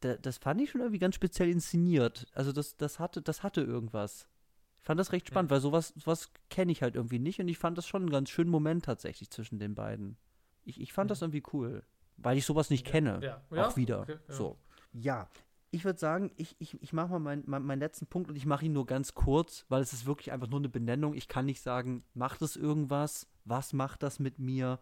[0.00, 2.26] da, das fand ich schon irgendwie ganz speziell inszeniert.
[2.34, 4.28] Also das, das, hatte, das hatte irgendwas.
[4.76, 5.54] Ich fand das recht spannend, ja.
[5.54, 8.28] weil sowas, sowas kenne ich halt irgendwie nicht und ich fand das schon einen ganz
[8.28, 10.18] schönen Moment tatsächlich zwischen den beiden.
[10.66, 11.12] Ich, ich fand ja.
[11.12, 11.84] das irgendwie cool,
[12.18, 13.20] weil ich sowas nicht kenne.
[13.50, 13.66] Ja.
[13.66, 14.02] Auch wieder.
[14.02, 14.58] Okay, so.
[14.92, 15.30] Ja,
[15.74, 18.46] ich würde sagen, ich, ich, ich mache mal meinen mein, mein letzten Punkt und ich
[18.46, 21.14] mache ihn nur ganz kurz, weil es ist wirklich einfach nur eine Benennung.
[21.14, 23.26] Ich kann nicht sagen, macht es irgendwas?
[23.44, 24.78] Was macht das mit mir?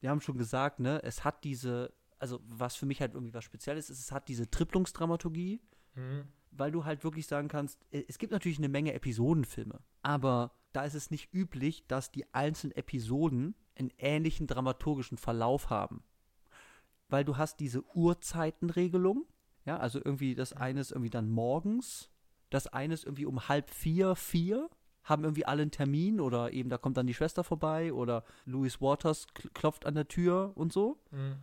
[0.00, 3.44] Wir haben schon gesagt, ne, es hat diese, also was für mich halt irgendwie was
[3.44, 5.60] Spezielles ist, es hat diese Tripplungsdramaturgie,
[5.94, 6.24] mhm.
[6.50, 10.94] weil du halt wirklich sagen kannst, es gibt natürlich eine Menge Episodenfilme, aber da ist
[10.94, 16.02] es nicht üblich, dass die einzelnen Episoden einen ähnlichen dramaturgischen Verlauf haben.
[17.08, 19.26] Weil du hast diese Uhrzeitenregelung,
[19.70, 22.10] ja, also irgendwie das eine ist irgendwie dann morgens,
[22.50, 24.68] das eine ist irgendwie um halb vier, vier,
[25.04, 28.80] haben irgendwie alle einen Termin oder eben da kommt dann die Schwester vorbei oder Louis
[28.80, 30.98] Waters klopft an der Tür und so.
[31.12, 31.36] Mhm.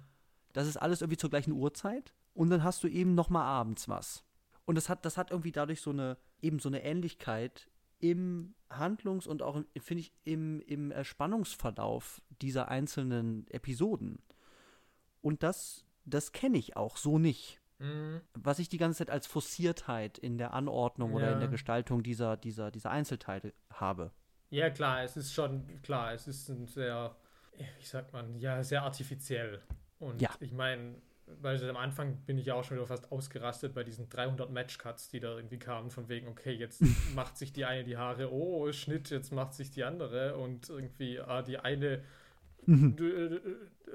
[0.52, 2.14] Das ist alles irgendwie zur gleichen Uhrzeit.
[2.34, 4.24] Und dann hast du eben noch mal abends was.
[4.66, 7.70] Und das hat, das hat irgendwie dadurch so eine, eben so eine Ähnlichkeit
[8.00, 14.20] im Handlungs- und auch, finde ich, im, im Spannungsverlauf dieser einzelnen Episoden.
[15.22, 17.62] Und das, das kenne ich auch so nicht.
[17.80, 18.22] Mhm.
[18.34, 21.18] Was ich die ganze Zeit als Forciertheit in der Anordnung ja.
[21.18, 24.12] oder in der Gestaltung dieser, dieser, dieser Einzelteile habe.
[24.50, 27.16] Ja, klar, es ist schon, klar, es ist ein sehr,
[27.58, 29.62] wie sagt man, ja, sehr artifiziell.
[30.00, 30.30] Und ja.
[30.40, 30.96] ich meine,
[31.42, 35.10] weil am Anfang bin ich ja auch schon wieder fast ausgerastet bei diesen 300 Matchcuts,
[35.10, 36.82] die da irgendwie kamen, von wegen, okay, jetzt
[37.16, 41.20] macht sich die eine die Haare, oh, Schnitt, jetzt macht sich die andere und irgendwie,
[41.20, 42.04] ah, die eine
[42.66, 42.96] mhm.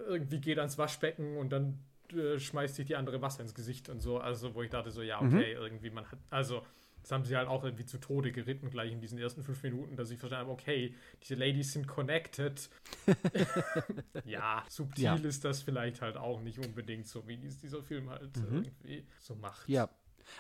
[0.06, 1.78] irgendwie geht ans Waschbecken und dann
[2.14, 4.18] äh, schmeißt sich die andere Wasser ins Gesicht und so.
[4.18, 5.34] Also, wo ich dachte, so, ja, mhm.
[5.34, 5.62] okay, mhm.
[5.62, 6.62] irgendwie, man hat, also,
[7.02, 9.96] das haben sie halt auch irgendwie zu Tode geritten, gleich in diesen ersten fünf Minuten,
[9.96, 12.70] dass ich verstanden habe, okay, diese Ladies sind connected.
[14.24, 15.14] ja, subtil ja.
[15.16, 18.62] ist das vielleicht halt auch nicht unbedingt so, wie dies, dieser Film halt mhm.
[18.64, 19.68] irgendwie so macht.
[19.68, 19.90] Ja.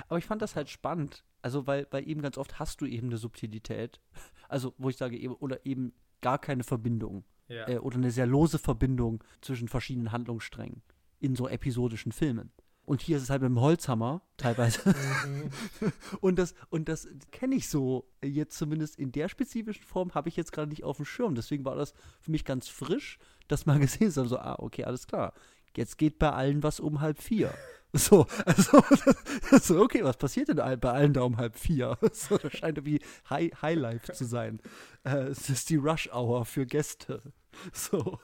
[0.08, 3.08] Aber ich fand das halt spannend, also weil, weil eben ganz oft hast du eben
[3.08, 4.00] eine Subtilität,
[4.48, 7.24] also wo ich sage, eben, oder eben gar keine Verbindung.
[7.48, 7.68] Ja.
[7.68, 10.82] Äh, oder eine sehr lose Verbindung zwischen verschiedenen Handlungssträngen
[11.22, 12.50] in so episodischen Filmen.
[12.84, 14.80] Und hier ist es halt mit dem Holzhammer teilweise.
[14.88, 15.50] Mhm.
[16.20, 20.36] und das, und das kenne ich so jetzt zumindest in der spezifischen Form, habe ich
[20.36, 21.36] jetzt gerade nicht auf dem Schirm.
[21.36, 24.28] Deswegen war das für mich ganz frisch, das mal gesehen zu haben.
[24.28, 25.32] So, ah, okay, alles klar.
[25.76, 27.54] Jetzt geht bei allen was um halb vier.
[27.94, 28.82] So, also,
[29.60, 31.98] so, okay, was passiert denn bei allen da um halb vier?
[32.12, 34.60] So, das scheint irgendwie High, Highlife zu sein.
[35.04, 37.34] Äh, es ist die Rush Hour für Gäste.
[37.74, 38.18] So,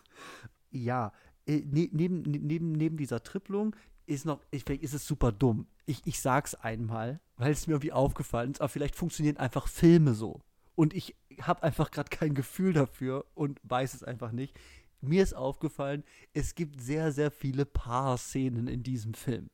[0.70, 1.12] ja,
[1.48, 3.74] neben, ne, neben, neben dieser Tripplung
[4.06, 5.66] ist noch, ich, vielleicht ist es super dumm.
[5.86, 10.14] Ich, ich sag's einmal, weil es mir irgendwie aufgefallen ist, aber vielleicht funktionieren einfach Filme
[10.14, 10.40] so.
[10.74, 14.58] Und ich habe einfach gerade kein Gefühl dafür und weiß es einfach nicht.
[15.00, 19.50] Mir ist aufgefallen, es gibt sehr, sehr viele Paar-Szenen in diesem Film.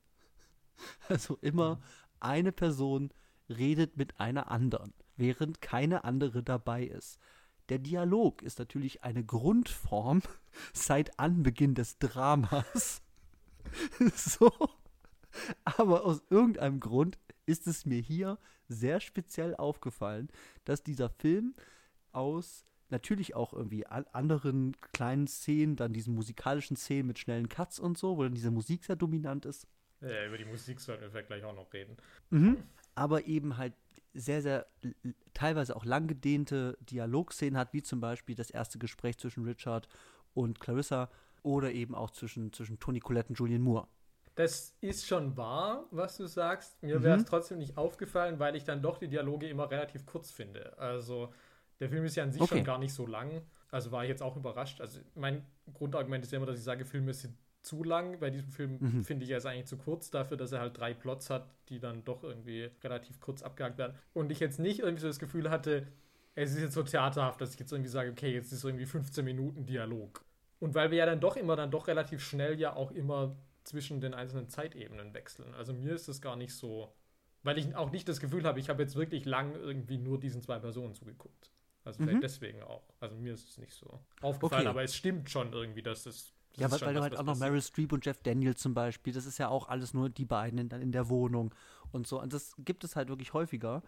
[1.07, 1.79] Also immer
[2.19, 3.11] eine Person
[3.47, 7.19] redet mit einer anderen, während keine andere dabei ist.
[7.69, 10.21] Der Dialog ist natürlich eine Grundform
[10.73, 13.01] seit Anbeginn des Dramas.
[14.15, 14.51] so.
[15.63, 18.37] Aber aus irgendeinem Grund ist es mir hier
[18.67, 20.29] sehr speziell aufgefallen,
[20.63, 21.53] dass dieser Film
[22.11, 27.97] aus natürlich auch irgendwie anderen kleinen Szenen, dann diesen musikalischen Szenen mit schnellen Cuts und
[27.97, 29.67] so, wo dann diese Musik sehr dominant ist.
[30.01, 31.97] Ja, über die Musik sollten wir vielleicht gleich auch noch reden.
[32.29, 32.57] Mhm.
[32.93, 33.73] Aber eben halt
[34.15, 34.65] sehr, sehr
[35.33, 39.87] teilweise auch langgedehnte Dialogszenen hat, wie zum Beispiel das erste Gespräch zwischen Richard
[40.33, 41.09] und Clarissa
[41.43, 43.87] oder eben auch zwischen, zwischen Tony Collette und Julian Moore.
[44.35, 46.81] Das ist schon wahr, was du sagst.
[46.83, 47.27] Mir wäre es mhm.
[47.27, 50.77] trotzdem nicht aufgefallen, weil ich dann doch die Dialoge immer relativ kurz finde.
[50.77, 51.33] Also
[51.79, 52.55] der Film ist ja an sich okay.
[52.55, 53.41] schon gar nicht so lang.
[53.69, 54.81] Also war ich jetzt auch überrascht.
[54.81, 58.19] Also mein Grundargument ist ja immer, dass ich sage, Filme sind zu lang.
[58.19, 59.03] Bei diesem Film mhm.
[59.03, 61.79] finde ich er ist eigentlich zu kurz dafür, dass er halt drei Plots hat, die
[61.79, 63.95] dann doch irgendwie relativ kurz abgehakt werden.
[64.13, 65.87] Und ich jetzt nicht irgendwie so das Gefühl hatte,
[66.35, 69.23] es ist jetzt so theaterhaft, dass ich jetzt irgendwie sage, okay, jetzt ist irgendwie 15
[69.23, 70.23] Minuten Dialog.
[70.59, 73.99] Und weil wir ja dann doch immer, dann doch relativ schnell ja auch immer zwischen
[73.99, 75.53] den einzelnen Zeitebenen wechseln.
[75.55, 76.93] Also mir ist das gar nicht so,
[77.43, 80.41] weil ich auch nicht das Gefühl habe, ich habe jetzt wirklich lang irgendwie nur diesen
[80.41, 81.49] zwei Personen zugeguckt.
[81.83, 82.19] Also mhm.
[82.21, 82.83] deswegen auch.
[82.99, 84.69] Also mir ist es nicht so aufgefallen, okay.
[84.69, 87.61] aber es stimmt schon irgendwie, dass es ja, weil, weil du halt auch noch Meryl
[87.61, 90.69] Streep und Jeff Daniels zum Beispiel, das ist ja auch alles nur die beiden in,
[90.69, 91.53] in der Wohnung
[91.91, 92.21] und so.
[92.21, 93.83] Und das gibt es halt wirklich häufiger.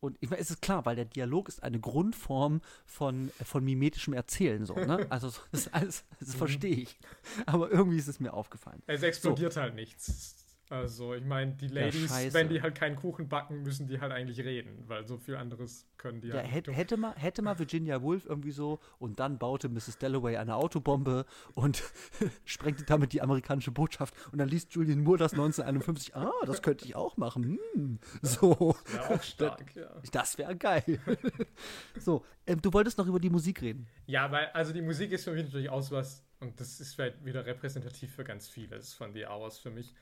[0.00, 4.14] Und ich meine, es ist klar, weil der Dialog ist eine Grundform von, von mimetischem
[4.14, 5.06] Erzählen, so, ne?
[5.10, 6.38] Also, das, alles, das mhm.
[6.38, 6.98] verstehe ich.
[7.44, 8.82] Aber irgendwie ist es mir aufgefallen.
[8.86, 9.60] Es explodiert so.
[9.60, 10.39] halt nichts.
[10.70, 14.12] Also, ich meine, die Ladies, ja, wenn die halt keinen Kuchen backen, müssen die halt
[14.12, 17.58] eigentlich reden, weil so viel anderes können die ja, halt hätte, hätte, mal, hätte mal
[17.58, 19.98] Virginia Woolf irgendwie so und dann baute Mrs.
[19.98, 21.82] Dalloway eine Autobombe und
[22.44, 26.14] sprengte damit die amerikanische Botschaft und dann liest Julian Moore das 1951.
[26.14, 27.58] Ah, das könnte ich auch machen.
[27.74, 27.98] Hm.
[28.22, 28.76] So.
[28.94, 29.90] Ja, auch stark, ja.
[30.12, 31.00] Das wäre geil.
[31.98, 33.88] so, ähm, du wolltest noch über die Musik reden.
[34.06, 37.24] Ja, weil, also die Musik ist für mich natürlich auch was, und das ist vielleicht
[37.24, 39.92] wieder repräsentativ für ganz vieles von The Hours für mich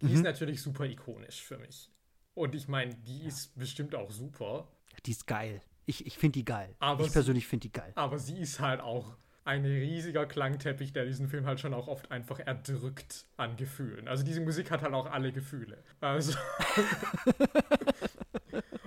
[0.00, 0.14] die mhm.
[0.14, 1.90] ist natürlich super ikonisch für mich.
[2.34, 3.28] Und ich meine, die ja.
[3.28, 4.68] ist bestimmt auch super.
[5.06, 5.60] Die ist geil.
[5.86, 6.74] Ich, ich finde die geil.
[6.78, 7.92] Aber ich persönlich finde die geil.
[7.94, 12.10] Aber sie ist halt auch ein riesiger Klangteppich, der diesen Film halt schon auch oft
[12.10, 14.06] einfach erdrückt an Gefühlen.
[14.06, 15.82] Also diese Musik hat halt auch alle Gefühle.
[16.00, 16.36] Also.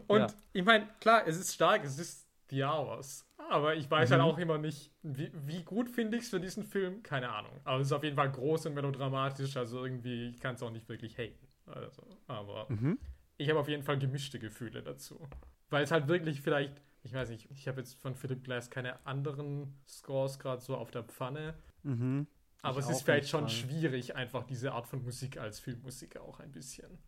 [0.07, 0.27] Und ja.
[0.53, 3.25] ich meine, klar, es ist stark, es ist The Hours.
[3.49, 4.25] Aber ich weiß halt mhm.
[4.25, 7.01] halt auch immer nicht, wie, wie gut finde ich es für diesen Film?
[7.01, 7.59] Keine Ahnung.
[7.63, 10.69] Aber es ist auf jeden Fall groß und melodramatisch, also irgendwie, ich kann es auch
[10.69, 11.47] nicht wirklich haten.
[11.65, 12.99] Also, aber mhm.
[13.37, 15.27] ich habe auf jeden Fall gemischte Gefühle dazu.
[15.69, 19.05] Weil es halt wirklich vielleicht, ich weiß nicht, ich habe jetzt von Philip Glass keine
[19.05, 21.55] anderen Scores gerade so auf der Pfanne.
[21.83, 22.27] Mhm.
[22.61, 26.39] Aber ich es ist vielleicht schon schwierig, einfach diese Art von Musik als Filmmusik auch
[26.39, 26.99] ein bisschen.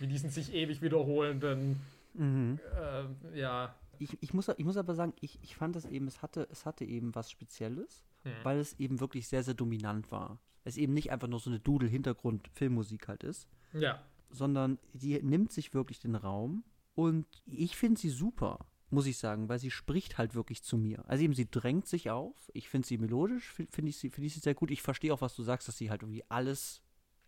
[0.00, 1.80] Wie diesen sich ewig wiederholenden,
[2.14, 2.58] mhm.
[2.74, 6.22] äh, ja, ich, ich, muss, ich muss aber sagen, ich, ich fand es eben, es
[6.22, 8.30] hatte, es hatte eben was Spezielles, mhm.
[8.42, 10.38] weil es eben wirklich sehr, sehr dominant war.
[10.64, 13.48] Es eben nicht einfach nur so eine Dudel-Hintergrund-Filmmusik halt ist.
[13.72, 14.02] Ja.
[14.30, 16.64] Sondern die nimmt sich wirklich den Raum
[16.94, 21.04] und ich finde sie super, muss ich sagen, weil sie spricht halt wirklich zu mir.
[21.08, 22.50] Also eben, sie drängt sich auf.
[22.54, 24.70] Ich finde sie melodisch, finde ich, sie, find ich sie sehr gut.
[24.70, 26.82] Ich verstehe auch, was du sagst, dass sie halt irgendwie alles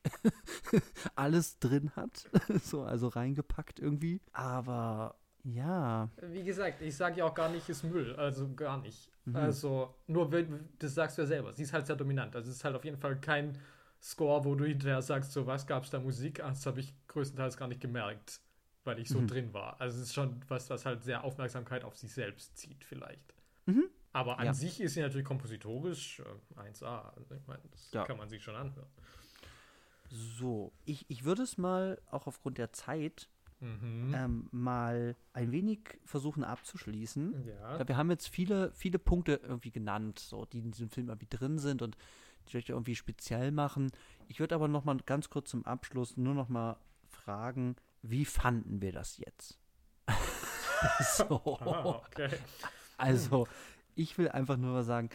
[1.14, 2.28] alles drin hat,
[2.62, 4.20] so also reingepackt irgendwie.
[4.32, 5.16] Aber
[5.46, 6.10] ja.
[6.22, 8.16] Wie gesagt, ich sage ja auch gar nicht, ist Müll.
[8.16, 9.10] Also gar nicht.
[9.24, 9.36] Mhm.
[9.36, 10.28] Also, nur,
[10.78, 11.52] das sagst du ja selber.
[11.52, 12.34] Sie ist halt sehr dominant.
[12.34, 13.56] Also, es ist halt auf jeden Fall kein
[14.02, 16.42] Score, wo du hinterher sagst, so was gab es da Musik?
[16.42, 18.40] Ah, das habe ich größtenteils gar nicht gemerkt,
[18.84, 19.28] weil ich so mhm.
[19.28, 19.80] drin war.
[19.80, 23.34] Also, es ist schon was, was halt sehr Aufmerksamkeit auf sich selbst zieht, vielleicht.
[23.66, 23.84] Mhm.
[24.12, 24.54] Aber an ja.
[24.54, 26.20] sich ist sie natürlich kompositorisch
[26.56, 27.14] äh, 1A.
[27.16, 28.04] Also, ich meine, das ja.
[28.04, 28.88] kann man sich schon anhören.
[30.10, 33.28] So, ich, ich würde es mal auch aufgrund der Zeit
[33.60, 34.14] mhm.
[34.14, 37.46] ähm, mal ein wenig versuchen abzuschließen.
[37.46, 37.88] Ja.
[37.88, 41.58] Wir haben jetzt viele, viele Punkte irgendwie genannt, so, die in diesem Film irgendwie drin
[41.58, 41.96] sind und
[42.44, 43.90] die vielleicht irgendwie speziell machen.
[44.28, 46.76] Ich würde aber noch mal ganz kurz zum Abschluss nur noch mal
[47.08, 49.58] fragen, wie fanden wir das jetzt?
[51.16, 51.58] so.
[51.60, 52.30] Ah, okay.
[52.96, 53.46] Also,
[53.94, 55.10] ich will einfach nur mal sagen,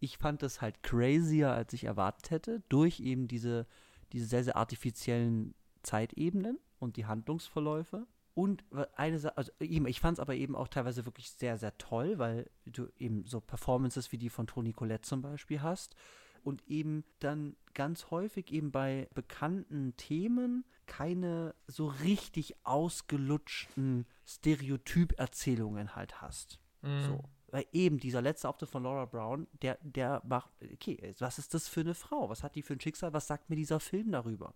[0.00, 3.66] ich fand das halt crazier, als ich erwartet hätte, durch eben diese,
[4.12, 8.06] diese sehr, sehr artifiziellen Zeitebenen und die Handlungsverläufe.
[8.34, 8.64] Und
[8.96, 12.50] eine Sache, also ich fand es aber eben auch teilweise wirklich sehr, sehr toll, weil
[12.64, 15.94] du eben so Performances wie die von Toni Collette zum Beispiel hast
[16.42, 26.20] und eben dann ganz häufig eben bei bekannten Themen keine so richtig ausgelutschten Stereotyperzählungen halt
[26.20, 26.58] hast.
[26.80, 27.02] Mhm.
[27.02, 27.24] So.
[27.48, 31.68] Weil eben dieser letzte Auftritt von Laura Brown, der, der macht, okay, was ist das
[31.68, 32.30] für eine Frau?
[32.30, 33.12] Was hat die für ein Schicksal?
[33.12, 34.54] Was sagt mir dieser Film darüber?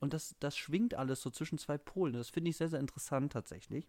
[0.00, 2.14] Und das, das schwingt alles so zwischen zwei Polen.
[2.14, 3.88] Das finde ich sehr, sehr interessant tatsächlich.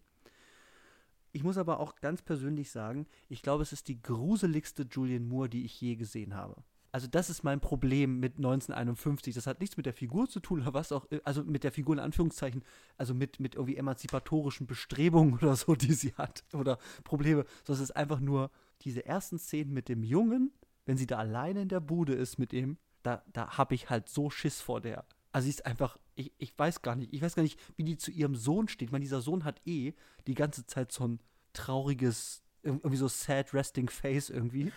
[1.32, 5.48] Ich muss aber auch ganz persönlich sagen, ich glaube, es ist die gruseligste Julian Moore,
[5.48, 6.64] die ich je gesehen habe.
[6.92, 9.34] Also das ist mein Problem mit 1951.
[9.34, 11.94] Das hat nichts mit der Figur zu tun oder was auch, also mit der Figur
[11.94, 12.64] in Anführungszeichen,
[12.96, 17.90] also mit, mit irgendwie emanzipatorischen Bestrebungen oder so, die sie hat oder Probleme, sondern es
[17.90, 18.50] ist einfach nur
[18.82, 20.52] diese ersten Szenen mit dem Jungen,
[20.84, 24.08] wenn sie da alleine in der Bude ist mit ihm, da, da habe ich halt
[24.08, 25.04] so Schiss vor der.
[25.32, 27.96] Also sie ist einfach, ich, ich weiß gar nicht, ich weiß gar nicht, wie die
[27.96, 28.88] zu ihrem Sohn steht.
[28.88, 29.92] Ich meine, dieser Sohn hat eh
[30.26, 31.20] die ganze Zeit so ein
[31.52, 34.72] trauriges, irgendwie so sad resting face irgendwie.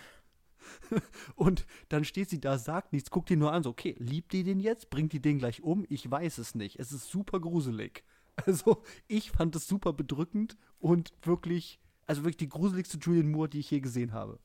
[1.35, 4.43] und dann steht sie da, sagt nichts, guckt ihn nur an, so, okay, liebt die
[4.43, 4.89] den jetzt?
[4.89, 5.85] Bringt die den gleich um?
[5.89, 6.80] Ich weiß es nicht.
[6.80, 8.03] Es ist super gruselig.
[8.47, 13.59] Also, ich fand es super bedrückend und wirklich, also wirklich die gruseligste Julian Moore, die
[13.59, 14.39] ich je gesehen habe.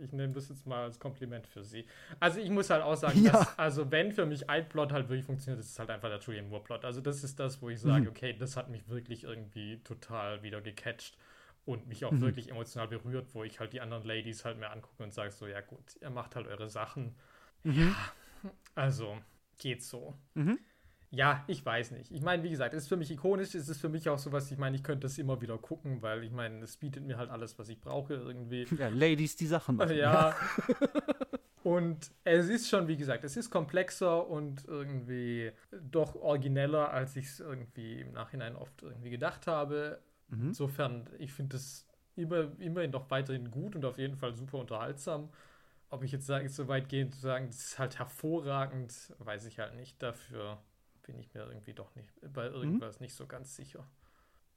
[0.00, 1.86] Ich nehme das jetzt mal als Kompliment für sie.
[2.20, 3.32] Also ich muss halt auch sagen, ja.
[3.32, 6.48] dass, also wenn für mich ein Plot halt wirklich funktioniert, ist halt einfach der Julian
[6.48, 6.84] Moore Plot.
[6.84, 8.08] Also das ist das, wo ich sage, mhm.
[8.08, 11.16] okay, das hat mich wirklich irgendwie total wieder gecatcht
[11.64, 12.22] und mich auch mhm.
[12.22, 15.46] wirklich emotional berührt, wo ich halt die anderen Ladies halt mehr angucke und sage so,
[15.46, 17.14] ja gut, ihr macht halt eure Sachen.
[17.62, 17.72] Mhm.
[17.72, 19.18] Ja, also
[19.58, 20.18] geht so.
[20.34, 20.58] Mhm.
[21.10, 22.10] Ja, ich weiß nicht.
[22.10, 24.50] Ich meine, wie gesagt, es ist für mich ikonisch, es ist für mich auch sowas,
[24.50, 27.30] ich meine, ich könnte das immer wieder gucken, weil ich meine, es bietet mir halt
[27.30, 28.66] alles, was ich brauche irgendwie.
[28.78, 29.96] Ja, Ladies, die Sachen machen.
[29.96, 30.36] Ja.
[31.62, 37.26] und es ist schon, wie gesagt, es ist komplexer und irgendwie doch origineller, als ich
[37.26, 40.00] es irgendwie im Nachhinein oft irgendwie gedacht habe.
[40.28, 40.48] Mhm.
[40.48, 41.86] Insofern, ich finde es
[42.16, 45.30] immer, immerhin doch weiterhin gut und auf jeden Fall super unterhaltsam.
[45.88, 49.58] Ob ich jetzt sage, so weit gehen zu sagen, das ist halt hervorragend, weiß ich
[49.58, 50.02] halt nicht.
[50.02, 50.58] Dafür
[51.08, 52.54] bin ich mir irgendwie doch nicht bei mhm.
[52.54, 53.04] irgendwas mhm.
[53.04, 53.84] nicht so ganz sicher.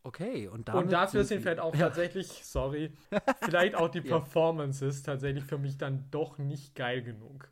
[0.03, 1.87] Okay, und, und dafür sind vielleicht auch ja.
[1.87, 2.91] tatsächlich, sorry,
[3.41, 4.19] vielleicht auch die ja.
[4.19, 7.49] Performances tatsächlich für mich dann doch nicht geil genug.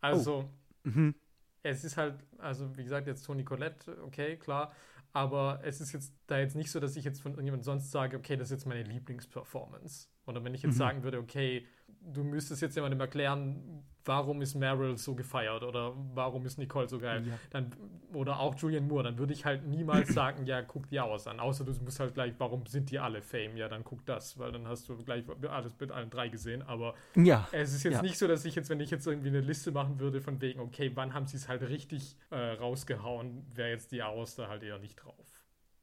[0.00, 0.48] Also,
[0.84, 0.88] oh.
[0.88, 1.14] mhm.
[1.62, 4.72] es ist halt, also wie gesagt, jetzt Toni Collette, okay, klar,
[5.12, 8.16] aber es ist jetzt da jetzt nicht so, dass ich jetzt von irgendjemand sonst sage,
[8.16, 10.08] okay, das ist jetzt meine Lieblingsperformance.
[10.26, 10.78] Oder wenn ich jetzt mhm.
[10.78, 11.66] sagen würde, okay,
[12.00, 16.98] du müsstest jetzt jemandem erklären, warum ist Meryl so gefeiert oder warum ist Nicole so
[16.98, 17.34] geil, ja.
[17.50, 17.70] dann,
[18.14, 21.38] oder auch Julian Moore, dann würde ich halt niemals sagen, ja, guck die aus an.
[21.38, 23.56] Außer du musst halt gleich, warum sind die alle Fame?
[23.56, 26.62] Ja, dann guck das, weil dann hast du gleich alles mit allen drei gesehen.
[26.62, 27.46] Aber ja.
[27.52, 28.02] es ist jetzt ja.
[28.02, 30.60] nicht so, dass ich jetzt, wenn ich jetzt irgendwie eine Liste machen würde, von wegen,
[30.60, 34.62] okay, wann haben sie es halt richtig äh, rausgehauen, wäre jetzt die Aus da halt
[34.62, 35.26] eher nicht drauf.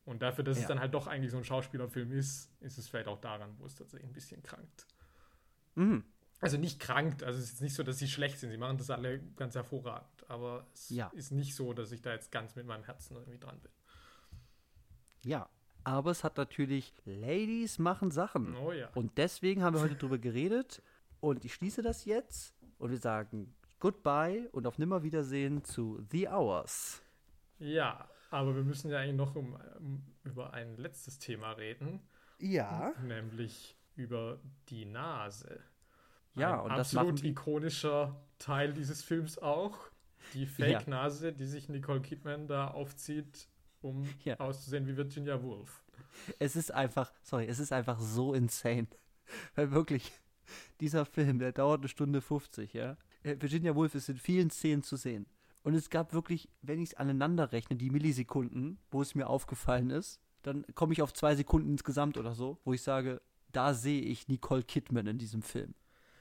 [0.03, 3.07] Und dafür, dass es dann halt doch eigentlich so ein Schauspielerfilm ist, ist es vielleicht
[3.07, 4.85] auch daran, wo es tatsächlich ein bisschen krankt.
[5.75, 6.03] Mhm.
[6.41, 8.51] Also nicht krankt, also es ist nicht so, dass sie schlecht sind.
[8.51, 10.29] Sie machen das alle ganz hervorragend.
[10.29, 11.07] Aber es ja.
[11.13, 13.71] ist nicht so, dass ich da jetzt ganz mit meinem Herzen irgendwie dran bin.
[15.23, 15.49] Ja,
[15.83, 18.55] aber es hat natürlich Ladies machen Sachen.
[18.57, 18.89] Oh ja.
[18.95, 20.81] Und deswegen haben wir heute drüber geredet.
[21.19, 27.01] Und ich schließe das jetzt und wir sagen Goodbye und auf Nimmerwiedersehen zu The Hours.
[27.57, 32.01] Ja, aber wir müssen ja eigentlich noch um, um, über ein letztes Thema reden.
[32.39, 32.93] Ja.
[33.03, 34.39] Nämlich über
[34.69, 35.61] die Nase.
[36.35, 39.77] Ja, Ein und das absolut ikonischer Teil dieses Films auch.
[40.33, 41.31] Die Fake-Nase, ja.
[41.31, 43.47] die sich Nicole Kidman da aufzieht,
[43.81, 44.39] um ja.
[44.39, 45.83] auszusehen wie Virginia Woolf.
[46.39, 48.87] Es ist einfach, sorry, es ist einfach so insane.
[49.55, 50.11] Weil wirklich,
[50.79, 52.97] dieser Film, der dauert eine Stunde 50, ja.
[53.23, 55.27] Äh, Virginia Woolf ist in vielen Szenen zu sehen.
[55.63, 59.89] Und es gab wirklich, wenn ich es aneinander rechne, die Millisekunden, wo es mir aufgefallen
[59.89, 63.21] ist, dann komme ich auf zwei Sekunden insgesamt oder so, wo ich sage,
[63.55, 65.73] da sehe ich Nicole Kidman in diesem Film.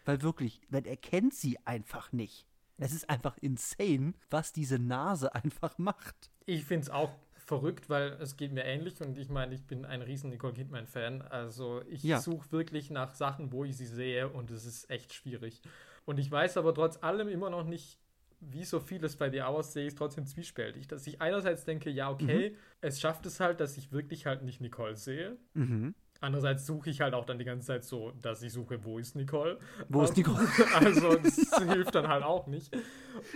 [0.05, 2.47] Weil wirklich, man erkennt sie einfach nicht.
[2.79, 6.31] Es ist einfach insane, was diese Nase einfach macht.
[6.47, 9.85] Ich finde es auch verrückt, weil es geht mir ähnlich und ich meine, ich bin
[9.85, 11.23] ein riesen Nicole Kidman-Fan.
[11.23, 12.21] Also ich ja.
[12.21, 15.61] suche wirklich nach Sachen, wo ich sie sehe und es ist echt schwierig.
[16.07, 17.99] Und ich weiß aber trotz allem immer noch nicht,
[18.41, 20.87] wie so vieles bei The Hours sehe ich trotzdem zwiespältig.
[20.87, 22.57] Dass ich einerseits denke, ja, okay, mhm.
[22.81, 25.37] es schafft es halt, dass ich wirklich halt nicht Nicole sehe.
[25.55, 25.95] Mhm.
[26.25, 29.15] Andererseits suche ich halt auch dann die ganze Zeit so, dass ich suche, wo ist
[29.15, 29.59] Nicole?
[29.91, 30.49] Wo ist Nicole?
[30.75, 31.37] Also das
[31.71, 32.75] hilft dann halt auch nicht.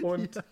[0.02, 0.42] Und ja.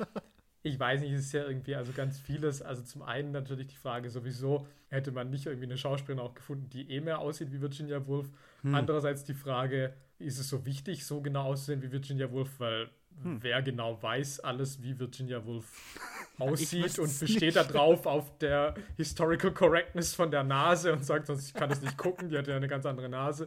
[0.63, 2.61] ich weiß nicht, es ist ja irgendwie also ganz vieles.
[2.61, 6.69] Also zum einen natürlich die Frage sowieso, hätte man nicht irgendwie eine Schauspielerin auch gefunden,
[6.69, 8.29] die eh mehr aussieht wie Virginia Woolf.
[8.61, 8.75] Hm.
[8.75, 12.91] Andererseits die Frage, ist es so wichtig, so genau auszusehen wie Virginia Woolf, weil
[13.23, 13.43] hm.
[13.43, 15.99] wer genau weiß alles, wie Virginia Woolf
[16.39, 21.49] aussieht und besteht da drauf auf der Historical Correctness von der Nase und sagt sonst,
[21.49, 23.47] ich kann das nicht gucken, die hat ja eine ganz andere Nase.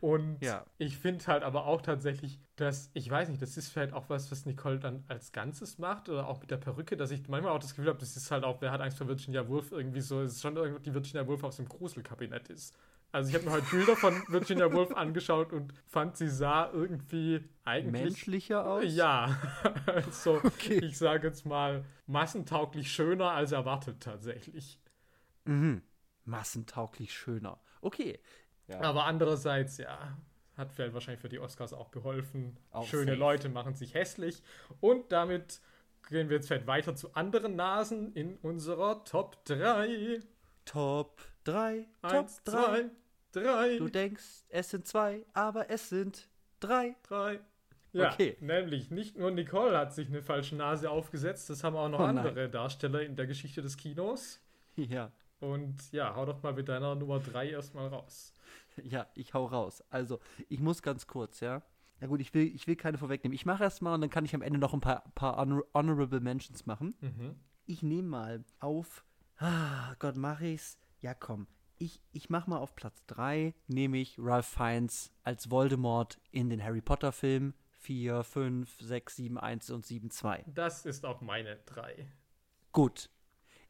[0.00, 0.66] Und ja.
[0.76, 4.30] ich finde halt aber auch tatsächlich, dass, ich weiß nicht, das ist vielleicht auch was,
[4.30, 7.58] was Nicole dann als Ganzes macht oder auch mit der Perücke, dass ich manchmal auch
[7.58, 10.20] das Gefühl habe, das ist halt auch, wer hat Angst vor Virginia Woolf irgendwie so,
[10.20, 12.76] es ist schon irgendwie die Virginia Woolf aus dem Gruselkabinett ist.
[13.14, 17.48] Also ich habe mir heute Bilder von Virginia Woolf angeschaut und fand, sie sah irgendwie
[17.62, 18.82] eigentlich menschlicher aus.
[18.88, 19.38] Ja,
[19.86, 20.80] also okay.
[20.84, 24.80] ich sage jetzt mal massentauglich schöner als erwartet tatsächlich.
[25.44, 25.82] Mhm.
[26.24, 27.60] Massentauglich schöner.
[27.82, 28.18] Okay.
[28.66, 28.80] Ja.
[28.80, 30.18] Aber andererseits, ja,
[30.56, 32.58] hat vielleicht wahrscheinlich für die Oscars auch geholfen.
[32.72, 33.20] Auch Schöne safe.
[33.20, 34.42] Leute machen sich hässlich.
[34.80, 35.60] Und damit
[36.08, 40.18] gehen wir jetzt vielleicht weiter zu anderen Nasen in unserer Top 3.
[40.64, 41.86] Top 3.
[42.02, 42.90] Top 3.
[43.34, 43.78] Drei.
[43.78, 46.28] Du denkst, es sind zwei, aber es sind
[46.60, 46.94] drei.
[47.02, 47.40] Drei.
[47.92, 48.36] Ja, okay.
[48.40, 52.04] nämlich nicht nur Nicole hat sich eine falsche Nase aufgesetzt, das haben auch noch oh
[52.04, 54.40] andere Darsteller in der Geschichte des Kinos.
[54.76, 55.12] Ja.
[55.38, 58.32] Und ja, hau doch mal mit deiner Nummer drei erstmal raus.
[58.82, 59.84] Ja, ich hau raus.
[59.90, 61.62] Also, ich muss ganz kurz, ja.
[62.00, 63.34] Ja gut, ich will, ich will keine vorwegnehmen.
[63.34, 65.62] Ich mache erst mal und dann kann ich am Ende noch ein paar, paar honor
[65.72, 66.94] Honorable Mentions machen.
[67.00, 67.36] Mhm.
[67.66, 69.04] Ich nehme mal auf.
[69.36, 70.76] Ah, Gott, mache ich's?
[71.00, 71.46] Ja, komm.
[71.78, 76.62] Ich, ich mache mal auf Platz 3, nehme ich Ralph Fiennes als Voldemort in den
[76.62, 80.44] Harry Potter Filmen 4, 5, 6, 7, 1 und 7, 2.
[80.46, 82.06] Das ist auch meine 3.
[82.72, 83.10] Gut.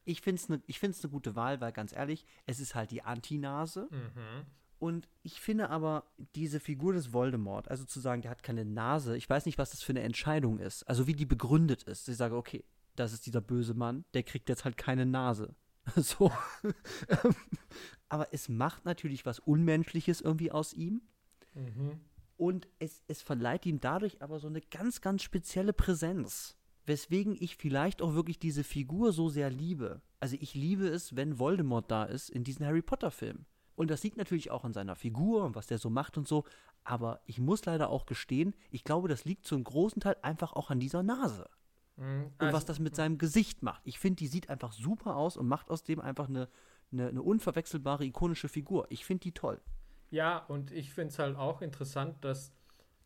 [0.05, 3.89] Ich finde es eine ne gute Wahl, weil ganz ehrlich, es ist halt die Antinase.
[3.91, 4.47] Mhm.
[4.79, 6.05] Und ich finde aber
[6.35, 9.71] diese Figur des Voldemort, also zu sagen, der hat keine Nase, ich weiß nicht, was
[9.71, 10.83] das für eine Entscheidung ist.
[10.85, 12.09] Also wie die begründet ist.
[12.09, 12.65] Ich sage, okay,
[12.95, 15.55] das ist dieser böse Mann, der kriegt jetzt halt keine Nase.
[15.97, 16.31] so.
[18.09, 21.03] aber es macht natürlich was Unmenschliches irgendwie aus ihm.
[21.55, 22.01] Mhm.
[22.37, 26.57] Und es, es verleiht ihm dadurch aber so eine ganz, ganz spezielle Präsenz.
[26.87, 30.03] Weswegen ich vielleicht auch wirklich diese Figur so sehr liebe.
[30.21, 33.47] Also ich liebe es, wenn Voldemort da ist in diesen Harry Potter-Filmen.
[33.77, 36.45] Und das liegt natürlich auch an seiner Figur und was der so macht und so.
[36.85, 40.71] Aber ich muss leider auch gestehen, ich glaube, das liegt zum großen Teil einfach auch
[40.71, 41.49] an dieser Nase.
[41.97, 43.83] Mhm, und was das mit seinem Gesicht macht.
[43.85, 46.49] Ich finde, die sieht einfach super aus und macht aus dem einfach eine,
[46.93, 48.87] eine, eine unverwechselbare, ikonische Figur.
[48.91, 49.61] Ich finde die toll.
[50.11, 52.53] Ja, und ich finde es halt auch interessant, dass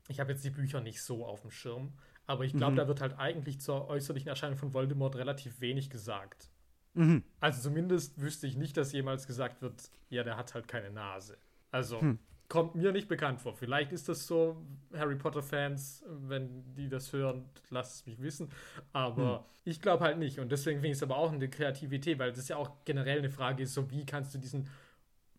[0.08, 1.92] ich habe jetzt die Bücher nicht so auf dem Schirm,
[2.26, 2.76] aber ich glaube, mhm.
[2.76, 6.50] da wird halt eigentlich zur äußerlichen Erscheinung von Voldemort relativ wenig gesagt.
[6.94, 7.22] Mhm.
[7.40, 11.38] Also zumindest wüsste ich nicht, dass jemals gesagt wird, ja, der hat halt keine Nase.
[11.70, 12.18] Also hm.
[12.48, 13.54] Kommt mir nicht bekannt vor.
[13.54, 14.56] Vielleicht ist das so,
[14.96, 18.50] Harry Potter-Fans, wenn die das hören, lasst es mich wissen.
[18.92, 19.44] Aber hm.
[19.64, 20.38] ich glaube halt nicht.
[20.38, 23.30] Und deswegen finde ich es aber auch eine Kreativität, weil das ja auch generell eine
[23.30, 24.68] Frage ist, so wie kannst du diesen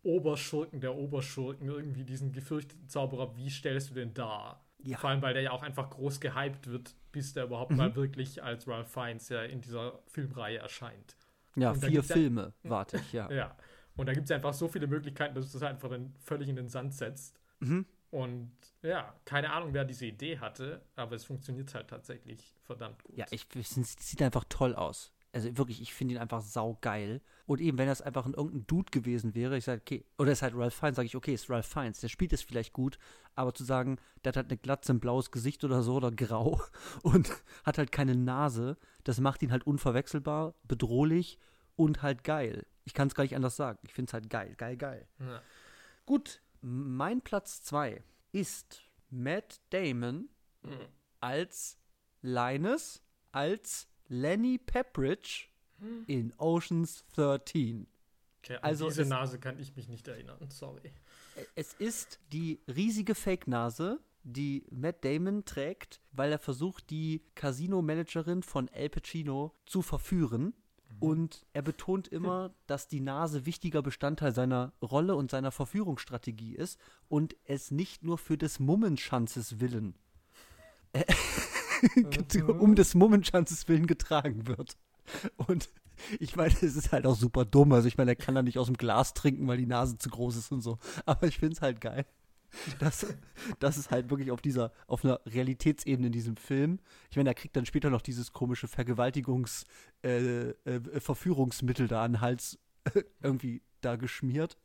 [0.02, 4.64] Oberschurken der Oberschurken, irgendwie diesen gefürchteten Zauberer, wie stellst du den dar?
[4.82, 4.96] Ja.
[4.96, 7.76] Vor allem, weil der ja auch einfach groß gehypt wird, bis der überhaupt mhm.
[7.76, 11.16] mal wirklich als Ralph Fiennes ja in dieser Filmreihe erscheint.
[11.56, 13.30] Ja, vier Filme ja, warte ich, ja.
[13.32, 13.56] Ja.
[13.96, 16.56] Und da gibt es einfach so viele Möglichkeiten, dass du das einfach dann völlig in
[16.56, 17.38] den Sand setzt.
[17.60, 17.86] Mhm.
[18.10, 18.50] Und
[18.82, 23.16] ja, keine Ahnung, wer diese Idee hatte, aber es funktioniert halt tatsächlich verdammt gut.
[23.16, 25.12] Ja, ich, es sieht einfach toll aus.
[25.32, 27.20] Also wirklich, ich finde ihn einfach saugeil.
[27.46, 30.38] Und eben, wenn das einfach ein irgendein Dude gewesen wäre, ich sage, okay, oder es
[30.38, 32.98] ist halt Ralph Fiennes, sage ich, okay, ist Ralph Fiennes, der spielt es vielleicht gut,
[33.36, 36.60] aber zu sagen, der hat halt eine Glatze, ein blaues Gesicht oder so oder grau
[37.02, 37.30] und
[37.64, 41.38] hat halt keine Nase, das macht ihn halt unverwechselbar, bedrohlich
[41.76, 42.66] und halt geil.
[42.84, 43.78] Ich kann es gar nicht anders sagen.
[43.82, 45.08] Ich finde es halt geil, geil, geil.
[45.18, 45.42] Ja.
[46.06, 48.02] Gut, mein Platz 2
[48.32, 50.28] ist Matt Damon
[50.62, 50.86] mhm.
[51.20, 51.78] als
[52.22, 53.02] Linus,
[53.32, 55.46] als Lenny Pepperidge
[55.78, 56.04] hm.
[56.06, 57.86] in Oceans 13.
[58.42, 60.92] Okay, an also diese Nase kann ich mich nicht erinnern, sorry.
[61.54, 68.68] Es ist die riesige Fake-Nase, die Matt Damon trägt, weil er versucht, die Casino-Managerin von
[68.68, 70.54] El Pacino zu verführen.
[71.00, 71.08] Mhm.
[71.08, 76.78] Und er betont immer, dass die Nase wichtiger Bestandteil seiner Rolle und seiner Verführungsstrategie ist
[77.08, 79.94] und es nicht nur für des Mummenschanzes willen
[82.58, 84.76] um des Mummenschanzes willen getragen wird.
[85.36, 85.70] Und
[86.18, 87.72] ich meine, es ist halt auch super dumm.
[87.72, 90.08] Also ich meine, er kann da nicht aus dem Glas trinken, weil die Nase zu
[90.10, 90.78] groß ist und so.
[91.06, 92.06] Aber ich finde es halt geil.
[92.78, 93.06] dass,
[93.58, 97.34] dass es halt wirklich auf dieser, auf einer Realitätsebene in diesem Film, ich meine, er
[97.34, 99.64] kriegt dann später noch dieses komische Vergewaltigungs-,
[100.02, 102.58] äh, äh, Verführungsmittel da an den Hals
[103.22, 104.56] irgendwie da geschmiert.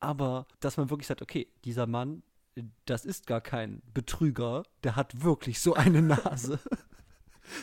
[0.00, 2.22] Aber dass man wirklich sagt, okay, dieser Mann,
[2.84, 6.58] das ist gar kein Betrüger, der hat wirklich so eine Nase.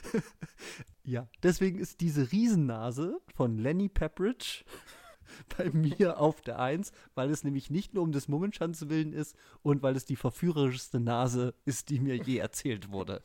[1.03, 4.63] ja, deswegen ist diese Riesennase von Lenny Pepperidge
[5.57, 9.35] bei mir auf der Eins, weil es nämlich nicht nur um des Mummenschanz willen ist
[9.61, 13.23] und weil es die verführerischste Nase ist, die mir je erzählt wurde.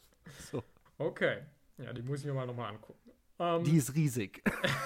[0.50, 0.62] So.
[0.98, 1.38] Okay.
[1.78, 3.10] Ja, die muss ich mir mal nochmal angucken.
[3.38, 4.42] Um, die ist riesig.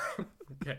[0.51, 0.79] okay.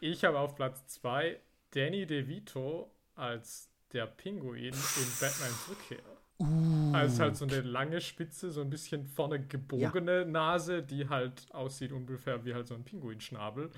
[0.00, 1.40] Ich habe auf Platz 2
[1.70, 4.72] Danny DeVito als der Pinguin in
[5.20, 6.02] Batmans Rückkehr.
[6.38, 6.92] Uh.
[6.92, 10.24] Also halt so eine lange Spitze, so ein bisschen vorne gebogene ja.
[10.24, 13.70] Nase, die halt aussieht ungefähr wie halt so ein Pinguinschnabel.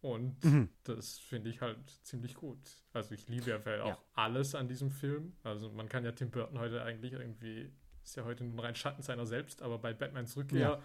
[0.00, 0.68] Und mhm.
[0.84, 2.58] das finde ich halt ziemlich gut.
[2.92, 5.34] Also ich liebe ja auch alles an diesem Film.
[5.42, 7.72] Also man kann ja Tim Burton heute eigentlich irgendwie,
[8.04, 10.82] ist ja heute nur rein Schatten seiner selbst, aber bei Batmans Rückkehr ja.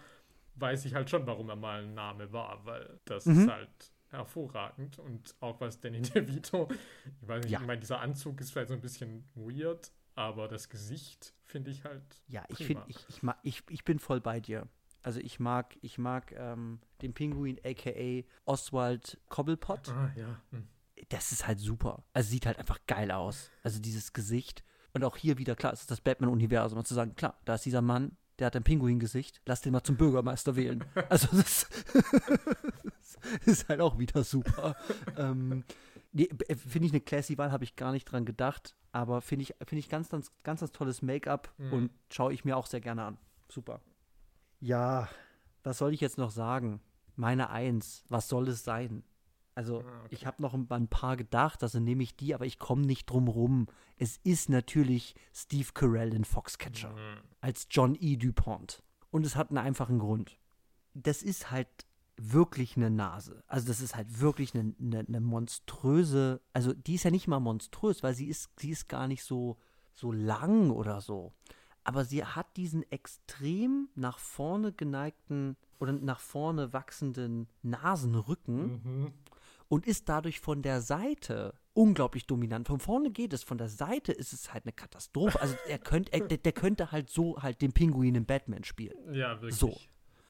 [0.56, 3.42] weiß ich halt schon, warum er mal ein Name war, weil das mhm.
[3.42, 4.98] ist halt hervorragend.
[4.98, 6.68] Und auch was Danny DeVito,
[7.20, 7.60] ich weiß nicht, ja.
[7.60, 11.84] ich meine, dieser Anzug ist vielleicht so ein bisschen weird, aber das Gesicht finde ich
[11.84, 12.22] halt.
[12.28, 14.68] Ja, ich finde, ich, ich, ich, ich bin voll bei dir.
[15.02, 19.88] Also ich mag, ich mag ähm, den Pinguin, aka Oswald Cobblepot.
[19.88, 20.40] Ah, ja.
[20.50, 20.68] Hm.
[21.08, 22.04] Das ist halt super.
[22.12, 23.50] Also sieht halt einfach geil aus.
[23.62, 24.64] Also dieses Gesicht.
[24.94, 26.78] Und auch hier wieder, klar, es ist das Batman-Universum.
[26.78, 29.82] Und zu sagen, klar, da ist dieser Mann, der hat ein Pinguin-Gesicht, lass den mal
[29.82, 30.84] zum Bürgermeister wählen.
[31.08, 31.66] Also das
[33.46, 34.76] ist halt auch wieder super.
[35.16, 35.64] ähm,
[36.12, 38.76] Nee, äh, finde ich eine classy Wahl, habe ich gar nicht dran gedacht.
[38.92, 41.72] Aber finde ich, find ich ganz, ganz, ganz, ganz tolles Make-up mhm.
[41.72, 43.18] und schaue ich mir auch sehr gerne an.
[43.48, 43.80] Super.
[44.62, 45.08] Ja,
[45.64, 46.80] was soll ich jetzt noch sagen?
[47.16, 49.02] Meine Eins, was soll es sein?
[49.56, 50.14] Also, ah, okay.
[50.14, 53.26] ich habe noch ein, paar gedacht, also nehme ich die, aber ich komme nicht drum
[53.26, 53.66] rum.
[53.98, 57.20] Es ist natürlich Steve Carell in Foxcatcher mhm.
[57.40, 58.16] als John E.
[58.16, 58.84] DuPont.
[59.10, 60.38] Und es hat einen einfachen Grund.
[60.94, 61.68] Das ist halt
[62.16, 63.42] wirklich eine Nase.
[63.48, 67.40] Also das ist halt wirklich eine, eine, eine, monströse, also die ist ja nicht mal
[67.40, 69.58] monströs, weil sie ist, sie ist gar nicht so,
[69.92, 71.32] so lang oder so.
[71.84, 79.12] Aber sie hat diesen extrem nach vorne geneigten oder nach vorne wachsenden Nasenrücken mhm.
[79.68, 82.68] und ist dadurch von der Seite unglaublich dominant.
[82.68, 85.40] Von vorne geht es, von der Seite ist es halt eine Katastrophe.
[85.40, 89.12] Also er könnte, er, der könnte halt so halt den Pinguin in Batman spielen.
[89.12, 89.56] Ja, wirklich.
[89.56, 89.76] So.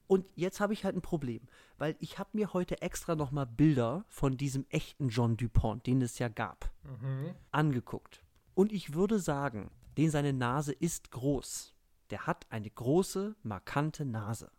[0.07, 1.41] Und jetzt habe ich halt ein Problem,
[1.77, 6.01] weil ich habe mir heute extra noch mal Bilder von diesem echten John Dupont, den
[6.01, 7.33] es ja gab, mhm.
[7.51, 8.23] angeguckt.
[8.53, 11.73] Und ich würde sagen, den seine Nase ist groß.
[12.09, 14.51] Der hat eine große, markante Nase.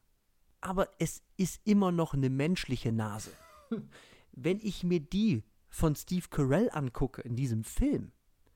[0.60, 3.30] Aber es ist immer noch eine menschliche Nase.
[4.32, 8.12] Wenn ich mir die von Steve Carell angucke in diesem Film,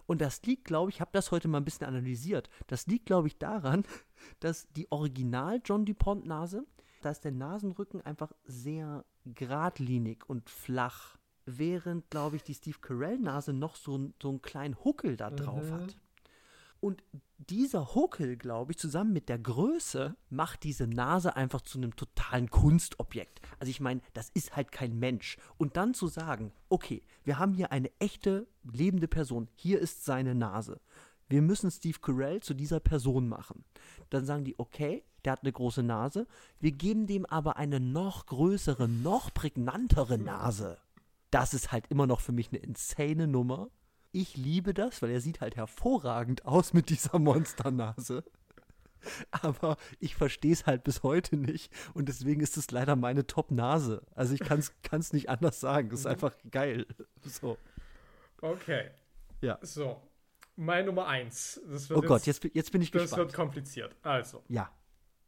[0.07, 2.49] und das liegt, glaube ich, ich habe das heute mal ein bisschen analysiert.
[2.67, 3.85] Das liegt, glaube ich, daran,
[4.41, 6.67] dass die Original John DuPont Nase
[7.03, 13.53] da ist der Nasenrücken einfach sehr geradlinig und flach, während, glaube ich, die Steve Carell-Nase
[13.53, 15.73] noch so, so einen kleinen Huckel da drauf mhm.
[15.73, 15.99] hat.
[16.81, 17.03] Und
[17.39, 22.51] dieser Huckel, glaube ich, zusammen mit der Größe, macht diese Nase einfach zu einem totalen
[22.51, 23.41] Kunstobjekt.
[23.59, 25.39] Also ich meine, das ist halt kein Mensch.
[25.57, 30.35] Und dann zu sagen, okay, wir haben hier eine echte, lebende Person, hier ist seine
[30.35, 30.81] Nase.
[31.29, 33.65] Wir müssen Steve Carell zu dieser Person machen.
[34.11, 36.27] Dann sagen die, okay, der hat eine große Nase.
[36.59, 40.79] Wir geben dem aber eine noch größere, noch prägnantere Nase.
[41.31, 43.69] Das ist halt immer noch für mich eine insane Nummer.
[44.13, 48.25] Ich liebe das, weil er sieht halt hervorragend aus mit dieser Monsternase.
[49.31, 51.73] Aber ich verstehe es halt bis heute nicht.
[51.95, 54.03] Und deswegen ist es leider meine Top-Nase.
[54.15, 55.91] Also ich kann es nicht anders sagen.
[55.91, 56.87] Das ist einfach geil.
[57.23, 57.59] So.
[58.41, 58.91] Okay.
[59.41, 59.59] Ja.
[59.63, 60.03] So.
[60.57, 61.61] Mein Nummer eins.
[61.91, 63.21] oh Gott, jetzt, jetzt bin ich das gespannt.
[63.21, 63.97] Das wird kompliziert.
[64.03, 64.43] Also.
[64.49, 64.73] Ja.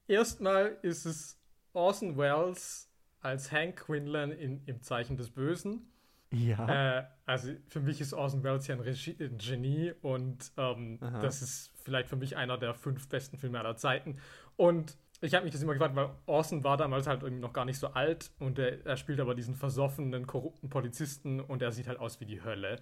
[0.08, 1.38] Erstmal ist es
[1.72, 2.90] Orson Welles
[3.20, 5.92] als Hank Quinlan in, im Zeichen des Bösen.
[6.32, 6.98] Ja.
[6.98, 11.42] Äh, also für mich ist Orson Welles ja ein, Regie, ein Genie und ähm, das
[11.42, 14.18] ist vielleicht für mich einer der fünf besten Filme aller Zeiten.
[14.56, 17.64] Und ich habe mich das immer gefragt, weil Orson war damals halt irgendwie noch gar
[17.64, 21.88] nicht so alt und er, er spielt aber diesen versoffenen, korrupten Polizisten und er sieht
[21.88, 22.80] halt aus wie die Hölle.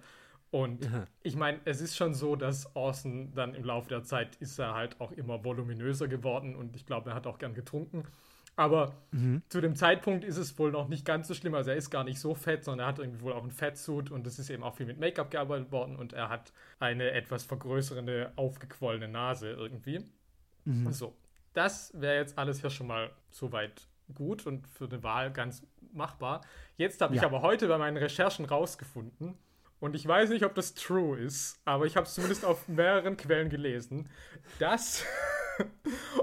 [0.51, 1.05] Und ja.
[1.21, 4.73] ich meine, es ist schon so, dass Orson dann im Laufe der Zeit ist er
[4.73, 8.03] halt auch immer voluminöser geworden und ich glaube, er hat auch gern getrunken.
[8.59, 9.41] Aber mhm.
[9.47, 11.55] zu dem Zeitpunkt ist es wohl noch nicht ganz so schlimm.
[11.55, 14.11] Also er ist gar nicht so fett, sondern er hat irgendwie wohl auch einen Fettsuit
[14.11, 17.45] und es ist eben auch viel mit Make-up gearbeitet worden und er hat eine etwas
[17.45, 20.03] vergrößerende, aufgequollene Nase irgendwie.
[20.65, 20.91] Mhm.
[20.91, 21.15] So,
[21.53, 26.41] das wäre jetzt alles hier schon mal soweit gut und für eine Wahl ganz machbar.
[26.75, 27.21] Jetzt habe ja.
[27.21, 29.37] ich aber heute bei meinen Recherchen rausgefunden,
[29.79, 33.15] und ich weiß nicht, ob das true ist, aber ich habe es zumindest auf mehreren
[33.15, 34.09] Quellen gelesen,
[34.59, 35.05] dass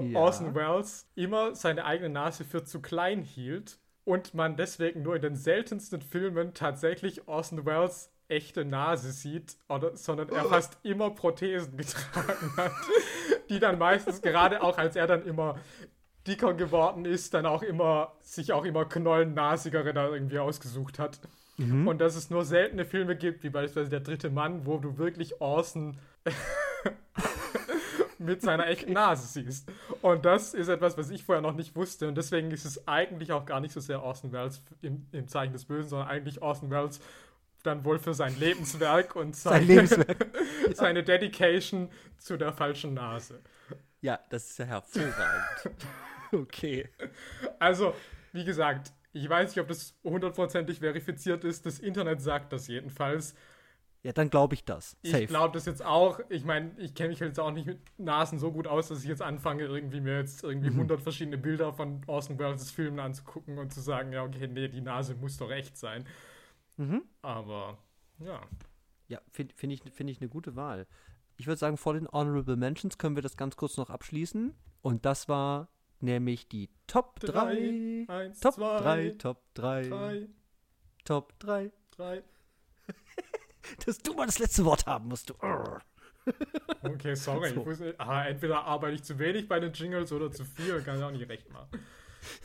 [0.01, 0.19] ja.
[0.19, 5.21] Orson Welles immer seine eigene Nase für zu klein hielt und man deswegen nur in
[5.21, 11.77] den seltensten Filmen tatsächlich Orson Welles echte Nase sieht, oder, sondern er fast immer Prothesen
[11.77, 12.73] getragen hat,
[13.49, 15.57] die dann meistens gerade auch als er dann immer
[16.27, 21.21] dicker geworden ist, dann auch immer sich auch immer knollennasigere da irgendwie ausgesucht hat.
[21.57, 21.87] Mhm.
[21.87, 25.41] Und dass es nur seltene Filme gibt, wie beispielsweise Der dritte Mann, wo du wirklich
[25.41, 25.97] Orson
[28.19, 29.71] mit seiner echten Nase siehst.
[30.01, 32.07] Und das ist etwas, was ich vorher noch nicht wusste.
[32.07, 35.53] Und deswegen ist es eigentlich auch gar nicht so sehr Orson Welles im, im Zeichen
[35.53, 36.99] des Bösen, sondern eigentlich Orson Welles
[37.63, 40.27] dann wohl für sein Lebenswerk und seine, sein Lebenswerk.
[40.73, 43.41] seine Dedication zu der falschen Nase.
[44.01, 45.75] Ja, das ist ja hervorragend.
[46.31, 46.89] okay.
[47.59, 47.93] Also,
[48.31, 51.65] wie gesagt, ich weiß nicht, ob das hundertprozentig verifiziert ist.
[51.65, 53.35] Das Internet sagt das jedenfalls.
[54.07, 54.95] Ja, dann glaube ich das.
[55.03, 55.23] Safe.
[55.23, 56.21] Ich glaube das jetzt auch.
[56.29, 59.09] Ich meine, ich kenne mich jetzt auch nicht mit Nasen so gut aus, dass ich
[59.09, 60.77] jetzt anfange, irgendwie mir jetzt irgendwie mhm.
[60.77, 64.79] 100 verschiedene Bilder von Orson Welles Filmen anzugucken und zu sagen, ja, okay, nee, die
[64.79, 66.07] Nase muss doch echt sein.
[66.77, 67.03] Mhm.
[67.21, 67.79] Aber,
[68.19, 68.39] ja.
[69.09, 70.87] Ja, finde find ich, find ich eine gute Wahl.
[71.35, 74.55] Ich würde sagen, vor den Honorable Mentions können wir das ganz kurz noch abschließen.
[74.83, 75.67] Und das war
[75.99, 78.05] nämlich die Top 3.
[78.07, 80.29] 1, Top 3, Top 3.
[81.03, 81.71] Top 3.
[81.91, 82.23] 3.
[83.85, 85.33] Dass du mal das letzte Wort haben musst, du.
[86.83, 87.53] Okay, sorry.
[87.53, 87.63] So.
[87.63, 91.03] Muss, ah, entweder arbeite ich zu wenig bei den Jingles oder zu viel, kann ich
[91.03, 91.79] auch nicht recht machen.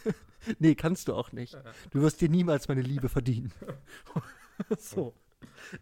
[0.58, 1.56] nee, kannst du auch nicht.
[1.90, 3.52] Du wirst dir niemals meine Liebe verdienen.
[4.78, 5.14] so.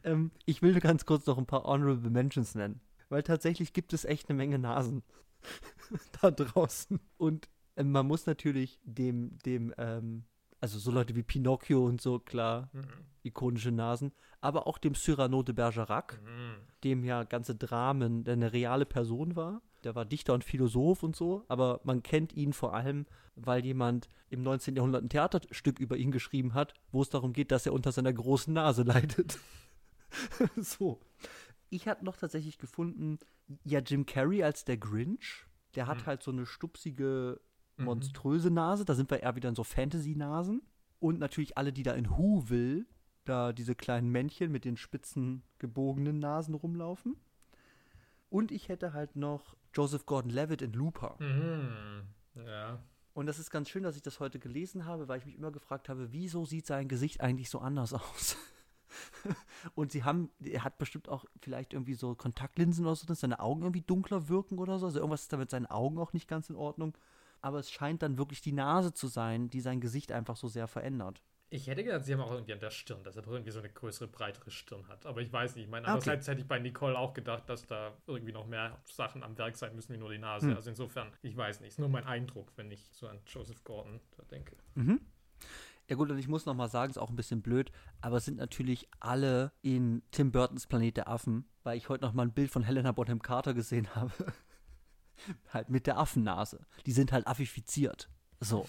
[0.04, 2.80] ähm, ich will ganz kurz noch ein paar Honorable Mentions nennen.
[3.08, 5.02] Weil tatsächlich gibt es echt eine Menge Nasen
[6.22, 7.00] da draußen.
[7.18, 10.24] Und äh, man muss natürlich dem, dem, ähm,
[10.60, 12.84] also so Leute wie Pinocchio und so, klar, mhm.
[13.22, 16.56] ikonische Nasen, aber auch dem Cyrano de Bergerac, mhm.
[16.84, 19.62] dem ja ganze Dramen, der eine reale Person war.
[19.84, 24.08] Der war Dichter und Philosoph und so, aber man kennt ihn vor allem, weil jemand
[24.28, 24.76] im 19.
[24.76, 28.12] Jahrhundert ein Theaterstück über ihn geschrieben hat, wo es darum geht, dass er unter seiner
[28.12, 29.38] großen Nase leidet.
[30.56, 31.00] so.
[31.70, 33.18] Ich hatte noch tatsächlich gefunden,
[33.64, 36.06] ja, Jim Carrey als der Grinch, der hat mhm.
[36.06, 37.40] halt so eine stupsige.
[37.84, 38.84] Monströse Nase.
[38.84, 40.62] Da sind wir eher wieder in so Fantasy-Nasen.
[40.98, 42.86] Und natürlich alle, die da in Whoville,
[43.24, 47.16] da diese kleinen Männchen mit den spitzen, gebogenen Nasen rumlaufen.
[48.28, 51.16] Und ich hätte halt noch Joseph Gordon-Levitt in Looper.
[51.18, 52.04] Mhm.
[52.46, 52.78] Ja.
[53.12, 55.50] Und das ist ganz schön, dass ich das heute gelesen habe, weil ich mich immer
[55.50, 58.36] gefragt habe, wieso sieht sein Gesicht eigentlich so anders aus?
[59.74, 63.40] und sie haben, er hat bestimmt auch vielleicht irgendwie so Kontaktlinsen oder so, dass seine
[63.40, 64.86] Augen irgendwie dunkler wirken oder so.
[64.86, 66.96] Also irgendwas ist da mit seinen Augen auch nicht ganz in Ordnung.
[67.42, 70.66] Aber es scheint dann wirklich die Nase zu sein, die sein Gesicht einfach so sehr
[70.66, 71.22] verändert.
[71.52, 73.68] Ich hätte gedacht, sie haben auch irgendwie an der Stirn, dass er irgendwie so eine
[73.68, 75.04] größere, breitere Stirn hat.
[75.04, 75.64] Aber ich weiß nicht.
[75.64, 76.32] Ich meine, andererseits okay.
[76.32, 79.74] hätte ich bei Nicole auch gedacht, dass da irgendwie noch mehr Sachen am Werk sein
[79.74, 80.48] müssen, wie nur die Nase.
[80.48, 80.56] Hm.
[80.56, 81.70] Also insofern, ich weiß nicht.
[81.70, 84.54] Ist nur mein Eindruck, wenn ich so an Joseph Gordon da denke.
[84.76, 85.00] Mhm.
[85.88, 88.24] Ja gut, und ich muss noch mal sagen, ist auch ein bisschen blöd, aber es
[88.24, 92.32] sind natürlich alle in Tim Burtons Planet der Affen, weil ich heute noch mal ein
[92.32, 94.12] Bild von Helena Bonham Carter gesehen habe.
[95.52, 96.66] halt mit der Affennase.
[96.86, 98.08] Die sind halt affifiziert.
[98.40, 98.68] So.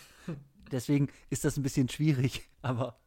[0.72, 3.00] Deswegen ist das ein bisschen schwierig, aber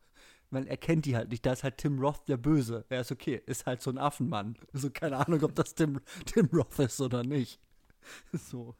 [0.50, 1.44] man erkennt die halt nicht.
[1.44, 2.84] Da ist halt Tim Roth der Böse.
[2.88, 4.56] Er ist okay, ist halt so ein Affenmann.
[4.72, 7.60] Also keine Ahnung, ob das Tim, Tim Roth ist oder nicht.
[8.32, 8.76] So.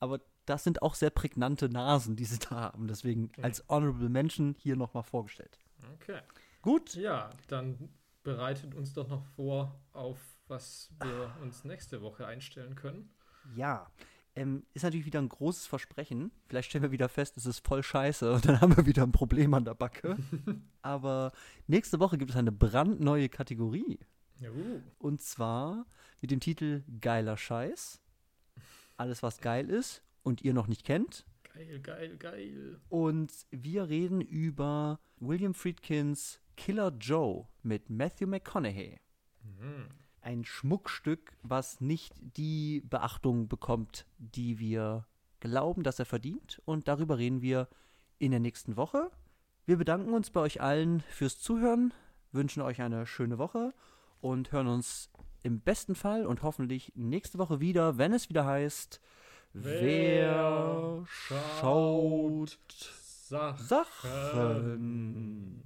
[0.00, 2.88] Aber das sind auch sehr prägnante Nasen, die sie da haben.
[2.88, 5.58] Deswegen als Honorable Mention hier nochmal vorgestellt.
[5.94, 6.20] Okay.
[6.62, 6.94] Gut.
[6.94, 7.90] Ja, dann
[8.22, 10.18] bereitet uns doch noch vor, auf
[10.48, 13.10] was wir uns nächste Woche einstellen können.
[13.54, 13.90] Ja,
[14.36, 16.30] ähm, ist natürlich wieder ein großes Versprechen.
[16.46, 19.12] Vielleicht stellen wir wieder fest, es ist voll scheiße und dann haben wir wieder ein
[19.12, 20.16] Problem an der Backe.
[20.82, 21.32] Aber
[21.66, 23.98] nächste Woche gibt es eine brandneue Kategorie.
[24.42, 24.82] Uh.
[24.98, 25.86] Und zwar
[26.20, 28.02] mit dem Titel Geiler Scheiß.
[28.98, 31.24] Alles, was geil ist und ihr noch nicht kennt.
[31.54, 32.80] Geil, geil, geil.
[32.90, 38.98] Und wir reden über William Friedkins Killer Joe mit Matthew McConaughey.
[39.42, 39.88] Mhm.
[40.26, 45.06] Ein Schmuckstück, was nicht die Beachtung bekommt, die wir
[45.38, 46.60] glauben, dass er verdient.
[46.64, 47.68] Und darüber reden wir
[48.18, 49.12] in der nächsten Woche.
[49.66, 51.94] Wir bedanken uns bei euch allen fürs Zuhören,
[52.32, 53.72] wünschen euch eine schöne Woche
[54.20, 55.12] und hören uns
[55.44, 59.00] im besten Fall und hoffentlich nächste Woche wieder, wenn es wieder heißt
[59.52, 62.58] Wer schaut
[63.28, 63.64] Sachen?
[63.64, 65.65] Sachen?